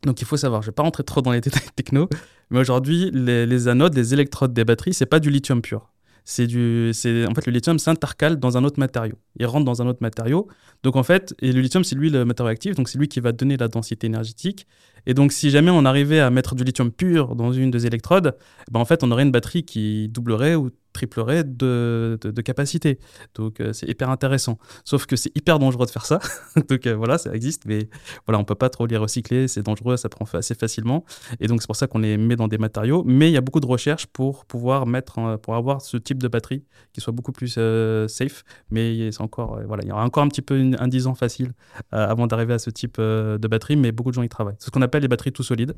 Donc 0.04 0.20
il 0.20 0.24
faut 0.24 0.36
savoir, 0.36 0.62
je 0.62 0.66
ne 0.66 0.70
vais 0.70 0.74
pas 0.74 0.82
rentrer 0.82 1.04
trop 1.04 1.20
dans 1.20 1.32
les 1.32 1.40
détails 1.40 1.68
techno, 1.74 2.08
mais 2.50 2.60
aujourd'hui, 2.60 3.10
les, 3.12 3.44
les, 3.46 3.68
anodes, 3.68 3.94
les 3.94 4.14
électrodes 4.14 4.52
des 4.52 4.64
batteries, 4.64 4.94
c'est 4.94 5.06
pas 5.06 5.18
du 5.18 5.30
lithium 5.30 5.62
pur 5.62 5.90
c'est 6.28 6.48
du, 6.48 6.90
c'est 6.92 7.24
en 7.24 7.34
fait 7.34 7.46
le 7.46 7.52
lithium 7.52 7.78
s'intercale 7.78 8.36
dans 8.40 8.58
un 8.58 8.64
autre 8.64 8.80
matériau. 8.80 9.14
Il 9.38 9.46
rentre 9.46 9.64
dans 9.64 9.80
un 9.80 9.86
autre 9.86 10.00
matériau. 10.02 10.48
Donc 10.82 10.96
en 10.96 11.04
fait, 11.04 11.34
et 11.40 11.52
le 11.52 11.60
lithium 11.60 11.84
c'est 11.84 11.94
lui 11.94 12.10
le 12.10 12.24
matériau 12.24 12.50
actif, 12.50 12.74
donc 12.74 12.88
c'est 12.88 12.98
lui 12.98 13.06
qui 13.06 13.20
va 13.20 13.30
donner 13.30 13.56
la 13.56 13.68
densité 13.68 14.08
énergétique. 14.08 14.66
Et 15.06 15.14
donc 15.14 15.30
si 15.30 15.50
jamais 15.50 15.70
on 15.70 15.84
arrivait 15.84 16.18
à 16.18 16.28
mettre 16.30 16.56
du 16.56 16.64
lithium 16.64 16.90
pur 16.90 17.36
dans 17.36 17.52
une 17.52 17.70
des 17.70 17.86
électrodes, 17.86 18.36
ben 18.72 18.80
en 18.80 18.84
fait 18.84 19.04
on 19.04 19.10
aurait 19.12 19.22
une 19.22 19.30
batterie 19.30 19.62
qui 19.62 20.08
doublerait 20.08 20.56
ou 20.56 20.70
triplerait 20.96 21.44
de, 21.44 22.18
de, 22.22 22.42
capacité. 22.42 22.98
Donc 23.34 23.60
euh, 23.60 23.72
c'est 23.72 23.86
hyper 23.86 24.08
intéressant. 24.08 24.58
Sauf 24.84 25.04
que 25.04 25.14
c'est 25.14 25.34
hyper 25.36 25.58
dangereux 25.58 25.84
de 25.84 25.90
faire 25.90 26.06
ça. 26.06 26.20
donc 26.68 26.86
euh, 26.86 26.94
voilà, 26.94 27.18
ça 27.18 27.34
existe, 27.34 27.64
mais 27.66 27.88
voilà, 28.26 28.38
on 28.38 28.44
peut 28.44 28.54
pas 28.54 28.70
trop 28.70 28.86
les 28.86 28.96
recycler, 28.96 29.46
c'est 29.46 29.62
dangereux, 29.62 29.96
ça 29.98 30.08
prend 30.08 30.24
assez 30.32 30.54
facilement. 30.54 31.04
Et 31.40 31.48
donc 31.48 31.60
c'est 31.60 31.66
pour 31.66 31.76
ça 31.76 31.86
qu'on 31.86 31.98
les 31.98 32.16
met 32.16 32.36
dans 32.36 32.48
des 32.48 32.56
matériaux. 32.56 33.02
Mais 33.06 33.28
il 33.28 33.34
y 33.34 33.36
a 33.36 33.42
beaucoup 33.42 33.60
de 33.60 33.66
recherches 33.66 34.06
pour 34.06 34.46
pouvoir 34.46 34.86
mettre, 34.86 35.38
pour 35.42 35.54
avoir 35.54 35.82
ce 35.82 35.98
type 35.98 36.22
de 36.22 36.28
batterie 36.28 36.64
qui 36.94 37.00
soit 37.02 37.12
beaucoup 37.12 37.32
plus 37.32 37.56
euh, 37.58 38.08
safe. 38.08 38.42
Mais 38.70 39.12
c'est 39.12 39.20
encore, 39.20 39.60
voilà, 39.66 39.82
il 39.84 39.88
y 39.88 39.92
aura 39.92 40.04
encore 40.04 40.22
un 40.22 40.28
petit 40.28 40.42
peu 40.42 40.72
un 40.78 40.88
10 40.88 41.06
ans 41.08 41.14
facile 41.14 41.52
avant 41.92 42.26
d'arriver 42.26 42.54
à 42.54 42.58
ce 42.58 42.70
type 42.70 42.98
de 42.98 43.48
batterie, 43.48 43.76
mais 43.76 43.92
beaucoup 43.92 44.10
de 44.10 44.14
gens 44.14 44.22
y 44.22 44.28
travaillent. 44.28 44.56
C'est 44.58 44.66
ce 44.66 44.70
qu'on 44.70 44.82
appelle 44.82 45.02
les 45.02 45.08
batteries 45.08 45.32
tout 45.32 45.42
solides. 45.42 45.74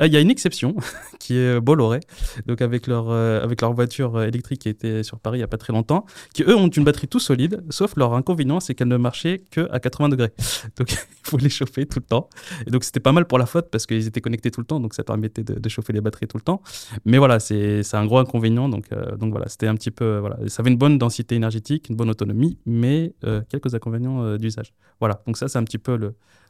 Il 0.00 0.12
y 0.12 0.16
a 0.16 0.20
une 0.20 0.30
exception 0.30 0.74
qui 1.20 1.36
est 1.36 1.60
Bolloré, 1.60 2.00
donc 2.46 2.60
avec 2.60 2.86
leur, 2.88 3.10
avec 3.10 3.60
leur 3.60 3.72
voiture 3.72 4.22
électrique 4.22 4.55
qui 4.58 4.68
était 4.68 5.02
sur 5.02 5.18
Paris 5.18 5.38
il 5.38 5.40
n'y 5.40 5.44
a 5.44 5.48
pas 5.48 5.58
très 5.58 5.72
longtemps, 5.72 6.06
qui 6.34 6.42
eux 6.42 6.56
ont 6.56 6.68
une 6.68 6.84
batterie 6.84 7.08
tout 7.08 7.20
solide, 7.20 7.64
sauf 7.70 7.96
leur 7.96 8.14
inconvénient, 8.14 8.60
c'est 8.60 8.74
qu'elle 8.74 8.88
ne 8.88 8.96
marchait 8.96 9.42
que 9.50 9.68
à 9.70 9.80
80 9.80 10.10
degrés. 10.10 10.32
Donc 10.76 10.92
il 10.92 10.98
faut 11.22 11.38
les 11.38 11.48
chauffer 11.48 11.86
tout 11.86 11.98
le 11.98 12.04
temps. 12.04 12.28
Et 12.66 12.70
donc 12.70 12.84
c'était 12.84 13.00
pas 13.00 13.12
mal 13.12 13.26
pour 13.26 13.38
la 13.38 13.46
flotte 13.46 13.68
parce 13.70 13.86
qu'ils 13.86 14.06
étaient 14.06 14.20
connectés 14.20 14.50
tout 14.50 14.60
le 14.60 14.66
temps, 14.66 14.80
donc 14.80 14.94
ça 14.94 15.04
permettait 15.04 15.42
de, 15.42 15.68
chauffer 15.68 15.92
les 15.92 16.00
batteries 16.00 16.28
tout 16.28 16.36
le 16.36 16.42
temps. 16.42 16.62
Mais 17.04 17.18
voilà, 17.18 17.40
c'est 17.40 17.82
un 17.94 18.06
gros 18.06 18.18
inconvénient. 18.18 18.68
Donc, 18.68 18.86
euh, 18.92 19.16
donc 19.16 19.32
voilà, 19.32 19.48
c'était 19.48 19.66
un 19.66 19.74
petit 19.74 19.90
peu. 19.90 20.18
Voilà, 20.18 20.36
ça 20.46 20.62
avait 20.62 20.70
une 20.70 20.78
bonne 20.78 20.98
densité 20.98 21.34
énergétique, 21.34 21.88
une 21.88 21.96
bonne 21.96 22.10
autonomie, 22.10 22.58
mais 22.66 23.14
euh, 23.24 23.42
quelques 23.48 23.74
inconvénients 23.74 24.22
euh, 24.22 24.38
d'usage. 24.38 24.72
Voilà, 25.00 25.22
donc 25.26 25.36
ça 25.36 25.48
c'est 25.48 25.58
un 25.58 25.64
petit 25.64 25.78
peu 25.78 25.96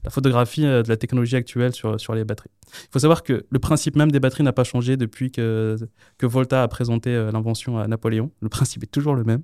la 0.04 0.10
photographie 0.10 0.62
de 0.62 0.88
la 0.88 0.96
technologie 0.96 1.36
actuelle 1.36 1.72
sur 1.74 2.14
les 2.14 2.24
batteries. 2.24 2.50
Il 2.72 2.88
faut 2.92 2.98
savoir 2.98 3.22
que 3.22 3.46
le 3.48 3.58
principe 3.58 3.96
même 3.96 4.10
des 4.10 4.20
batteries 4.20 4.42
n'a 4.42 4.52
pas 4.52 4.64
changé 4.64 4.96
depuis 4.96 5.30
que, 5.30 5.76
Volta 6.22 6.62
a 6.62 6.68
présenté 6.68 7.14
l'invention 7.32 7.78
à 7.78 7.86
Napoléon. 7.86 8.30
Le 8.40 8.48
principe 8.48 8.82
est 8.82 8.90
toujours 8.90 9.14
le 9.14 9.24
même. 9.24 9.42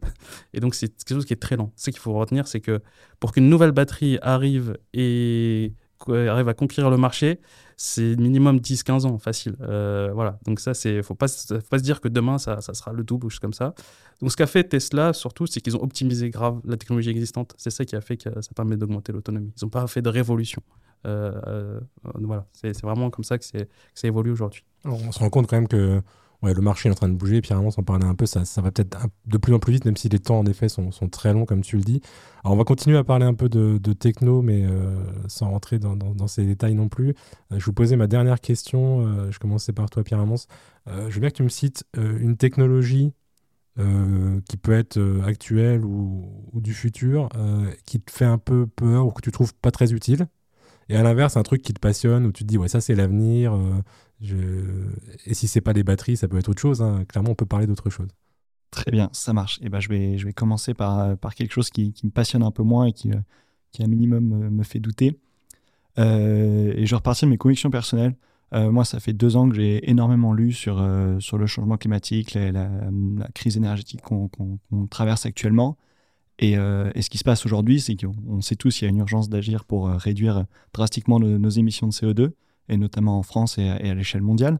Et 0.52 0.60
donc 0.60 0.74
c'est 0.74 0.88
quelque 0.88 1.16
chose 1.16 1.24
qui 1.24 1.32
est 1.32 1.36
très 1.36 1.56
lent. 1.56 1.72
Ce 1.76 1.90
qu'il 1.90 2.00
faut 2.00 2.12
retenir, 2.12 2.48
c'est 2.48 2.60
que 2.60 2.80
pour 3.20 3.32
qu'une 3.32 3.48
nouvelle 3.48 3.72
batterie 3.72 4.18
arrive 4.22 4.76
et 4.92 5.72
arrive 6.10 6.48
à 6.48 6.54
conquérir 6.54 6.90
le 6.90 6.96
marché, 6.96 7.40
c'est 7.76 8.16
minimum 8.16 8.58
10-15 8.58 9.06
ans, 9.06 9.18
facile. 9.18 9.56
Euh, 9.60 10.10
voilà, 10.14 10.38
donc 10.44 10.60
ça, 10.60 10.72
faut 11.02 11.14
pas, 11.14 11.28
faut 11.28 11.60
pas 11.70 11.78
se 11.78 11.82
dire 11.82 12.00
que 12.00 12.08
demain, 12.08 12.38
ça, 12.38 12.60
sera 12.60 12.92
le 12.92 13.04
double 13.04 13.26
ou 13.26 13.30
comme 13.40 13.52
ça. 13.52 13.74
Donc 14.20 14.30
ce 14.30 14.36
qu'a 14.36 14.46
fait 14.46 14.64
Tesla, 14.64 15.12
surtout, 15.12 15.46
c'est 15.46 15.60
qu'ils 15.60 15.76
ont 15.76 15.82
optimisé 15.82 16.30
grave 16.30 16.60
la 16.64 16.76
technologie 16.76 17.10
existante. 17.10 17.54
C'est 17.56 17.70
ça 17.70 17.84
qui 17.84 17.96
a 17.96 18.00
fait 18.00 18.16
que 18.16 18.30
ça 18.40 18.50
permet 18.54 18.76
d'augmenter 18.76 19.12
l'autonomie. 19.12 19.52
Ils 19.60 19.64
n'ont 19.64 19.70
pas 19.70 19.86
fait 19.86 20.02
de 20.02 20.08
révolution. 20.08 20.62
Euh, 21.06 21.40
euh, 21.46 21.80
voilà, 22.14 22.46
c'est, 22.52 22.80
vraiment 22.82 23.10
comme 23.10 23.24
ça 23.24 23.38
que, 23.38 23.44
que 23.44 23.66
ça 23.94 24.06
évolue 24.08 24.30
aujourd'hui. 24.30 24.64
On 24.84 25.12
se 25.12 25.18
rend 25.18 25.30
compte 25.30 25.48
quand 25.48 25.56
même 25.56 25.68
que 25.68 26.02
ouais, 26.42 26.54
le 26.54 26.60
marché 26.60 26.88
est 26.88 26.92
en 26.92 26.94
train 26.94 27.08
de 27.08 27.14
bouger. 27.14 27.40
Pierre 27.40 27.62
on 27.62 27.70
s'en 27.70 27.82
parlait 27.82 28.04
un 28.04 28.14
peu, 28.14 28.26
ça, 28.26 28.44
ça 28.44 28.60
va 28.60 28.70
peut-être 28.70 28.98
de 29.26 29.38
plus 29.38 29.54
en 29.54 29.58
plus 29.58 29.72
vite, 29.72 29.84
même 29.84 29.96
si 29.96 30.08
les 30.08 30.18
temps 30.18 30.38
en 30.38 30.46
effet 30.46 30.68
sont, 30.68 30.90
sont, 30.90 31.08
très 31.08 31.32
longs, 31.32 31.46
comme 31.46 31.62
tu 31.62 31.76
le 31.76 31.82
dis. 31.82 32.00
Alors 32.44 32.54
on 32.54 32.56
va 32.56 32.64
continuer 32.64 32.98
à 32.98 33.04
parler 33.04 33.24
un 33.24 33.34
peu 33.34 33.48
de, 33.48 33.92
techno, 33.92 34.42
mais 34.42 34.64
euh, 34.64 34.96
sans 35.28 35.50
rentrer 35.50 35.78
dans, 35.78 35.96
dans, 35.96 36.26
ces 36.26 36.44
détails 36.44 36.74
non 36.74 36.88
plus. 36.88 37.10
Euh, 37.52 37.58
je 37.58 37.64
vous 37.64 37.72
posais 37.72 37.96
ma 37.96 38.06
dernière 38.06 38.40
question. 38.40 39.06
Euh, 39.06 39.30
je 39.30 39.38
commençais 39.38 39.72
par 39.72 39.88
toi, 39.90 40.02
Pierre 40.02 40.20
Amance. 40.20 40.46
je 40.86 41.14
veux 41.14 41.20
bien 41.20 41.30
que 41.30 41.36
tu 41.36 41.42
me 41.42 41.48
cites 41.48 41.84
une 41.96 42.36
technologie 42.36 43.12
qui 43.76 44.56
peut 44.58 44.72
être 44.72 45.00
actuelle 45.24 45.84
ou, 45.84 46.26
ou, 46.52 46.60
du 46.60 46.74
futur, 46.74 47.28
qui 47.86 48.00
te 48.00 48.10
fait 48.10 48.26
un 48.26 48.38
peu 48.38 48.66
peur 48.66 49.06
ou 49.06 49.10
que 49.12 49.22
tu 49.22 49.32
trouves 49.32 49.54
pas 49.54 49.70
très 49.70 49.92
utile. 49.92 50.26
Et 50.92 50.96
à 50.96 51.02
l'inverse, 51.02 51.36
un 51.36 51.42
truc 51.42 51.62
qui 51.62 51.72
te 51.72 51.80
passionne, 51.80 52.26
où 52.26 52.32
tu 52.32 52.44
te 52.44 52.48
dis, 52.48 52.58
ouais, 52.58 52.68
ça 52.68 52.80
c'est 52.80 52.94
l'avenir, 52.94 53.58
et 55.26 55.34
si 55.34 55.48
c'est 55.48 55.60
pas 55.60 55.72
des 55.72 55.82
batteries, 55.82 56.16
ça 56.16 56.28
peut 56.28 56.38
être 56.38 56.48
autre 56.48 56.60
chose. 56.60 56.82
Hein. 56.82 57.04
Clairement, 57.08 57.30
on 57.30 57.34
peut 57.34 57.46
parler 57.46 57.66
d'autre 57.66 57.90
chose. 57.90 58.08
Très 58.70 58.90
bien, 58.90 59.10
ça 59.12 59.32
marche. 59.32 59.58
Et 59.62 59.68
ben, 59.68 59.80
je, 59.80 59.88
vais, 59.88 60.18
je 60.18 60.24
vais 60.24 60.32
commencer 60.32 60.74
par, 60.74 61.16
par 61.18 61.34
quelque 61.34 61.52
chose 61.52 61.70
qui, 61.70 61.94
me 62.04 62.10
passionne 62.10 62.42
un 62.42 62.50
peu 62.50 62.62
moins 62.62 62.86
et 62.86 62.92
qui, 62.92 63.10
qui 63.72 63.82
un 63.82 63.88
minimum 63.88 64.50
me, 64.50 64.62
fait 64.62 64.78
douter. 64.78 65.18
Euh, 65.98 66.72
et 66.76 66.86
je 66.86 66.94
repartir 66.94 67.26
de 67.26 67.30
mes 67.30 67.38
convictions 67.38 67.70
personnelles. 67.70 68.14
Euh, 68.54 68.70
moi, 68.70 68.84
ça 68.84 69.00
fait 69.00 69.14
deux 69.14 69.36
ans 69.36 69.48
que 69.48 69.56
j'ai 69.56 69.90
énormément 69.90 70.34
lu 70.34 70.52
sur, 70.52 70.80
euh, 70.80 71.18
sur 71.20 71.38
le 71.38 71.46
changement 71.46 71.78
climatique, 71.78 72.34
la, 72.34 72.68
crise 73.34 73.56
énergétique 73.56 74.02
qu'on 74.02 74.28
traverse 74.90 75.26
actuellement. 75.26 75.76
Et, 76.38 76.52
et, 76.52 77.02
ce 77.02 77.10
qui 77.10 77.18
se 77.18 77.24
passe 77.24 77.46
aujourd'hui, 77.46 77.80
c'est 77.80 77.94
qu'on 77.94 78.40
sait 78.40 78.56
tous 78.56 78.76
qu'il 78.76 78.86
y 78.86 78.88
a 78.88 78.90
une 78.90 78.98
urgence 78.98 79.28
d'agir 79.28 79.64
pour 79.64 79.88
réduire 79.88 80.44
drastiquement 80.72 81.20
nos 81.20 81.50
émissions 81.50 81.86
de 81.86 81.92
CO2 81.92 82.32
et 82.68 82.76
notamment 82.76 83.18
en 83.18 83.22
France 83.22 83.58
et 83.58 83.68
à, 83.68 83.94
l'échelle 83.94 84.22
mondiale. 84.22 84.58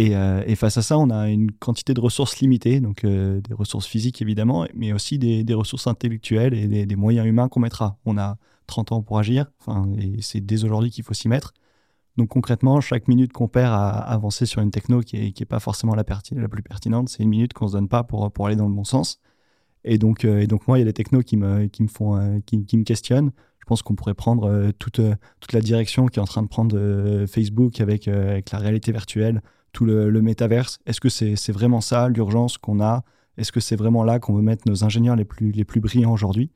Euh, 0.00 0.44
et, 0.46 0.54
face 0.54 0.76
à 0.76 0.82
ça, 0.82 0.96
on 0.96 1.10
a 1.10 1.28
une 1.28 1.50
quantité 1.50 1.92
de 1.92 2.00
ressources 2.00 2.38
limitées, 2.38 2.80
donc 2.80 3.04
euh, 3.04 3.40
des 3.40 3.54
ressources 3.54 3.86
physiques 3.86 4.22
évidemment, 4.22 4.66
mais 4.74 4.92
aussi 4.92 5.18
des, 5.18 5.54
ressources 5.54 5.88
intellectuelles 5.88 6.54
et 6.54 6.86
des, 6.86 6.96
moyens 6.96 7.26
humains 7.26 7.48
qu'on 7.48 7.60
mettra. 7.60 7.98
On 8.04 8.16
a 8.16 8.36
30 8.66 8.92
ans 8.92 9.02
pour 9.02 9.18
agir, 9.18 9.50
et 9.98 10.22
c'est 10.22 10.40
dès 10.40 10.64
aujourd'hui 10.64 10.90
qu'il 10.90 11.02
faut 11.02 11.14
s'y 11.14 11.28
mettre. 11.28 11.52
Donc 12.16 12.28
concrètement, 12.28 12.80
chaque 12.80 13.08
minute 13.08 13.32
qu'on 13.32 13.48
perd 13.48 13.72
à 13.72 13.88
avancer 13.88 14.46
sur 14.46 14.60
une 14.60 14.70
techno 14.70 15.00
qui 15.00 15.16
n'est 15.16 15.28
est 15.28 15.44
pas 15.44 15.60
forcément 15.60 15.94
la, 15.94 16.04
la 16.32 16.48
plus 16.48 16.62
pertinente, 16.62 17.08
c'est 17.08 17.22
une 17.22 17.28
minute 17.28 17.52
qu'on 17.52 17.66
ne 17.66 17.70
se 17.70 17.76
donne 17.76 17.88
pas 17.88 18.04
pour 18.04 18.46
aller 18.46 18.56
dans 18.56 18.68
le 18.68 18.74
bon 18.74 18.84
sens. 18.84 19.20
Et 19.84 19.98
donc, 19.98 20.24
euh, 20.24 20.40
et 20.40 20.46
donc 20.46 20.66
moi, 20.68 20.78
il 20.78 20.80
y 20.80 20.82
a 20.82 20.86
des 20.86 20.92
technos 20.92 21.22
qui 21.22 21.36
me, 21.36 21.66
qui 21.66 21.82
me, 21.82 21.88
font, 21.88 22.40
qui, 22.46 22.64
qui 22.64 22.76
me 22.76 22.84
questionnent. 22.84 23.32
Je 23.68 23.70
pense 23.70 23.82
qu'on 23.82 23.94
pourrait 23.94 24.14
prendre 24.14 24.48
euh, 24.48 24.70
toute, 24.78 24.98
euh, 24.98 25.14
toute 25.40 25.52
la 25.52 25.60
direction 25.60 26.06
qui 26.06 26.18
est 26.18 26.22
en 26.22 26.26
train 26.26 26.42
de 26.42 26.48
prendre 26.48 26.74
euh, 26.74 27.26
Facebook 27.26 27.82
avec, 27.82 28.08
avec 28.08 28.50
la 28.50 28.58
réalité 28.58 28.92
virtuelle, 28.92 29.42
tout 29.72 29.84
le, 29.84 30.08
le 30.08 30.22
métaverse. 30.22 30.78
Est-ce 30.86 31.02
que 31.02 31.10
c'est 31.10 31.52
vraiment 31.52 31.82
ça 31.82 32.08
l'urgence 32.08 32.56
qu'on 32.56 32.80
a? 32.80 33.04
Est-ce 33.36 33.52
que 33.52 33.60
c'est 33.60 33.76
vraiment 33.76 34.04
là 34.04 34.20
qu'on 34.20 34.32
veut 34.32 34.40
mettre 34.40 34.66
nos 34.66 34.84
ingénieurs 34.84 35.16
les 35.16 35.26
plus, 35.26 35.52
les 35.52 35.66
plus 35.66 35.82
brillants 35.82 36.14
aujourd'hui? 36.14 36.50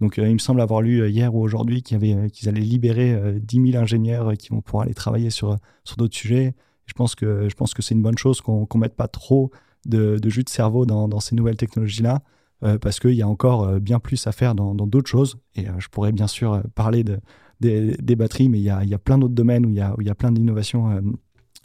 Donc, 0.00 0.16
il 0.16 0.32
me 0.32 0.38
semble 0.38 0.60
avoir 0.60 0.82
lu 0.82 1.08
hier 1.08 1.32
ou 1.32 1.40
aujourd'hui 1.40 1.82
qu'ils 1.84 2.48
allaient 2.48 2.60
libérer 2.60 3.38
10 3.40 3.70
000 3.70 3.80
ingénieurs 3.80 4.32
qui 4.36 4.48
vont 4.48 4.60
pouvoir 4.60 4.82
aller 4.82 4.92
travailler 4.92 5.30
sur, 5.30 5.56
sur 5.84 5.96
d'autres 5.96 6.16
sujets. 6.16 6.56
Je 6.86 6.94
pense 6.94 7.14
que, 7.14 7.46
que 7.48 7.82
c'est 7.82 7.94
une 7.94 8.02
bonne 8.02 8.18
chose 8.18 8.40
qu'on 8.40 8.66
ne 8.74 8.80
mette 8.80 8.96
pas 8.96 9.06
trop 9.06 9.52
de, 9.86 10.18
de, 10.18 10.28
jus 10.30 10.42
de 10.42 10.48
cerveau 10.48 10.84
dans, 10.84 11.06
dans 11.06 11.20
ces 11.20 11.36
nouvelles 11.36 11.56
technologies-là. 11.56 12.22
Euh, 12.62 12.78
parce 12.78 13.00
qu'il 13.00 13.12
y 13.12 13.22
a 13.22 13.28
encore 13.28 13.64
euh, 13.64 13.80
bien 13.80 14.00
plus 14.00 14.26
à 14.26 14.32
faire 14.32 14.54
dans 14.54 14.74
d'autres 14.74 15.10
choses. 15.10 15.38
Et 15.56 15.68
euh, 15.68 15.72
je 15.78 15.88
pourrais 15.88 16.12
bien 16.12 16.26
sûr 16.26 16.62
parler 16.74 17.04
de, 17.04 17.20
des, 17.60 18.16
batteries, 18.16 18.48
mais 18.48 18.58
il 18.58 18.64
y 18.64 18.70
a, 18.70 18.82
y 18.84 18.94
a 18.94 18.98
plein 18.98 19.18
d'autres 19.18 19.34
domaines 19.34 19.66
où 19.66 19.70
il 19.70 19.76
y 19.76 20.10
a, 20.10 20.14
plein 20.14 20.32
d'innovations 20.32 21.02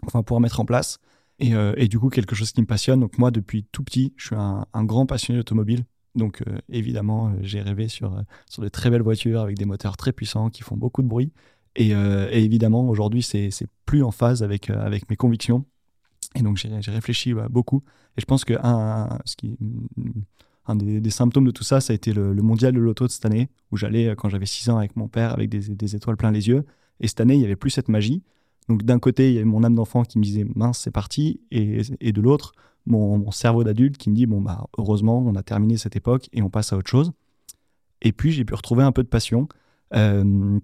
qu'on 0.06 0.17
va 0.17 0.23
pouvoir 0.23 0.41
mettre 0.41 0.60
en 0.60 0.65
place. 0.65 0.99
Et, 1.39 1.54
et, 1.77 1.88
du 1.88 1.97
coup, 1.97 2.10
quelque 2.10 2.36
chose 2.36 2.51
qui 2.51 2.62
me 2.62 2.67
passionne. 2.67 2.99
Donc 2.99 3.17
moi, 3.17 3.32
depuis 3.32 3.65
tout 3.71 3.84
petit, 3.84 4.13
je 4.17 4.27
suis 4.27 4.36
un, 4.36 4.65
grand 4.84 5.06
passionné 5.06 5.39
d'automobile. 5.39 5.86
Donc 6.13 6.43
évidemment, 6.69 7.34
j'ai 7.41 7.62
rêvé 7.62 7.88
sur, 7.88 8.21
sur 8.49 8.62
de 8.62 8.67
très 8.67 8.89
belles 8.89 9.01
voitures 9.01 9.41
avec 9.41 9.58
des 9.58 9.65
moteurs 9.65 9.95
très 9.95 10.12
puissants 10.12 10.49
qui 10.49 10.62
font 10.62 10.75
beaucoup 10.75 11.01
de 11.01 11.08
bruit. 11.08 11.32
Et, 11.75 11.91
évidemment, 12.32 12.88
aujourd'hui, 12.89 13.23
c'est 13.23 13.49
plus 13.86 14.04
en 14.04 14.12
phase 14.12 14.43
avec, 14.43 14.69
avec 14.69 15.10
mes 15.10 15.15
convictions. 15.15 15.65
Et 16.36 16.41
donc, 16.41 16.58
j'ai 16.58 16.91
réfléchi 16.91 17.34
beaucoup. 17.49 17.84
Et 18.17 18.21
je 18.21 18.25
pense 18.25 18.45
que 18.45 18.54
un, 18.62 19.19
ce 19.25 19.36
qui, 19.36 19.58
un 20.71 20.75
des, 20.75 21.10
symptômes 21.10 21.45
de 21.45 21.51
tout 21.51 21.63
ça, 21.63 21.81
ça 21.81 21.93
a 21.93 21.95
été 21.95 22.13
le, 22.13 22.34
mondial 22.34 22.73
de 22.73 22.79
l'auto 22.79 23.05
de 23.05 23.12
cette 23.12 23.25
année, 23.25 23.49
où 23.71 23.77
j'allais 23.77 24.07
euh, 24.07 24.15
quand 24.15 24.29
j'avais 24.29 24.45
6 24.45 24.69
ans 24.69 24.77
avec 24.77 24.95
mon 24.95 25.07
père, 25.07 25.34
avec 25.34 25.49
des, 25.49 25.95
étoiles 25.95 26.17
plein 26.17 26.31
les 26.31 26.47
yeux. 26.47 26.65
Et 26.99 27.07
cette 27.07 27.21
année, 27.21 27.36
il 27.36 27.39
n'y 27.39 27.45
avait 27.45 27.55
plus 27.55 27.69
cette 27.69 27.89
magie. 27.89 28.23
Donc 28.69 28.84
d'un 28.84 28.99
côté, 28.99 29.29
il 29.29 29.34
y 29.34 29.38
avait 29.38 29.45
mon 29.45 29.63
âme 29.63 29.75
d'enfant 29.75 30.03
qui 30.03 30.19
me 30.19 30.23
disait 30.23 30.45
mince, 30.55 30.79
c'est 30.79 30.91
parti, 30.91 31.41
et, 31.51 32.12
de 32.12 32.21
l'autre, 32.21 32.53
mon, 32.86 33.29
cerveau 33.31 33.63
d'adulte 33.63 33.97
qui 33.97 34.10
me 34.10 34.15
dit 34.15 34.25
bon 34.25 34.41
bah 34.41 34.67
heureusement, 34.77 35.19
on 35.19 35.36
a 35.36 35.43
terminé 35.43 35.77
cette 35.77 35.95
époque 35.95 36.29
et 36.34 36.41
on 36.41 36.49
passe 36.49 36.73
à 36.73 36.77
autre 36.77 36.89
chose. 36.89 37.12
Et 38.01 38.12
puis 38.12 38.31
j'ai 38.31 38.45
pu 38.45 38.53
retrouver 38.53 38.84
un 38.84 38.91
peu 38.91 39.03
de 39.03 39.07
passion 39.07 39.47
euh, 39.93 40.60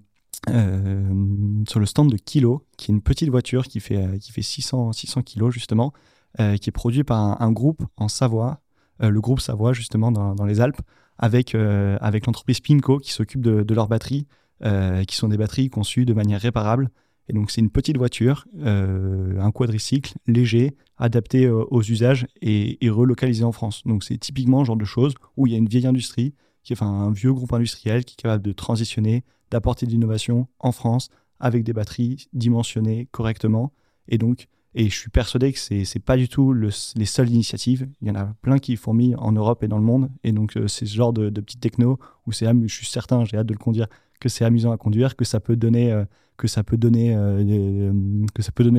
euh, 0.49 1.63
sur 1.67 1.79
le 1.79 1.85
stand 1.85 2.11
de 2.11 2.17
Kilo, 2.17 2.65
qui 2.77 2.91
est 2.91 2.93
une 2.95 3.01
petite 3.01 3.29
voiture 3.29 3.67
qui 3.67 3.79
fait 3.79 4.19
qui 4.19 4.31
fait 4.31 4.41
600 4.41 4.93
600 4.93 5.23
kilos 5.23 5.53
justement, 5.53 5.91
qui 6.37 6.69
est 6.69 6.71
produit 6.71 7.03
par 7.03 7.41
un 7.41 7.51
groupe 7.51 7.83
en 7.97 8.07
Savoie 8.07 8.61
le 8.99 9.21
groupe 9.21 9.39
Savoie, 9.39 9.73
justement, 9.73 10.11
dans, 10.11 10.45
les 10.45 10.61
Alpes, 10.61 10.81
avec, 11.17 11.55
euh, 11.55 11.97
avec 12.01 12.25
l'entreprise 12.25 12.59
Pinco 12.59 12.99
qui 12.99 13.11
s'occupe 13.11 13.41
de, 13.41 13.73
leurs 13.73 13.87
batteries, 13.87 14.27
euh, 14.63 15.03
qui 15.03 15.15
sont 15.15 15.27
des 15.27 15.37
batteries 15.37 15.69
conçues 15.69 16.05
de 16.05 16.13
manière 16.13 16.41
réparable. 16.41 16.89
Et 17.29 17.33
donc, 17.33 17.51
c'est 17.51 17.59
une 17.59 17.69
petite 17.69 17.97
voiture, 17.97 18.45
un 18.63 19.51
quadricycle 19.51 20.13
léger, 20.27 20.77
adapté 20.97 21.49
aux 21.49 21.81
usages 21.81 22.25
et, 22.41 22.77
relocalisé 22.89 23.43
en 23.43 23.51
France. 23.51 23.83
Donc, 23.85 24.05
c'est 24.05 24.17
typiquement 24.17 24.59
le 24.59 24.65
genre 24.65 24.77
de 24.77 24.85
choses 24.85 25.13
où 25.35 25.45
il 25.45 25.51
y 25.51 25.55
a 25.55 25.57
une 25.57 25.67
vieille 25.67 25.87
industrie, 25.87 26.33
qui, 26.63 26.71
enfin, 26.71 26.87
un 26.87 27.11
vieux 27.11 27.33
groupe 27.33 27.51
industriel 27.51 28.05
qui 28.05 28.13
est 28.13 28.21
capable 28.21 28.43
de 28.43 28.53
transitionner, 28.53 29.25
d'apporter 29.51 29.85
de 29.85 29.91
l'innovation 29.91 30.47
en 30.59 30.71
France 30.71 31.09
avec 31.39 31.63
des 31.63 31.73
batteries 31.73 32.27
dimensionnées 32.33 33.07
correctement. 33.11 33.73
Et 34.07 34.17
donc, 34.17 34.47
et 34.75 34.89
je 34.89 34.95
suis 34.95 35.09
persuadé 35.09 35.53
que 35.53 35.59
ce 35.59 35.73
n'est 35.73 36.03
pas 36.03 36.17
du 36.17 36.29
tout 36.29 36.53
les 36.53 37.05
seules 37.05 37.29
initiatives. 37.29 37.87
Il 38.01 38.07
y 38.07 38.11
en 38.11 38.15
a 38.15 38.25
plein 38.41 38.59
qui 38.59 38.75
fourmillent 38.75 39.15
en 39.15 39.31
Europe 39.31 39.63
et 39.63 39.67
dans 39.67 39.77
le 39.77 39.83
monde. 39.83 40.09
Et 40.23 40.31
donc, 40.31 40.55
euh, 40.55 40.67
c'est 40.67 40.85
ce 40.85 40.95
genre 40.95 41.13
de, 41.13 41.29
de 41.29 41.41
petites 41.41 41.61
techno 41.61 41.99
où 42.25 42.31
c'est, 42.31 42.45
je 42.45 42.73
suis 42.73 42.85
certain, 42.85 43.25
j'ai 43.25 43.37
hâte 43.37 43.47
de 43.47 43.53
le 43.53 43.59
conduire, 43.59 43.87
que 44.19 44.29
c'est 44.29 44.45
amusant 44.45 44.71
à 44.71 44.77
conduire, 44.77 45.15
que 45.15 45.25
ça 45.25 45.39
peut 45.39 45.55
donner, 45.55 46.03
que 46.37 46.47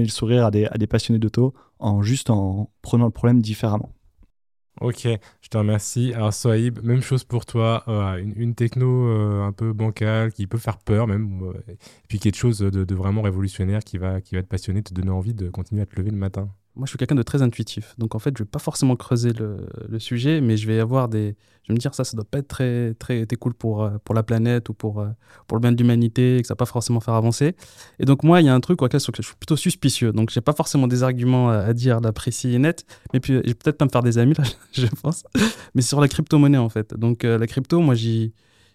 le 0.03 0.09
sourire 0.09 0.47
à 0.47 0.51
des, 0.51 0.67
à 0.67 0.79
des 0.79 0.87
passionnés 0.87 1.19
d'auto 1.19 1.55
en 1.79 2.03
juste 2.03 2.31
en 2.31 2.71
prenant 2.83 3.07
le 3.07 3.11
problème 3.11 3.41
différemment. 3.41 3.91
Ok, 4.81 5.09
je 5.41 5.49
te 5.49 5.59
remercie. 5.59 6.13
Alors 6.15 6.33
Soaib, 6.33 6.81
même 6.85 7.03
chose 7.03 7.25
pour 7.25 7.47
toi, 7.47 7.85
une, 8.19 8.55
techno 8.55 9.09
euh, 9.09 9.43
un 9.43 9.53
peu 9.53 9.73
bancale 9.73 10.33
qui 10.33 10.47
peut 10.47 10.59
faire 10.59 10.79
peur 10.79 11.07
même, 11.07 11.53
et 11.69 11.77
puis 12.09 12.21
quelque 12.21 12.37
chose 12.37 12.61
de, 12.61 12.95
vraiment 12.95 13.23
révolutionnaire 13.23 13.81
qui 13.83 13.99
va, 13.99 14.21
qui 14.21 14.37
va 14.37 14.43
te 14.43 14.49
passionner, 14.49 14.83
te 14.83 14.95
donner 14.95 15.11
envie 15.11 15.35
de 15.35 15.51
continuer 15.51 15.83
à 15.83 15.87
te 15.87 15.97
lever 15.97 16.11
le 16.11 16.17
matin. 16.17 16.49
Moi, 16.79 16.87
je 16.87 16.91
suis 16.91 16.99
quelqu'un 16.99 17.17
de 17.17 17.23
très 17.23 17.43
intuitif. 17.43 17.95
Donc, 17.99 18.15
en 18.15 18.21
fait, 18.21 18.33
je 18.39 18.45
vais 18.45 18.49
pas 18.49 18.61
forcément 18.61 18.95
creuser 18.95 19.33
le, 19.33 19.99
sujet, 19.99 20.41
mais 20.41 20.57
je 20.57 20.69
vais 20.69 20.79
avoir 20.79 21.09
des. 21.09 21.35
Je 21.65 21.73
vais 21.73 21.75
me 21.75 21.79
dire, 21.79 21.93
ça, 21.93 22.05
ça 22.05 22.17
doit 22.17 22.25
pas 22.25 22.39
être 22.39 22.47
très, 22.47 22.95
très, 22.95 23.27
cool 23.39 23.53
pour, 23.53 23.83
euh, 23.83 23.99
pour 24.05 24.15
la 24.15 24.23
planète 24.23 24.69
ou 24.69 24.75
pour, 24.75 25.01
euh, 25.01 25.09
pour 25.49 25.57
le 25.57 25.61
bien 25.61 25.73
de 25.73 25.77
l'humanité, 25.77 26.39
que 26.41 26.47
ça 26.47 26.55
va 26.55 26.57
pas 26.57 26.67
forcément 26.67 27.01
faire 27.01 27.15
avancer. 27.15 27.57
Et 27.99 28.05
donc, 28.05 28.23
moi, 28.23 28.41
il 28.41 28.47
y 28.47 28.49
a 28.49 28.55
un 28.55 28.61
truc 28.61 28.81
auquel 28.81 29.01
je 29.01 29.23
suis 29.23 29.35
plutôt 29.35 29.57
suspicieux. 29.57 30.13
Donc, 30.13 30.31
j'ai 30.31 30.41
pas 30.41 30.53
forcément 30.53 30.87
des 30.87 31.03
arguments 31.03 31.51
à, 31.51 31.73
dire 31.73 32.01
là, 32.01 32.13
précis 32.13 32.55
et 32.55 32.59
net. 32.59 32.87
Mais 33.13 33.19
puis, 33.19 33.35
je 33.35 33.39
vais 33.41 33.55
peut-être 33.55 33.77
pas 33.77 33.85
me 33.85 33.91
faire 33.91 34.05
des 34.05 34.17
amis, 34.17 34.35
là, 34.39 34.45
je 34.73 34.87
pense. 35.03 35.25
Mais 35.75 35.83
sur 35.83 36.01
la 36.01 36.07
crypto-monnaie, 36.07 36.59
en 36.59 36.69
fait. 36.69 36.95
Donc, 36.95 37.25
la 37.25 37.47
crypto, 37.47 37.81
moi, 37.81 37.95
j'y. 37.95 38.33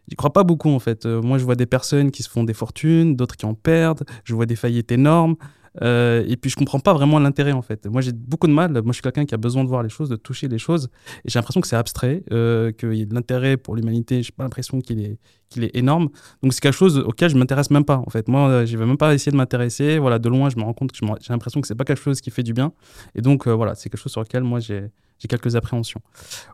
J'y 0.10 0.18
crois 0.18 0.34
pas 0.34 0.44
beaucoup 0.44 0.70
en 0.70 0.80
fait. 0.80 1.06
moi, 1.06 1.38
je 1.38 1.46
vois 1.46 1.56
des 1.56 1.66
personnes 1.66 2.12
qui 2.12 2.24
se 2.24 2.30
font 2.30 2.44
des 2.44 2.54
fortunes, 2.54 3.16
d'autres 3.16 3.38
qui 3.38 3.46
en 3.46 3.54
perdent. 3.54 4.04
Je 4.26 4.36
vois 4.36 4.46
des 4.46 4.58
faillites 4.58 4.92
énormes. 4.92 5.38
Euh, 5.82 6.24
et 6.28 6.38
puis 6.38 6.52
je 6.52 6.56
comprends 6.56 6.80
pas 6.80 6.94
vraiment 6.94 7.20
l'intérêt 7.20 7.52
en 7.52 7.62
fait. 7.62 7.86
Moi 7.88 8.02
j'ai 8.02 8.12
beaucoup 8.12 8.48
de 8.48 8.54
mal. 8.54 8.72
Moi 8.72 8.84
je 8.88 8.94
suis 8.94 9.02
quelqu'un 9.02 9.26
qui 9.26 9.34
a 9.34 9.38
besoin 9.38 9.64
de 9.64 9.70
voir 9.70 9.84
les 9.84 9.90
choses, 9.90 10.10
de 10.10 10.16
toucher 10.16 10.48
les 10.48 10.60
choses. 10.60 10.90
Et 11.26 11.30
j'ai 11.30 11.40
l'impression 11.40 11.62
que 11.62 11.68
c'est 11.68 11.76
abstrait, 11.76 12.24
euh, 12.32 12.72
qu'il 12.72 12.94
y 12.94 13.02
a 13.02 13.06
de 13.06 13.14
l'intérêt 13.14 13.58
pour 13.58 13.76
l'humanité. 13.76 14.22
J'ai 14.22 14.32
pas 14.32 14.44
l'impression 14.44 14.82
qu'il 14.82 15.02
est, 15.02 15.18
qu'il 15.54 15.64
est 15.64 15.76
énorme. 15.76 16.10
Donc 16.42 16.54
c'est 16.54 16.62
quelque 16.62 16.76
chose 16.76 16.98
auquel 17.00 17.30
je 17.30 17.38
m'intéresse 17.38 17.70
même 17.70 17.86
pas 17.86 17.98
en 17.98 18.10
fait. 18.10 18.28
Moi 18.28 18.50
euh, 18.50 18.66
je 18.66 18.78
vais 18.78 18.86
même 18.86 18.98
pas 18.98 19.14
essayer 19.14 19.32
de 19.32 19.38
m'intéresser. 19.38 19.98
Voilà, 20.00 20.20
de 20.20 20.30
loin 20.30 20.50
je 20.50 20.58
me 20.58 20.64
rends 20.64 20.74
compte 20.74 20.92
que 20.92 20.98
j'ai 20.98 21.34
l'impression 21.34 21.62
que 21.62 21.68
c'est 21.68 21.76
pas 21.76 21.86
quelque 21.86 22.02
chose 22.02 22.22
qui 22.22 22.32
fait 22.32 22.44
du 22.44 22.54
bien. 22.54 22.74
Et 23.16 23.22
donc 23.22 23.48
euh, 23.48 23.54
voilà, 23.54 23.76
c'est 23.76 23.90
quelque 23.90 24.02
chose 24.02 24.12
sur 24.12 24.22
lequel 24.22 24.44
moi 24.44 24.60
j'ai 24.60 24.90
quelques 25.28 25.56
appréhensions. 25.56 26.02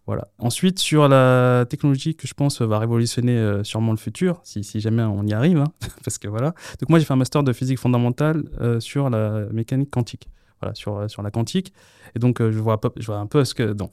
Voilà. 0.05 0.27
Ensuite, 0.37 0.79
sur 0.79 1.07
la 1.07 1.65
technologie 1.69 2.15
que 2.15 2.27
je 2.27 2.33
pense 2.33 2.61
va 2.61 2.79
révolutionner 2.79 3.37
euh, 3.37 3.63
sûrement 3.63 3.91
le 3.91 3.97
futur, 3.97 4.39
si, 4.43 4.63
jamais 4.79 5.03
on 5.03 5.23
y 5.25 5.33
arrive, 5.33 5.59
hein, 5.59 5.71
parce 6.03 6.17
que 6.17 6.27
voilà. 6.27 6.53
Donc 6.79 6.89
moi, 6.89 6.99
j'ai 6.99 7.05
fait 7.05 7.13
un 7.13 7.17
master 7.17 7.43
de 7.43 7.53
physique 7.53 7.79
fondamentale 7.79 8.43
euh, 8.61 8.79
sur 8.79 9.09
la 9.09 9.45
mécanique 9.51 9.89
quantique, 9.89 10.29
voilà, 10.61 10.75
sur, 10.75 10.97
euh, 10.97 11.07
sur 11.07 11.21
la 11.21 11.31
quantique. 11.31 11.73
Et 12.15 12.19
donc, 12.19 12.41
je, 12.41 12.59
vois, 12.59 12.79
je 12.97 13.05
vois 13.05 13.17
un 13.17 13.27
peu 13.27 13.45
ce 13.45 13.53
que... 13.53 13.73
Donc, 13.73 13.91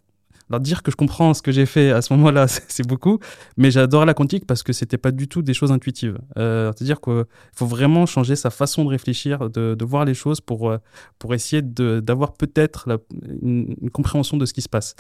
alors 0.48 0.60
dire 0.60 0.82
que 0.82 0.90
je 0.90 0.96
comprends 0.96 1.34
ce 1.34 1.42
que 1.42 1.50
j'ai 1.50 1.66
fait 1.66 1.90
à 1.90 2.02
ce 2.02 2.12
moment-là, 2.14 2.46
c'est 2.68 2.86
beaucoup, 2.86 3.18
mais 3.56 3.70
j'adore 3.70 4.04
la 4.04 4.14
quantique 4.14 4.46
parce 4.46 4.62
que 4.62 4.72
c'était 4.72 4.98
pas 4.98 5.10
du 5.10 5.28
tout 5.28 5.42
des 5.42 5.54
choses 5.54 5.72
intuitives. 5.72 6.18
Euh, 6.38 6.72
C'est-à-dire 6.76 7.00
qu'il 7.00 7.24
faut 7.54 7.66
vraiment 7.66 8.06
changer 8.06 8.36
sa 8.36 8.50
façon 8.50 8.84
de 8.84 8.88
réfléchir, 8.88 9.50
de, 9.50 9.84
voir 9.84 10.04
les 10.04 10.14
choses 10.14 10.40
pour, 10.40 10.70
euh, 10.70 10.78
pour 11.18 11.34
essayer 11.34 11.62
d'avoir 11.62 12.34
peut-être 12.34 13.00
une, 13.42 13.76
compréhension 13.92 14.36
de 14.36 14.46
ce 14.46 14.52
qui 14.52 14.62
se 14.62 14.68
passe. 14.68 14.94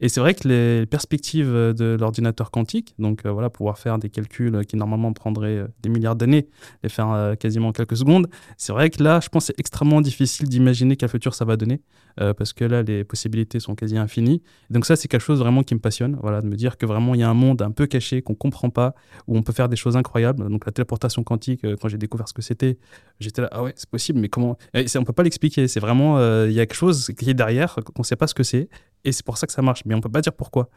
Et 0.00 0.08
c'est 0.08 0.20
vrai 0.20 0.34
que 0.34 0.46
les 0.48 0.86
perspectives 0.86 1.52
de 1.52 1.96
l'ordinateur 1.98 2.50
quantique, 2.50 2.94
donc 2.98 3.24
euh, 3.24 3.30
voilà, 3.30 3.50
pouvoir 3.50 3.78
faire 3.78 3.98
des 3.98 4.10
calculs 4.10 4.64
qui 4.66 4.76
normalement 4.76 5.12
prendraient 5.12 5.66
des 5.82 5.88
milliards 5.88 6.16
d'années, 6.16 6.48
les 6.82 6.88
faire 6.88 7.34
quasiment 7.38 7.72
quelques 7.72 7.96
secondes, 7.96 8.28
c'est 8.56 8.72
vrai 8.72 8.90
que 8.90 9.02
là, 9.02 9.20
je 9.22 9.28
pense 9.28 9.46
c'est 9.46 9.58
extrêmement 9.58 10.00
difficile 10.00 10.48
d'imaginer 10.48 10.96
quel 10.96 11.08
futur 11.08 11.34
ça 11.34 11.44
va 11.44 11.56
donner, 11.56 11.80
parce 12.16 12.52
que 12.52 12.64
là, 12.64 12.82
les 12.82 13.04
possibilités 13.04 13.58
sont 13.58 13.74
quasi 13.74 13.96
infinies. 13.96 14.42
Donc 14.70 14.86
ça, 14.86 14.91
c'est 14.96 15.08
quelque 15.08 15.22
chose 15.22 15.38
vraiment 15.38 15.62
qui 15.62 15.74
me 15.74 15.80
passionne, 15.80 16.18
voilà, 16.20 16.40
de 16.40 16.46
me 16.46 16.56
dire 16.56 16.76
que 16.76 16.86
vraiment 16.86 17.14
il 17.14 17.20
y 17.20 17.22
a 17.22 17.28
un 17.28 17.34
monde 17.34 17.62
un 17.62 17.70
peu 17.70 17.86
caché 17.86 18.22
qu'on 18.22 18.34
comprend 18.34 18.70
pas, 18.70 18.94
où 19.26 19.36
on 19.36 19.42
peut 19.42 19.52
faire 19.52 19.68
des 19.68 19.76
choses 19.76 19.96
incroyables. 19.96 20.48
Donc 20.48 20.66
la 20.66 20.72
téléportation 20.72 21.22
quantique, 21.22 21.64
euh, 21.64 21.76
quand 21.80 21.88
j'ai 21.88 21.98
découvert 21.98 22.28
ce 22.28 22.34
que 22.34 22.42
c'était, 22.42 22.78
j'étais 23.20 23.42
là, 23.42 23.48
ah 23.52 23.62
ouais, 23.62 23.72
c'est 23.76 23.88
possible, 23.88 24.18
mais 24.18 24.28
comment? 24.28 24.56
Et 24.74 24.86
On 24.96 25.04
peut 25.04 25.12
pas 25.12 25.22
l'expliquer. 25.22 25.68
C'est 25.68 25.80
vraiment, 25.80 26.18
euh, 26.18 26.46
il 26.48 26.54
y 26.54 26.60
a 26.60 26.66
quelque 26.66 26.76
chose 26.76 27.12
qui 27.18 27.30
est 27.30 27.34
derrière, 27.34 27.76
qu'on 27.94 28.02
sait 28.02 28.16
pas 28.16 28.26
ce 28.26 28.34
que 28.34 28.42
c'est, 28.42 28.68
et 29.04 29.12
c'est 29.12 29.24
pour 29.24 29.38
ça 29.38 29.46
que 29.46 29.52
ça 29.52 29.62
marche, 29.62 29.84
mais 29.84 29.94
on 29.94 30.00
peut 30.00 30.10
pas 30.10 30.20
dire 30.20 30.32
pourquoi. 30.32 30.68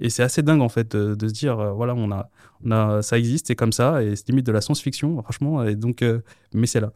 Et 0.00 0.10
c'est 0.10 0.22
assez 0.22 0.42
dingue 0.42 0.60
en 0.60 0.68
fait 0.68 0.96
de, 0.96 1.28
se 1.28 1.32
dire, 1.32 1.58
euh, 1.60 1.72
voilà, 1.72 1.94
on 1.94 2.10
a, 2.10 2.28
on 2.64 2.70
a, 2.70 3.02
ça 3.02 3.18
existe, 3.18 3.46
c'est 3.46 3.56
comme 3.56 3.72
ça, 3.72 4.02
et 4.02 4.16
c'est 4.16 4.28
limite 4.28 4.46
de 4.46 4.52
la 4.52 4.60
science-fiction, 4.60 5.22
franchement. 5.22 5.64
Et 5.64 5.76
donc, 5.76 6.04
mais 6.52 6.66
c'est 6.66 6.80
là. 6.80 6.92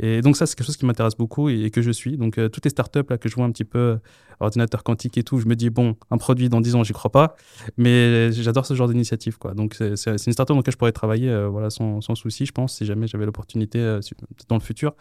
Et 0.00 0.20
donc 0.20 0.36
ça, 0.36 0.46
c'est 0.46 0.54
quelque 0.56 0.66
chose 0.66 0.76
qui 0.76 0.86
m'intéresse 0.86 1.16
beaucoup 1.16 1.48
et, 1.48 1.70
que 1.70 1.82
je 1.82 1.90
suis. 1.90 2.16
Donc 2.16 2.40
toutes 2.52 2.64
les 2.64 2.70
startups 2.70 3.00
là 3.08 3.18
que 3.18 3.28
je 3.28 3.34
vois 3.34 3.44
un 3.44 3.50
petit 3.50 3.64
peu 3.64 3.98
ordinateur 4.40 4.82
quantique 4.82 5.18
et 5.18 5.22
tout, 5.22 5.38
je 5.38 5.46
me 5.46 5.56
dis, 5.56 5.70
bon, 5.70 5.96
un 6.10 6.18
produit 6.18 6.48
dans 6.48 6.60
10 6.60 6.74
ans, 6.76 6.84
j'y 6.84 6.92
crois 6.92 7.10
pas. 7.10 7.36
Mais 7.76 8.32
j'adore 8.32 8.66
ce 8.66 8.74
genre 8.74 8.88
d'initiative. 8.88 9.36
Donc, 9.54 9.74
c'est 9.74 10.10
une 10.10 10.32
startup 10.32 10.48
dans 10.48 10.56
laquelle 10.56 10.72
je 10.72 10.78
pourrais 10.78 10.92
travailler 10.92 11.28
euh, 11.28 11.48
voilà, 11.48 11.70
sans, 11.70 12.00
souci, 12.14 12.46
je 12.46 12.52
pense, 12.52 12.76
si 12.76 12.86
jamais 12.86 13.06
j'avais 13.06 13.26
l'opportunité 13.26 13.78
euh, 13.78 14.00
dans 14.48 14.56
le 14.56 14.60
futur. 14.60 14.94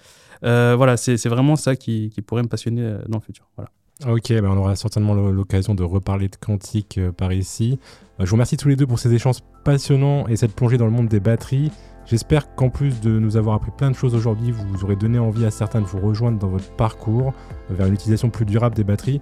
Euh, 0.43 0.75
voilà, 0.75 0.97
c'est 0.97 1.27
vraiment 1.27 1.55
ça 1.55 1.75
qui, 1.75 2.11
pourrait 2.25 2.43
me 2.43 2.47
passionner 2.47 2.97
dans 3.07 3.19
le 3.19 3.23
futur. 3.23 3.47
Voilà. 3.55 3.71
Ok, 4.07 4.29
ben 4.29 4.45
on 4.45 4.57
aura 4.57 4.75
certainement 4.75 5.15
l'occasion 5.15 5.73
de 5.73 5.81
reparler 5.81 6.27
de 6.27 6.35
quantique 6.35 6.99
par 7.17 7.33
ici. 7.33 7.79
je 8.19 8.25
vous 8.25 8.35
remercie 8.35 8.55
tous 8.55 8.67
les 8.67 8.75
deux 8.75 8.85
pour 8.85 8.99
ces 8.99 9.11
échanges 9.11 9.39
passionnants 9.63 10.27
et 10.27 10.35
cette 10.35 10.53
plongée 10.53 10.77
dans 10.77 10.85
le 10.85 10.91
monde 10.91 11.07
des 11.07 11.19
batteries. 11.19 11.71
J'espère 12.09 12.55
qu'en 12.55 12.69
plus 12.69 13.01
de 13.01 13.19
nous 13.19 13.35
avoir 13.35 13.55
appris 13.57 13.71
plein 13.71 13.91
de 13.91 13.95
choses 13.95 14.15
aujourd'hui, 14.15 14.51
vous 14.51 14.85
aurez 14.85 14.95
donné 14.95 15.19
envie 15.19 15.45
à 15.45 15.51
certains 15.51 15.81
de 15.81 15.85
vous 15.85 15.99
rejoindre 15.99 16.39
dans 16.39 16.47
votre 16.47 16.71
parcours 16.71 17.33
vers 17.69 17.85
une 17.85 17.95
utilisation 17.95 18.29
plus 18.29 18.45
durable 18.45 18.75
des 18.75 18.85
batteries, 18.85 19.19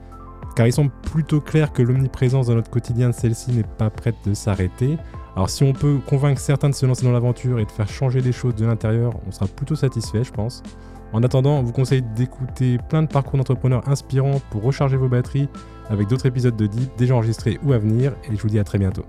car 0.56 0.68
il 0.68 0.72
semble 0.72 0.92
plutôt 1.02 1.42
clair 1.42 1.74
que 1.74 1.82
l'omniprésence 1.82 2.46
dans 2.46 2.54
notre 2.54 2.70
quotidien 2.70 3.10
de 3.10 3.16
celle-ci 3.16 3.54
n'est 3.54 3.64
pas 3.64 3.90
prête 3.90 4.18
de 4.24 4.36
s'arrêter. 4.36 5.00
Alors 5.36 5.50
si 5.50 5.64
on 5.64 5.74
peut 5.74 5.98
convaincre 6.06 6.40
certains 6.40 6.70
de 6.70 6.76
se 6.76 6.86
lancer 6.86 7.04
dans 7.04 7.12
l'aventure 7.12 7.58
et 7.58 7.66
de 7.66 7.72
faire 7.72 7.90
changer 7.90 8.22
les 8.22 8.32
choses 8.32 8.54
de 8.54 8.68
l'intérieur, 8.68 9.14
on 9.28 9.32
sera 9.32 9.48
plutôt 9.48 9.76
satisfait, 9.76 10.24
je 10.24 10.32
pense. 10.32 10.62
En 11.12 11.24
attendant, 11.24 11.58
on 11.58 11.64
vous 11.64 11.74
conseille 11.74 12.04
d'écouter 12.16 12.78
plein 12.90 13.02
de 13.02 13.08
parcours 13.08 13.40
d'entrepreneurs 13.40 13.90
inspirants 13.90 14.42
pour 14.52 14.62
recharger 14.62 14.98
vos 14.98 15.10
batteries 15.10 15.50
avec 15.90 16.08
d'autres 16.08 16.28
épisodes 16.28 16.56
de 16.56 16.68
Deep 16.68 16.92
déjà 16.98 17.16
enregistrés 17.16 17.60
ou 17.64 17.74
à 17.74 17.80
venir, 17.80 18.14
et 18.30 18.36
je 18.36 18.42
vous 18.44 18.50
dis 18.50 18.60
à 18.60 18.64
très 18.64 18.78
bientôt. 18.78 19.06